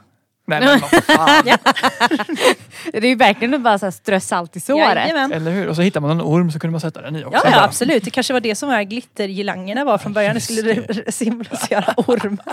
Nej 0.59 0.69
men 0.69 0.81
vad 0.81 1.05
fan. 1.05 1.45
Det 2.93 2.99
är 2.99 3.05
ju 3.07 3.15
verkligen 3.15 3.55
att 3.55 3.61
bara 3.61 3.79
så 3.79 3.87
här 3.87 3.91
strö 3.91 4.21
salt 4.21 4.57
i 4.57 4.61
såret. 4.61 4.97
Jajamän. 4.97 5.33
Eller 5.33 5.51
hur? 5.51 5.69
Och 5.69 5.77
så 5.77 5.83
hittar 5.83 6.01
man 6.01 6.11
en 6.11 6.21
orm 6.21 6.51
så 6.51 6.59
kunde 6.59 6.73
man 6.73 6.81
sätta 6.81 7.01
den 7.03 7.17
i 7.17 7.25
också. 7.25 7.37
Ja, 7.37 7.41
ja, 7.45 7.51
Bara, 7.57 7.65
absolut. 7.65 8.05
Det 8.05 8.11
kanske 8.11 8.33
var 8.33 8.41
det 8.41 8.55
som 8.55 8.69
var 8.69 8.83
glittergilangerna 8.83 9.85
var 9.85 9.99
från 9.99 10.13
början. 10.13 10.35
Det 10.35 10.41
skulle 10.41 10.73
re- 10.75 11.11
symbolisera 11.11 11.95
ormen. 11.97 12.39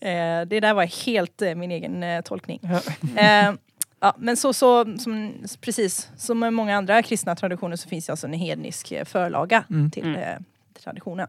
eh, 0.00 0.46
det 0.46 0.60
där 0.60 0.74
var 0.74 1.04
helt 1.06 1.42
eh, 1.42 1.54
min 1.54 1.70
egen 1.70 2.02
eh, 2.02 2.20
tolkning. 2.20 2.60
Ja. 2.62 2.80
Eh, 3.22 3.52
ja, 4.00 4.14
men 4.18 4.36
så, 4.36 4.52
så 4.52 4.96
som, 4.98 5.32
precis 5.60 6.08
som 6.16 6.38
med 6.38 6.52
många 6.52 6.76
andra 6.76 7.02
kristna 7.02 7.36
traditioner 7.36 7.76
så 7.76 7.88
finns 7.88 8.06
det 8.06 8.12
alltså 8.12 8.26
en 8.26 8.32
hednisk 8.32 8.92
eh, 8.92 9.04
förlaga 9.04 9.64
Mm. 9.70 9.90
till 9.90 10.04
Mm. 10.04 10.20
eh, 10.20 10.36
traditionen. 10.84 11.26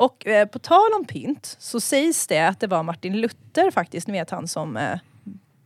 Och 0.00 0.26
eh, 0.26 0.46
på 0.46 0.58
tal 0.58 0.92
om 0.98 1.04
pynt 1.04 1.56
så 1.58 1.80
sägs 1.80 2.26
det 2.26 2.48
att 2.48 2.60
det 2.60 2.66
var 2.66 2.82
Martin 2.82 3.20
Luther 3.20 3.70
faktiskt, 3.70 4.06
ni 4.06 4.12
vet 4.12 4.30
han 4.30 4.48
som 4.48 4.76
eh, 4.76 4.98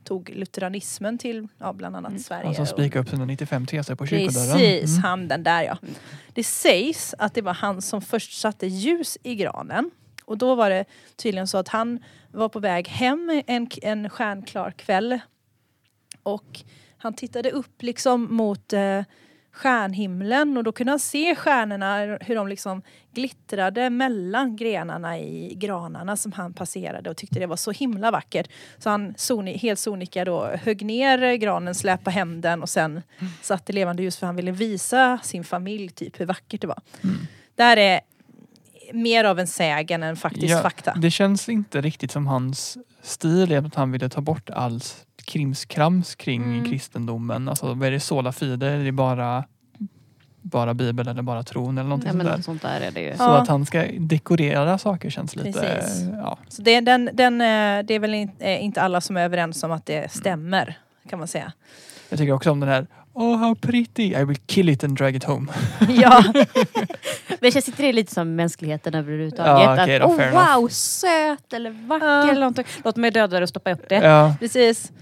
tog 0.04 0.30
lutheranismen 0.30 1.18
till 1.18 1.48
ja, 1.58 1.72
bland 1.72 1.96
annat 1.96 2.20
Sverige. 2.20 2.44
Han 2.46 2.54
som 2.54 2.66
spikade 2.66 3.00
upp 3.00 3.08
sina 3.08 3.24
95 3.24 3.66
teser 3.66 3.94
på 3.94 4.06
kyrkodörren. 4.06 4.58
Precis, 4.58 4.90
Mm. 4.90 5.02
han 5.02 5.28
den 5.28 5.42
där 5.42 5.62
ja. 5.62 5.78
Det 6.32 6.44
sägs 6.44 7.14
att 7.18 7.34
det 7.34 7.42
var 7.42 7.54
han 7.54 7.82
som 7.82 8.02
först 8.02 8.40
satte 8.40 8.66
ljus 8.66 9.18
i 9.22 9.34
granen. 9.34 9.90
Och 10.24 10.38
då 10.38 10.54
var 10.54 10.70
det 10.70 10.84
tydligen 11.16 11.48
så 11.48 11.58
att 11.58 11.68
han 11.68 11.98
var 12.32 12.48
på 12.48 12.58
väg 12.60 12.88
hem 12.88 13.42
en, 13.46 13.68
en 13.82 14.10
stjärnklar 14.10 14.70
kväll. 14.70 15.18
Och 16.22 16.60
han 16.98 17.14
tittade 17.14 17.50
upp 17.50 17.82
liksom 17.82 18.34
mot 18.34 18.72
eh, 18.72 19.00
stjärnhimlen 19.54 20.56
och 20.56 20.64
då 20.64 20.72
kunde 20.72 20.92
han 20.92 20.98
se 20.98 21.34
stjärnorna, 21.36 22.18
hur 22.20 22.34
de 22.34 22.48
liksom 22.48 22.82
glittrade 23.12 23.90
mellan 23.90 24.56
grenarna 24.56 25.18
i 25.18 25.54
granarna 25.54 26.16
som 26.16 26.32
han 26.32 26.52
passerade 26.54 27.10
och 27.10 27.16
tyckte 27.16 27.38
det 27.38 27.46
var 27.46 27.56
så 27.56 27.70
himla 27.70 28.10
vackert. 28.10 28.50
Så 28.78 28.90
han 28.90 29.14
soni, 29.16 29.56
helt 29.56 29.78
sonika 29.78 30.24
då 30.24 30.46
högg 30.46 30.84
ner 30.84 31.34
granen, 31.34 31.74
släpade 31.74 32.10
hem 32.10 32.40
den 32.40 32.62
och 32.62 32.68
sen 32.68 33.02
satte 33.42 33.72
levande 33.72 34.02
ljus 34.02 34.16
för 34.16 34.26
han 34.26 34.36
ville 34.36 34.50
visa 34.50 35.18
sin 35.22 35.44
familj 35.44 35.88
typ 35.88 36.20
hur 36.20 36.26
vackert 36.26 36.60
det 36.60 36.66
var. 36.66 36.80
Det 37.54 37.62
här 37.62 37.76
är 37.76 38.00
mer 38.92 39.24
av 39.24 39.38
en 39.38 39.46
sägen 39.46 40.02
än 40.02 40.16
faktiskt 40.16 40.50
Ja, 40.50 40.62
fakta. 40.62 40.94
Det 40.94 41.10
känns 41.10 41.48
inte 41.48 41.80
riktigt 41.80 42.10
som 42.10 42.26
hans 42.26 42.78
stil, 43.02 43.58
att 43.58 43.74
han 43.74 43.92
ville 43.92 44.08
ta 44.08 44.20
bort 44.20 44.50
all 44.50 44.80
krimskrams 45.24 46.14
kring 46.14 46.42
Mm. 46.42 46.64
kristendomen. 46.64 47.48
Alltså 47.48 47.66
är 47.66 47.90
det 47.90 48.00
sola 48.00 48.32
fide? 48.32 48.62
Är 48.66 48.78
det 48.78 48.92
bara, 48.92 49.44
bara 50.42 50.74
bibeln 50.74 51.08
eller 51.08 51.22
bara 51.22 51.42
tron 51.42 51.78
eller 51.78 51.88
någonting 51.88 52.08
Ja, 52.10 52.14
men 52.16 52.26
sånt 52.26 52.36
där? 52.36 52.42
sånt 52.42 52.62
där 52.62 52.80
är 52.80 52.90
det 52.90 53.00
ju. 53.00 53.16
Så 53.16 53.22
Ja. 53.22 53.36
att 53.38 53.48
han 53.48 53.66
ska 53.66 53.84
dekorera 53.98 54.78
saker 54.78 55.10
känns 55.10 55.36
lite... 55.36 55.60
Precis. 55.60 56.02
Ja. 56.12 56.38
Så 56.48 56.62
det, 56.62 56.74
är 56.74 56.80
den, 56.82 57.10
den, 57.12 57.40
eh, 57.40 57.84
det 57.86 57.94
är 57.94 57.98
väl 57.98 58.14
eh, 58.38 58.64
inte 58.64 58.82
alla 58.82 59.00
som 59.00 59.16
är 59.16 59.24
överens 59.24 59.62
om 59.62 59.72
att 59.72 59.86
det 59.86 60.12
stämmer 60.12 60.78
kan 61.08 61.18
man 61.18 61.28
säga. 61.28 61.52
Jag 62.08 62.18
tycker 62.18 62.32
också 62.32 62.50
om 62.50 62.60
den 62.60 62.68
här 62.68 62.86
Oh 63.16 63.36
how 63.36 63.54
pretty, 63.54 64.02
I 64.02 64.24
will 64.24 64.36
kill 64.46 64.68
it 64.68 64.84
and 64.84 64.96
drag 64.96 65.16
it 65.16 65.24
home. 65.24 65.52
ja, 65.88 66.24
Men 67.40 67.52
känns 67.52 67.68
inte 67.68 67.82
det 67.82 67.92
lite 67.92 68.14
som 68.14 68.34
mänskligheten 68.36 68.94
överhuvudtaget? 68.94 69.62
Ja, 69.64 69.82
okej 69.82 69.96
att, 69.96 70.02
då, 70.02 70.08
oh, 70.08 70.16
fair 70.16 70.28
enough." 70.28 70.56
wow, 70.60 70.68
söt 70.68 71.52
eller 71.52 71.70
vacker 71.70 72.28
eller 72.30 72.40
någonting. 72.40 72.64
Låt 72.84 72.96
mig 72.96 73.10
döda 73.10 73.36
det 73.36 73.42
och 73.42 73.48
stoppa 73.48 73.72
upp 73.72 73.88
det. 73.88 73.94
Ja, 73.94 74.34
precis. 74.40 74.92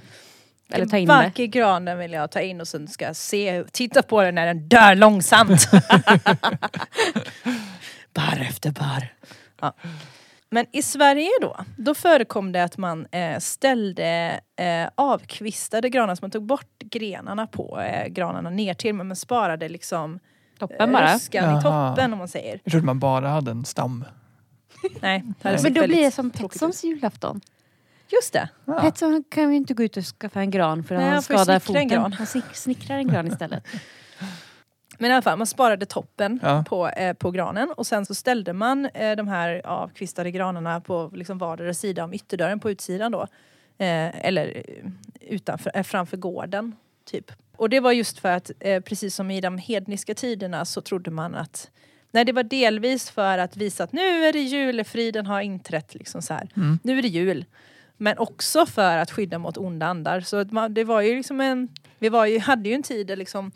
Eller 0.75 0.87
ta 0.87 0.97
en 0.97 1.03
in 1.03 1.09
vacker 1.09 1.47
gran 1.47 1.85
den 1.85 1.99
vill 1.99 2.13
jag 2.13 2.31
ta 2.31 2.41
in 2.41 2.61
och 2.61 2.69
sen 2.69 2.89
ska 2.89 3.05
jag 3.05 3.17
se, 3.17 3.65
titta 3.73 4.03
på 4.03 4.23
den 4.23 4.35
när 4.35 4.47
den 4.47 4.69
dör 4.69 4.95
långsamt. 4.95 5.71
bar 8.15 8.41
efter 8.41 8.71
bar. 8.71 9.09
Ja. 9.61 9.75
Men 10.51 10.67
i 10.73 10.83
Sverige 10.83 11.31
då, 11.41 11.57
då 11.77 11.95
förekom 11.95 12.53
det 12.53 12.65
att 12.65 12.79
man 12.79 13.07
eh, 13.07 13.39
ställde 13.39 14.41
eh, 14.57 14.89
avkvistade 14.95 15.89
granar, 15.89 16.15
så 16.15 16.19
man 16.23 16.31
tog 16.31 16.47
bort 16.47 16.79
grenarna 16.79 17.47
på 17.47 17.81
eh, 17.81 18.07
granarna 18.09 18.51
ner 18.51 18.75
till 18.75 18.95
men 18.95 19.07
man 19.09 19.17
sparade 19.17 19.69
liksom 19.69 20.19
Toppen 20.59 20.93
bara. 20.93 21.15
ruskan 21.15 21.45
i 21.45 21.63
Jaha. 21.63 21.89
toppen 21.89 22.13
om 22.13 22.19
man 22.19 22.29
säger. 22.29 22.61
jag 22.65 22.71
trodde 22.73 22.87
man 22.87 22.99
bara 22.99 23.29
hade 23.29 23.51
en 23.51 23.65
stam. 23.65 24.05
Nej, 25.01 25.19
det 25.19 25.35
Men 25.43 25.59
ser 25.59 25.63
Men 25.63 25.75
då 25.75 25.81
väldigt 25.81 25.97
blir 25.97 26.05
det 26.05 26.11
som 26.11 26.31
tråkigt 26.31 26.45
ut. 26.45 26.51
Petssons 26.53 26.85
julafton. 26.85 27.41
Just 28.13 28.33
det. 28.33 28.49
Ja. 28.65 28.81
Petson 28.81 29.25
kan 29.29 29.51
ju 29.51 29.57
inte 29.57 29.75
gå 29.75 29.83
ut 29.83 29.97
och 29.97 30.05
skaffa 30.05 30.41
en 30.41 30.51
gran 30.51 30.85
för 30.85 30.95
Nej, 30.95 31.05
han 31.05 31.13
han 31.13 31.23
skadar 31.23 31.45
snickra 31.45 31.55
en 31.55 31.61
foten. 31.61 31.89
gran. 31.89 32.13
Han 32.13 32.27
snick- 32.27 32.53
snickrar 32.55 32.97
en 32.97 33.09
gran 33.09 33.27
istället. 33.27 33.65
Men 34.99 35.11
i 35.11 35.15
alla 35.15 35.23
fall, 35.23 35.39
man 35.39 35.47
sparade 35.47 35.87
toppen 35.87 36.41
Ja. 36.43 36.65
på, 36.69 36.89
eh, 36.89 37.13
på 37.13 37.31
granen 37.31 37.73
och 37.77 37.87
sen 37.87 38.07
så 38.07 38.15
ställde 38.15 38.53
man 38.53 38.87
eh, 38.87 39.17
de 39.17 39.29
här 39.29 39.67
avkvistade 39.67 40.31
granarna 40.31 40.81
på 40.81 41.11
liksom 41.15 41.39
vardera 41.39 41.75
sida 41.75 42.05
om 42.05 42.15
ytterdörren 42.15 42.61
på 42.61 42.71
utsidan 42.71 43.13
då. 43.13 43.23
Eh, 43.79 44.27
eller 44.27 44.57
eh, 44.57 44.91
utanför, 45.21 45.71
eh, 45.75 45.83
framför 45.83 46.17
gården, 46.17 46.77
typ. 47.05 47.33
Och 47.57 47.69
det 47.71 47.81
var 47.81 47.93
just 47.93 48.19
för 48.19 48.29
att, 48.33 48.51
eh, 48.61 48.81
precis 48.81 49.15
som 49.15 49.31
i 49.31 49.41
de 49.41 49.59
hedniska 49.59 50.15
tiderna 50.15 50.65
så 50.65 50.81
trodde 50.81 51.11
man 51.11 51.35
att 51.35 51.71
Nej, 52.15 52.25
det 52.25 52.33
var 52.33 52.43
delvis 52.43 53.11
för 53.11 53.39
att 53.39 53.57
visa 53.57 53.85
att 53.85 53.93
nu 53.93 54.25
är 54.25 54.33
det 54.33 54.39
julefriden 54.41 55.27
har 55.27 55.41
inträtt. 55.41 55.95
Liksom 55.95 56.23
så 56.23 56.35
här. 56.35 56.49
Mm. 56.57 56.79
Nu 56.83 56.99
är 56.99 57.03
det 57.03 57.09
jul. 57.09 57.45
Men 57.97 58.19
också 58.19 58.67
för 58.67 58.99
att 58.99 59.11
skydda 59.11 59.39
mot 59.39 59.57
onda 59.57 59.87
andar. 59.87 60.21
Så 60.21 60.45
man, 60.51 60.75
det 60.75 60.85
var 60.85 61.01
ju 61.01 61.17
liksom 61.17 61.41
en... 61.41 61.69
Vi 61.99 62.09
var 62.09 62.27
ju, 62.27 62.39
hade 62.39 62.69
ju 62.69 62.75
en 62.75 62.83
tid 62.83 63.07
där 63.07 63.17
liksom 63.17 63.53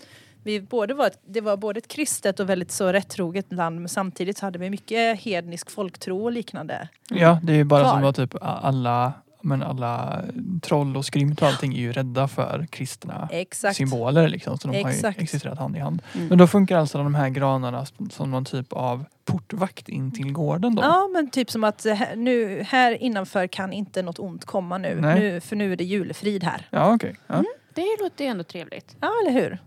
vi 0.47 0.61
både 0.61 0.95
var 0.95 1.07
ett, 1.07 1.21
det 1.27 1.41
var 1.41 1.57
både 1.57 1.79
ett 1.79 1.89
kristet 1.89 2.41
och 2.41 2.49
väldigt 2.49 2.71
så 2.71 2.93
rättroget 2.93 3.53
land 3.53 3.81
men 3.81 3.89
samtidigt 3.89 4.39
så 4.39 4.47
hade 4.47 4.59
vi 4.59 4.71
mycket 4.71 5.21
hednisk 5.21 5.71
folktro 5.71 6.25
och 6.25 6.33
liknande. 6.33 6.89
Ja, 7.11 7.41
det 7.43 7.53
är 7.53 7.57
ju 7.57 7.65
bara 7.65 7.83
Kvar. 7.83 7.93
som 7.93 8.05
att 8.05 8.17
typ 8.17 8.35
alla, 8.41 9.13
men 9.47 9.63
alla 9.63 10.23
troll 10.63 10.97
och 10.97 11.05
skrymt 11.05 11.43
och 11.43 11.49
allting 11.49 11.75
är 11.75 11.79
ju 11.79 11.93
rädda 11.93 12.29
för 12.29 12.67
kristna 12.71 13.29
Exakt. 13.33 13.77
symboler 13.77 14.29
liksom. 14.29 14.59
Så 14.59 14.69
de 14.69 14.83
har 14.83 14.91
Exakt. 14.91 15.19
ju 15.19 15.23
existerat 15.23 15.59
hand 15.59 15.77
i 15.77 15.79
hand. 15.79 16.03
Mm. 16.15 16.27
Men 16.27 16.39
då 16.39 16.47
funkar 16.47 16.79
alltså 16.79 16.99
de 16.99 17.15
här 17.15 17.29
granarna 17.29 17.87
som 18.11 18.31
någon 18.31 18.45
typ 18.45 18.73
av 18.73 19.05
portvakt 19.25 19.89
in 19.89 20.13
till 20.13 20.33
gården 20.33 20.75
då? 20.75 20.83
Ja 20.83 21.09
men 21.13 21.31
typ 21.31 21.51
som 21.51 21.65
att 21.65 21.87
eh, 21.87 22.01
nu, 22.17 22.63
här 22.63 23.03
innanför 23.03 23.47
kan 23.47 23.73
inte 23.73 24.03
något 24.03 24.19
ont 24.19 24.45
komma 24.45 24.79
nu. 24.79 25.01
Nej. 25.01 25.21
nu 25.21 25.41
för 25.41 25.57
nu 25.57 25.73
är 25.73 25.77
det 25.77 25.85
julefrid 25.85 26.45
här. 26.45 26.69
Ja, 26.71 26.95
okej. 26.95 27.17
Ja. 27.27 27.45
Det 27.75 27.97
låter 28.01 28.25
ju 28.25 28.31
ändå 28.31 28.45
trevligt. 28.45 28.97
Ja 29.01 29.11
eller 29.23 29.41
hur. 29.41 29.59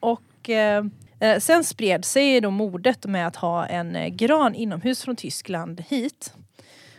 Och 0.00 0.50
eh, 0.50 0.84
Eh, 1.20 1.38
sen 1.38 1.64
spred 1.64 2.04
sig 2.04 2.40
då 2.40 2.50
modet 2.50 3.06
med 3.06 3.26
att 3.26 3.36
ha 3.36 3.66
en 3.66 3.96
eh, 3.96 4.08
gran 4.08 4.54
inomhus 4.54 5.02
från 5.02 5.16
Tyskland 5.16 5.84
hit. 5.88 6.34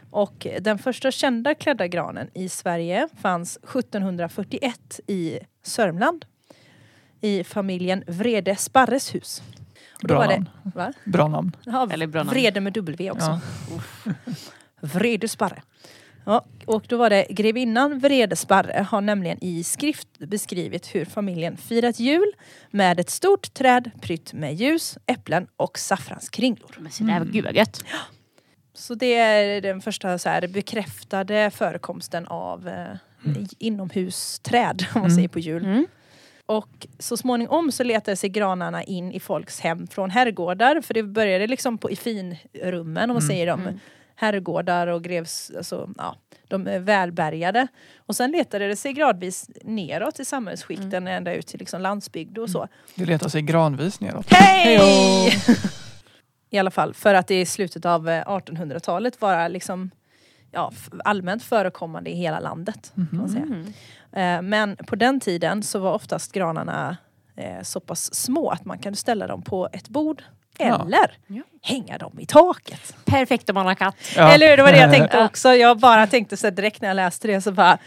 Och 0.10 0.48
den 0.62 0.78
första 0.78 1.12
kända 1.12 1.56
klädda 1.56 1.88
granen 1.88 2.30
i 2.34 2.50
Sverige 2.50 3.08
fanns 3.22 3.58
1741 3.58 5.00
i 5.08 5.40
Sörmland. 5.64 6.26
I 7.22 7.44
familjen 7.44 8.04
Vrede 8.08 8.56
Sparres 8.56 9.16
hus. 9.16 9.42
Och 10.02 10.02
då 10.02 10.08
Bra 10.08 10.18
var 10.18 10.28
det, 10.28 10.34
namn. 10.38 10.50
va? 10.76 10.94
Bra 11.06 11.28
namn. 11.28 11.56
Ja, 11.66 11.88
Eller 11.92 12.08
bra 12.08 12.24
namn. 12.24 12.30
Vrede 12.30 12.62
med 12.62 12.74
W 12.74 13.12
också. 13.12 13.40
Ja. 14.06 14.14
Vredesparre. 14.82 15.62
Ja, 16.26 16.46
och 16.66 16.84
då 16.88 16.98
var 16.98 17.10
det 17.10 17.26
grevinnan 17.30 18.00
Vredesparre 18.00 18.86
har 18.90 19.02
nämligen 19.02 19.44
i 19.44 19.64
skrift 19.64 20.08
beskrivit 20.20 20.96
hur 20.96 21.06
familjen 21.06 21.58
firat 21.58 22.00
jul 22.00 22.32
med 22.72 23.00
ett 23.00 23.10
stort 23.10 23.54
träd 23.54 23.92
prytt 24.02 24.34
med 24.34 24.56
ljus, 24.56 24.98
äpplen 25.06 25.48
och 25.58 25.78
saffranskringlor. 25.80 26.76
Men 26.80 26.92
så 26.92 27.04
där 27.04 27.20
var 27.20 27.26
gud 27.26 27.44
vad 27.46 27.56
gött. 27.56 27.84
Så 28.80 28.96
det 28.96 29.14
är 29.16 29.62
den 29.62 29.82
första 29.82 30.18
så 30.18 30.30
här 30.30 30.48
bekräftade 30.48 31.52
förekomsten 31.52 32.28
av 32.28 32.68
eh, 32.68 33.34
inomhusträd 33.60 34.86
om 34.96 35.02
man 35.02 35.04
Mm. 35.04 35.16
säger 35.16 35.28
på 35.28 35.40
jul. 35.40 35.66
Mm. 35.66 35.88
Och 36.46 36.88
så 37.00 37.18
småningom 37.18 37.72
så 37.72 37.84
letade 37.84 38.16
sig 38.18 38.30
granarna 38.30 38.84
in 38.84 39.12
i 39.12 39.20
folks 39.20 39.60
hem 39.60 39.88
från 39.88 40.10
herrgårdar. 40.10 40.82
För 40.82 40.94
det 40.94 41.04
började 41.04 41.48
liksom 41.48 41.78
på, 41.78 41.92
i 41.92 41.96
finrummen 41.96 43.10
om 43.10 43.14
man 43.14 43.24
Mm. 43.24 43.28
säger 43.28 43.48
de. 43.48 43.62
Mm. 43.62 43.80
Herrgårdar 44.16 44.88
och 44.88 45.04
grevs, 45.04 45.52
alltså, 45.58 45.90
ja, 45.98 46.16
de 46.48 46.68
är 46.68 46.80
välbärgade. 46.80 47.68
Och 47.98 48.16
sen 48.16 48.32
letade 48.32 48.68
det 48.68 48.76
sig 48.76 48.94
gradvis 48.94 49.50
neråt 49.64 50.20
i 50.20 50.26
samhällsskikten 50.26 50.94
Mm. 50.94 51.08
ända 51.08 51.34
ut 51.34 51.48
till 51.48 51.60
liksom 51.60 51.82
landsbygd 51.82 52.38
och 52.38 52.50
så. 52.50 52.68
Det 52.96 53.06
letar 53.06 53.30
sig 53.30 53.42
granvis 53.42 54.00
neråt. 54.00 54.26
Hej! 54.30 55.32
I 56.50 56.58
alla 56.58 56.72
fall 56.72 56.94
för 56.94 57.14
att 57.14 57.28
det 57.28 57.42
i 57.42 57.46
slutet 57.46 57.86
av 57.86 58.10
eh, 58.10 58.24
1800-talet 58.26 59.22
var 59.22 59.50
liksom 59.50 59.92
ja, 60.52 60.72
allmänt 61.06 61.44
förekommande 61.44 62.10
i 62.10 62.16
hela 62.16 62.40
landet. 62.40 62.92
Kan 62.96 63.08
man 63.12 63.30
säga. 63.30 63.44
Mm. 63.44 63.74
Eh, 64.14 64.42
Men 64.50 64.76
på 64.76 64.96
den 64.96 65.20
tiden 65.20 65.64
så 65.64 65.80
var 65.80 65.94
oftast 65.94 66.32
granarna 66.32 66.98
eh, 67.36 67.62
så 67.64 67.80
pass 67.80 68.16
små 68.16 68.50
att 68.50 68.66
man 68.66 68.80
kunde 68.80 68.98
ställa 68.98 69.28
dem 69.28 69.42
på 69.42 69.70
ett 69.74 69.90
bord 69.90 70.24
eller 70.60 71.18
Ja. 71.28 71.42
hänga 71.62 71.98
dem 71.98 72.20
i 72.20 72.26
taket. 72.26 72.96
Perfekt 73.06 73.50
om 73.50 73.54
man 73.54 73.66
har 73.66 73.76
katt. 73.76 73.96
Ja. 74.16 74.32
Eller 74.34 74.50
hur? 74.50 74.58
Det 74.58 74.64
var 74.64 74.72
det 74.72 74.78
jag 74.80 74.92
tänkte 74.98 75.24
också. 75.26 75.50
Jag 75.54 75.80
bara 75.80 76.08
tänkte 76.08 76.38
så 76.38 76.50
direkt 76.50 76.82
när 76.82 76.90
jag 76.90 76.96
läste 76.96 77.28
det 77.28 77.42
så 77.42 77.52
bara 77.52 77.78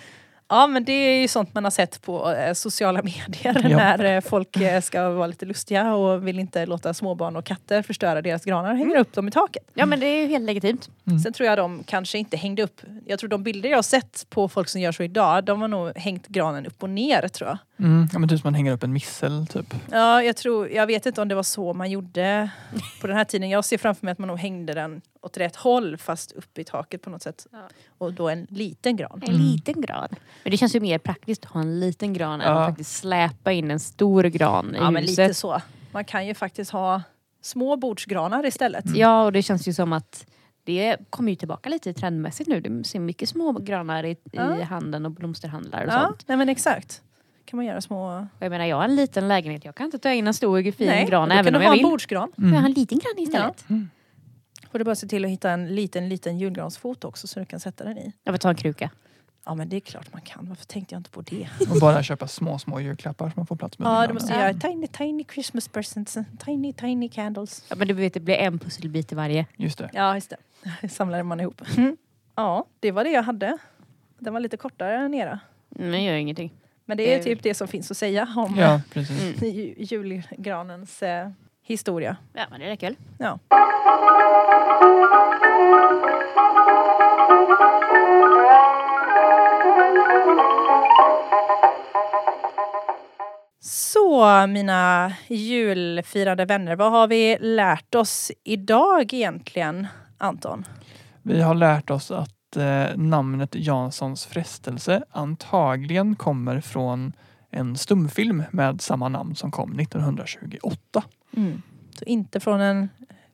Ja 0.51 0.67
men 0.67 0.85
det 0.85 0.93
är 0.93 1.21
ju 1.21 1.29
sånt 1.29 1.55
man 1.55 1.65
har 1.65 1.71
sett 1.71 2.03
på 2.03 2.31
eh, 2.33 2.53
sociala 2.53 3.03
medier 3.05 3.67
Ja. 3.71 3.77
när 3.77 4.05
eh, 4.05 4.21
folk 4.21 4.57
eh, 4.57 4.81
ska 4.81 5.11
vara 5.11 5.27
lite 5.27 5.47
lustiga 5.47 5.95
och 5.95 6.27
vill 6.29 6.39
inte 6.39 6.67
låta 6.67 6.95
småbarn 6.95 7.37
och 7.37 7.45
katter 7.45 7.83
förstöra 7.83 8.23
deras 8.23 8.45
granar 8.45 8.71
och 8.71 8.77
hänger 8.79 8.97
upp 8.97 9.13
dem 9.13 9.29
i 9.29 9.31
taket. 9.31 9.63
Ja 9.75 9.87
men 9.87 10.01
det 10.01 10.07
är 10.07 10.23
ju 10.23 10.27
helt 10.29 10.45
legitimt. 10.45 10.91
Mm. 11.07 11.19
Sen 11.19 11.33
tror 11.33 11.49
jag 11.49 11.59
de 11.59 11.83
kanske 11.87 12.19
inte 12.19 12.37
hängde 12.37 12.63
upp, 12.63 12.81
jag 13.07 13.19
tror 13.19 13.29
de 13.31 13.43
bilder 13.43 13.69
jag 13.69 13.79
har 13.79 13.83
sett 13.83 14.27
på 14.31 14.49
folk 14.49 14.69
som 14.69 14.81
gör 14.81 14.93
så 14.93 15.03
idag, 15.03 15.45
de 15.45 15.61
har 15.61 15.69
nog 15.69 15.97
hängt 15.97 16.27
granen 16.27 16.67
upp 16.67 16.83
och 16.83 16.91
ner 16.91 17.29
tror 17.29 17.49
jag. 17.51 17.59
Mm. 17.81 18.09
Ja, 18.13 18.19
men 18.19 18.29
typ 18.29 18.41
som 18.41 18.47
man 18.47 18.55
hänger 18.55 18.73
upp 18.73 18.83
en 18.83 18.93
missel 18.93 19.47
typ. 19.47 19.75
Ja, 19.91 20.23
jag 20.23 20.37
tror, 20.37 20.69
jag 20.69 20.87
vet 20.87 21.07
inte 21.07 21.23
om 21.23 21.29
det 21.29 21.35
var 21.35 21.43
så 21.43 21.73
man 21.75 21.91
gjorde 21.91 22.51
på 23.01 23.07
den 23.07 23.17
här 23.17 23.25
tiden. 23.25 23.51
Jag 23.51 23.65
ser 23.65 23.79
framför 23.79 24.07
mig 24.07 24.13
att 24.13 24.19
man 24.19 24.29
nog 24.29 24.39
hängde 24.39 24.75
den 24.75 25.01
åt 25.23 25.37
rätt 25.37 25.57
håll 25.57 25.97
fast 25.97 26.33
upp 26.33 26.59
i 26.59 26.65
taket 26.65 27.03
på 27.03 27.11
något 27.11 27.23
sätt. 27.23 27.47
Ja. 27.53 27.59
Och 27.99 28.13
då 28.15 28.29
en 28.29 28.47
liten 28.51 28.97
gran. 28.97 29.23
En 29.27 29.35
liten 29.37 29.81
gran. 29.81 30.09
Men 30.45 30.51
det 30.51 30.57
känns 30.57 30.75
ju 30.77 30.81
mer 30.81 30.99
praktiskt 30.99 31.45
att 31.45 31.51
ha 31.51 31.61
en 31.61 31.81
liten 31.81 32.13
gran 32.13 32.41
än 32.41 32.53
Ja. 32.53 32.61
att 32.63 32.69
faktiskt 32.71 32.97
släpa 32.97 33.53
in 33.53 33.71
en 33.71 33.81
stor 33.81 34.23
gran 34.25 34.75
i 34.75 34.79
Ja, 34.79 34.91
men 34.91 35.03
huset. 35.03 35.19
lite 35.19 35.35
så. 35.35 35.61
Man 35.93 36.05
kan 36.05 36.27
ju 36.27 36.35
faktiskt 36.35 36.71
ha 36.71 37.03
små 37.43 37.77
bordsgranar 37.77 38.47
istället. 38.47 38.85
Ja 38.97 39.25
och 39.25 39.33
det 39.33 39.43
känns 39.43 39.69
ju 39.69 39.73
som 39.73 39.93
att 39.93 40.27
det 40.65 40.97
kommer 41.11 41.31
ju 41.33 41.37
tillbaka 41.37 41.69
lite 41.69 41.93
trendmässigt 41.95 42.49
nu. 42.49 42.61
Det 42.61 42.85
ser 42.85 43.01
mycket 43.01 43.29
små 43.29 43.53
granar 43.53 44.05
i, 44.05 44.17
Ja. 44.33 44.57
i 44.59 44.63
handeln 44.63 45.07
och 45.07 45.13
blomsterhandlar 45.13 45.83
och 45.87 45.93
Ja, 45.93 46.01
sånt. 46.07 46.25
nej 46.27 46.37
men 46.37 46.49
exakt. 46.49 47.03
Kan 47.45 47.57
man 47.57 47.67
göra 47.67 47.81
små... 47.81 48.19
Och 48.19 48.27
jag 48.45 48.51
menar 48.51 48.65
jag 48.65 48.77
har 48.77 48.85
en 48.85 48.97
liten 48.97 49.29
lägenhet, 49.29 49.65
jag 49.65 49.75
kan 49.75 49.85
inte 49.85 49.99
ta 49.99 50.13
in 50.13 50.27
en 50.27 50.35
stor 50.35 50.73
fin 50.73 50.87
Nej, 50.87 51.07
gran 51.07 51.29
då 51.29 51.35
även 51.35 51.45
kan 51.45 51.55
om 51.55 51.61
du 51.61 51.65
jag 51.65 51.71
ha 51.71 51.77
vill. 51.77 51.85
en 51.85 51.91
bordsgran. 51.91 52.33
Jag 52.37 52.45
har 52.45 52.51
Mm. 52.53 52.65
en 52.65 52.73
liten 52.73 52.99
gran 52.99 53.19
istället. 53.19 53.65
Får 54.73 54.79
du 54.79 54.85
bara 54.85 54.95
se 54.95 55.07
till 55.07 55.25
att 55.25 55.31
hitta 55.31 55.51
en 55.51 55.75
liten, 55.75 56.09
liten 56.09 56.39
julgransfot 56.39 57.05
också 57.05 57.27
så 57.27 57.41
du 57.41 57.47
kan 57.47 57.61
sätta 57.61 57.85
den 57.85 57.99
i. 57.99 58.13
Jag 58.25 58.33
vill 58.33 58.41
ta 58.41 58.49
en 58.49 58.55
kruka. 58.57 58.91
Ja 59.45 59.55
men 59.55 59.69
det 59.69 59.77
är 59.77 59.81
klart 59.81 60.13
man 60.13 60.23
kan. 60.23 60.47
Varför 60.49 60.65
tänkte 60.67 60.95
jag 60.95 61.01
inte 61.01 61.11
på 61.11 61.21
det? 61.21 61.49
Och 61.71 61.81
bara 61.81 62.03
köpa 62.03 62.29
små, 62.29 62.59
små 62.59 62.81
julklappar 62.81 63.27
som 63.27 63.33
man 63.37 63.47
får 63.47 63.57
plats 63.57 63.79
med. 63.79 63.87
Ja, 63.89 64.07
du 64.07 64.13
måste 64.15 64.33
göra 64.33 64.55
tiny, 64.55 64.87
tiny 64.87 65.25
Christmas 65.35 65.69
presents. 65.69 66.19
Tiny, 66.45 66.73
tiny 66.73 67.09
candles. 67.09 67.65
Ja, 67.69 67.77
men 67.77 67.89
du 67.89 67.95
vet 67.95 68.15
det 68.15 68.21
blir 68.21 68.35
en 68.35 68.59
pusselbit 68.59 69.13
i 69.13 69.15
varje. 69.15 69.47
Just 69.57 69.79
det. 69.79 69.91
Ja, 69.93 70.15
just 70.15 70.33
det. 70.83 70.89
Samlade 70.89 71.23
man 71.23 71.41
ihop. 71.41 71.63
Ja, 72.35 72.65
det 72.81 72.93
var 72.93 73.05
det 73.05 73.11
jag 73.11 73.23
hade. 73.23 73.59
Den 74.19 74.33
var 74.33 74.41
lite 74.41 74.57
kortare 74.57 74.97
än 74.99 75.15
era. 75.15 75.41
Men 75.69 76.05
gör 76.05 76.15
ingenting. 76.15 76.53
Men 76.91 76.97
det 76.97 77.13
är 77.15 77.19
Eh. 77.19 77.23
typ 77.25 77.43
det 77.43 77.55
som 77.55 77.69
finns 77.69 77.91
att 77.91 77.97
säga 77.97 78.29
om 78.37 78.55
Ja. 78.59 78.81
Mm. 78.95 79.07
ju- 79.57 79.75
julgranens 79.79 81.03
eh, 81.03 81.29
historia. 81.63 82.17
Ja 82.33 82.43
men 82.51 82.61
det 82.61 82.67
räcker 82.67 82.87
väl. 82.87 82.97
Ja. 83.19 83.39
Så 93.63 94.47
mina 94.47 95.13
julfirande 95.29 96.45
vänner, 96.45 96.77
vad 96.77 96.91
har 96.93 97.09
vi 97.09 97.37
lärt 97.41 97.95
oss 97.95 98.33
idag 98.45 99.13
egentligen, 99.15 99.87
Anton? 100.19 100.65
Vi 101.23 101.41
har 101.43 101.55
lärt 101.55 101.91
oss 101.91 102.11
att 102.11 102.31
eh, 102.57 102.97
namnet 102.97 103.55
Janssons 103.55 104.27
frestelse 104.27 105.03
antagligen 105.11 106.17
kommer 106.17 106.61
från 106.61 107.13
en 107.51 107.77
stumfilm 107.77 108.43
med 108.51 108.81
samma 108.81 109.09
namn 109.09 109.37
som 109.37 109.51
kom 109.51 109.79
1928. 109.81 111.03
Så 111.99 112.05
inte 112.05 112.41
från 112.41 112.61
en 112.61 112.89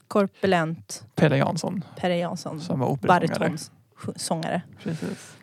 korpulent 0.08 1.04
Pelle 1.14 1.36
Jansson 1.36 1.84
Perre 1.96 2.16
Jansson, 2.16 2.60
som 2.60 2.80
var 2.80 2.86
operasångare. 2.86 4.62
Precis. 4.82 5.36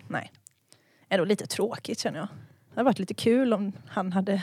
Är 1.13 1.17
då 1.17 1.25
lite 1.25 1.47
tråkigt 1.47 1.99
känner 1.99 2.19
jag. 2.19 2.27
Det 2.27 2.75
hade 2.75 2.85
varit 2.85 2.99
lite 2.99 3.13
kul 3.13 3.53
om 3.53 3.71
han 3.87 4.13
hade... 4.13 4.41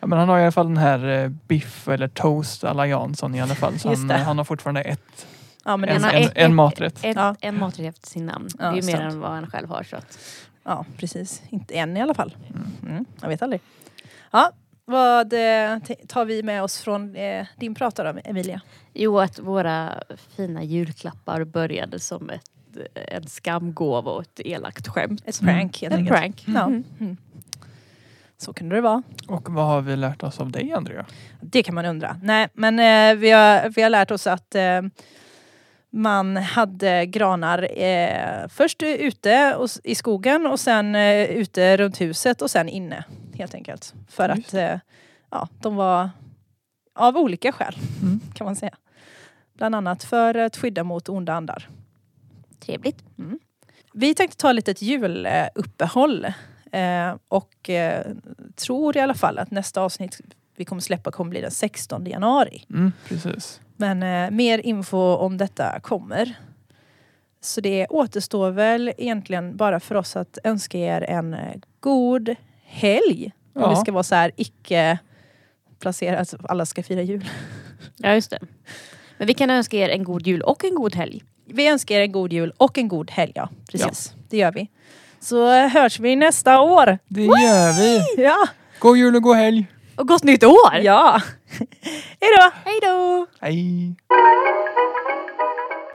Ja, 0.00 0.06
men 0.06 0.18
han 0.18 0.28
har 0.28 0.38
i 0.38 0.42
alla 0.42 0.52
fall 0.52 0.66
den 0.66 0.76
här 0.76 1.08
eh, 1.08 1.28
biff 1.28 1.88
eller 1.88 2.08
toast 2.08 2.64
alla 2.64 2.86
Jansson 2.86 3.34
i 3.34 3.40
alla 3.40 3.54
fall. 3.54 3.78
Så 3.78 3.88
han, 3.88 4.08
det. 4.08 4.14
han 4.14 4.38
har 4.38 4.44
fortfarande 4.44 4.82
ett, 4.82 5.26
Ja, 5.68 5.76
men 5.76 5.88
en, 5.88 6.04
en, 6.04 6.22
ett- 6.22 6.32
en 6.34 6.54
maträtt. 6.54 7.04
Ett, 7.04 7.16
Ja. 7.16 7.36
En 7.40 7.58
maträtt 7.58 7.86
efter 7.94 8.08
sin 8.08 8.26
namn. 8.26 8.48
Ja, 8.58 8.64
det 8.64 8.78
är 8.78 8.82
ju 8.82 8.86
mer 8.86 8.96
sant. 8.96 9.12
än 9.12 9.20
vad 9.20 9.30
han 9.30 9.46
själv 9.50 9.68
har. 9.68 9.82
Så 9.82 9.96
att. 9.96 10.18
ja, 10.64 10.84
precis. 10.96 11.42
Inte 11.48 11.74
än 11.74 11.96
i 11.96 12.00
alla 12.00 12.14
fall. 12.14 12.36
Mm, 12.82 13.04
jag 13.22 13.28
vet 13.28 13.42
aldrig. 13.42 13.60
Ja, 14.30 14.50
vad 14.84 15.32
eh, 15.32 15.78
tar 16.08 16.24
vi 16.24 16.42
med 16.42 16.62
oss 16.62 16.80
från 16.80 17.16
eh, 17.16 17.46
din 17.56 17.74
prat 17.74 17.96
då, 17.96 18.14
Emilia? 18.24 18.60
Jo, 18.94 19.18
att 19.18 19.38
våra 19.38 20.02
fina 20.36 20.62
julklappar 20.62 21.44
började 21.44 22.00
som 22.00 22.30
ett, 22.30 22.50
en 22.94 23.26
skamgåva 23.26 24.10
och 24.10 24.22
ett 24.22 24.40
elakt 24.40 24.88
skämt. 24.88 25.22
Ett 25.24 25.40
prank 25.40 25.80
helt 25.82 25.94
En 25.94 25.98
enkelt. 26.00 26.18
prank. 26.18 26.44
Ja. 26.46 26.64
Mm. 26.66 26.84
Mm. 27.00 27.16
Så 28.38 28.52
kunde 28.52 28.74
det 28.74 28.80
vara. 28.80 29.02
Och 29.28 29.50
vad 29.50 29.66
har 29.66 29.80
vi 29.80 29.96
lärt 29.96 30.22
oss 30.22 30.40
av 30.40 30.50
dig 30.50 30.72
Andrea? 30.72 31.06
Det 31.40 31.62
kan 31.62 31.74
man 31.74 31.84
undra. 31.86 32.20
Nej, 32.22 32.48
men 32.52 32.78
eh, 32.78 33.20
vi, 33.20 33.30
har, 33.30 33.68
vi 33.68 33.82
har 33.82 33.90
lärt 33.90 34.10
oss 34.10 34.26
att 34.26 34.54
eh, 34.54 34.82
man 35.90 36.36
hade 36.36 37.06
granar 37.06 37.80
eh, 37.82 38.48
först 38.48 38.82
ute 38.82 39.54
och, 39.56 39.68
i 39.84 39.94
skogen 39.94 40.46
och 40.46 40.60
sen 40.60 40.94
eh, 40.94 41.24
ute 41.24 41.76
runt 41.76 42.00
huset 42.00 42.42
och 42.42 42.50
sen 42.50 42.68
inne. 42.68 43.04
Helt 43.34 43.54
enkelt. 43.54 43.94
För 44.08 44.28
Just 44.28 44.48
att 44.48 44.54
eh, 44.54 44.78
ja, 45.30 45.48
de 45.60 45.76
var 45.76 46.10
av 46.94 47.16
olika 47.16 47.52
skäl 47.52 47.76
Mm. 48.02 48.20
kan 48.34 48.44
man 48.44 48.56
säga. 48.56 48.76
Bland 49.54 49.74
annat 49.74 50.04
för 50.04 50.34
att 50.34 50.56
skydda 50.56 50.84
mot 50.84 51.08
onda 51.08 51.32
andar. 51.32 51.68
Trevligt. 52.60 53.04
Vi 53.92 54.14
tänkte 54.14 54.36
ta 54.36 54.52
lite 54.52 54.70
ett 54.70 54.82
juluppehåll 54.82 56.24
eh, 56.72 57.14
och 57.28 57.70
eh, 57.70 58.06
tror 58.56 58.96
i 58.96 59.00
alla 59.00 59.14
fall 59.14 59.38
att 59.38 59.50
nästa 59.50 59.80
avsnitt 59.82 60.20
vi 60.56 60.64
kommer 60.64 60.82
släppa 60.82 61.10
kommer 61.10 61.30
bli 61.30 61.40
den 61.40 61.50
16 61.50 62.06
januari. 62.06 62.64
Mm, 62.70 62.92
precis. 63.08 63.60
Men 63.80 64.02
eh, 64.02 64.30
mer 64.30 64.58
info 64.58 64.98
om 64.98 65.38
detta 65.38 65.80
kommer. 65.80 66.34
Så 67.40 67.60
det 67.60 67.86
återstår 67.86 68.50
väl 68.50 68.92
egentligen 68.98 69.56
bara 69.56 69.80
för 69.80 69.94
oss 69.94 70.16
att 70.16 70.38
önska 70.44 70.78
er 70.78 71.02
en 71.02 71.34
eh, 71.34 71.40
god 71.80 72.34
helg. 72.64 73.32
Om 73.54 73.62
Ja. 73.62 73.70
vi 73.70 73.76
ska 73.76 73.92
vara 73.92 74.02
så 74.02 74.14
här 74.14 74.30
icke 74.36 74.98
placerat, 75.78 76.34
alla 76.42 76.66
ska 76.66 76.82
fira 76.82 77.02
jul. 77.02 77.24
Ja, 77.96 78.14
just 78.14 78.30
det. 78.30 78.38
Men 79.18 79.26
vi 79.26 79.34
kan 79.34 79.50
önska 79.50 79.76
er 79.76 79.88
en 79.88 80.04
god 80.04 80.26
jul 80.26 80.42
och 80.42 80.64
en 80.64 80.74
god 80.74 80.94
helg. 80.94 81.22
Vi 81.44 81.68
önskar 81.68 81.94
er 81.94 82.00
en 82.02 82.12
god 82.12 82.32
jul 82.32 82.52
och 82.56 82.78
en 82.78 82.88
god 82.88 83.10
helg. 83.10 83.32
Ja, 83.34 83.48
precis. 83.70 84.14
Det 84.28 84.36
gör 84.36 84.52
vi. 84.52 84.68
Så 85.20 85.52
eh, 85.52 85.68
hörs 85.68 86.00
vi 86.00 86.16
nästa 86.16 86.60
år. 86.60 86.98
Det 87.08 87.22
gör 87.24 87.80
vi. 87.80 88.22
Ja, 88.22 88.36
God 88.78 88.96
jul 88.96 89.16
och 89.16 89.22
god 89.22 89.36
helg! 89.36 89.66
Och 89.98 90.08
gott 90.08 90.22
nytt 90.22 90.44
år! 90.44 90.74
Ja! 90.82 91.22
Hej 92.20 92.30
då! 92.38 92.50
Hej 92.64 92.78
då! 92.82 93.26
Hej! 93.40 93.96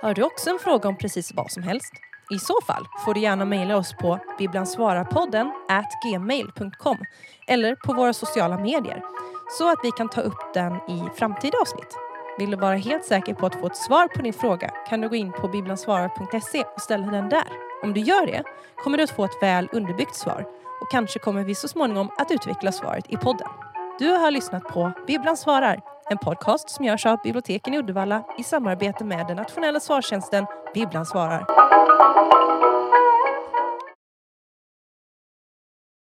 Har 0.02 0.14
du 0.14 0.24
också 0.24 0.50
en 0.50 0.60
fråga 0.60 0.90
om 0.90 0.98
precis 0.98 1.32
vad 1.34 1.52
som 1.52 1.64
helst? 1.64 1.94
I 2.32 2.40
så 2.40 2.54
fall 2.68 2.86
får 3.06 3.14
du 3.14 3.20
gärna 3.20 3.46
mejla 3.46 3.78
oss 3.78 3.94
på 4.02 4.20
bibblansvararpodden 4.38 5.52
gmail.com 6.06 6.98
eller 7.48 7.76
på 7.76 7.94
våra 7.94 8.14
sociala 8.14 8.58
medier 8.58 9.04
så 9.58 9.72
att 9.72 9.80
vi 9.84 9.92
kan 9.92 10.10
ta 10.10 10.22
upp 10.22 10.54
den 10.54 10.74
i 10.74 11.04
framtida 11.16 11.58
avsnitt. 11.58 11.98
Vill 12.40 12.52
du 12.52 12.58
vara 12.58 12.76
helt 12.76 13.06
säker 13.06 13.34
på 13.34 13.46
att 13.46 13.56
få 13.56 13.68
ett 13.68 13.78
svar 13.78 14.08
på 14.08 14.22
din 14.22 14.34
fråga 14.34 14.70
kan 14.90 15.02
du 15.02 15.10
gå 15.10 15.16
in 15.16 15.32
på 15.32 15.48
bibblansvarar.se 15.48 16.64
och 16.76 16.82
ställa 16.82 17.08
den 17.08 17.30
där. 17.30 17.48
Om 17.84 17.94
du 17.94 18.02
gör 18.02 18.26
det 18.26 18.44
kommer 18.84 18.98
du 18.98 19.04
att 19.04 19.16
få 19.16 19.26
ett 19.26 19.42
väl 19.42 19.70
underbyggt 19.72 20.16
svar 20.16 20.46
och 20.82 20.92
kanske 20.92 21.20
kommer 21.20 21.44
vi 21.44 21.56
så 21.56 21.68
småningom 21.68 22.10
att 22.18 22.32
utveckla 22.32 22.72
svaret 22.72 23.06
i 23.10 23.18
podden. 23.18 23.48
Du 24.00 24.10
har 24.10 24.32
lyssnat 24.32 24.64
på 24.64 24.92
Bibblan 25.08 25.38
svarar, 25.38 25.80
en 26.10 26.18
podcast 26.18 26.70
som 26.70 26.86
görs 26.86 27.06
av 27.06 27.20
biblioteken 27.24 27.74
i 27.74 27.78
Uddevalla 27.78 28.24
i 28.38 28.44
samarbete 28.44 29.06
med 29.06 29.28
den 29.28 29.38
nationella 29.38 29.80
svartjänsten 29.80 30.46
Bibblan 30.74 31.06
svarar. 31.06 31.46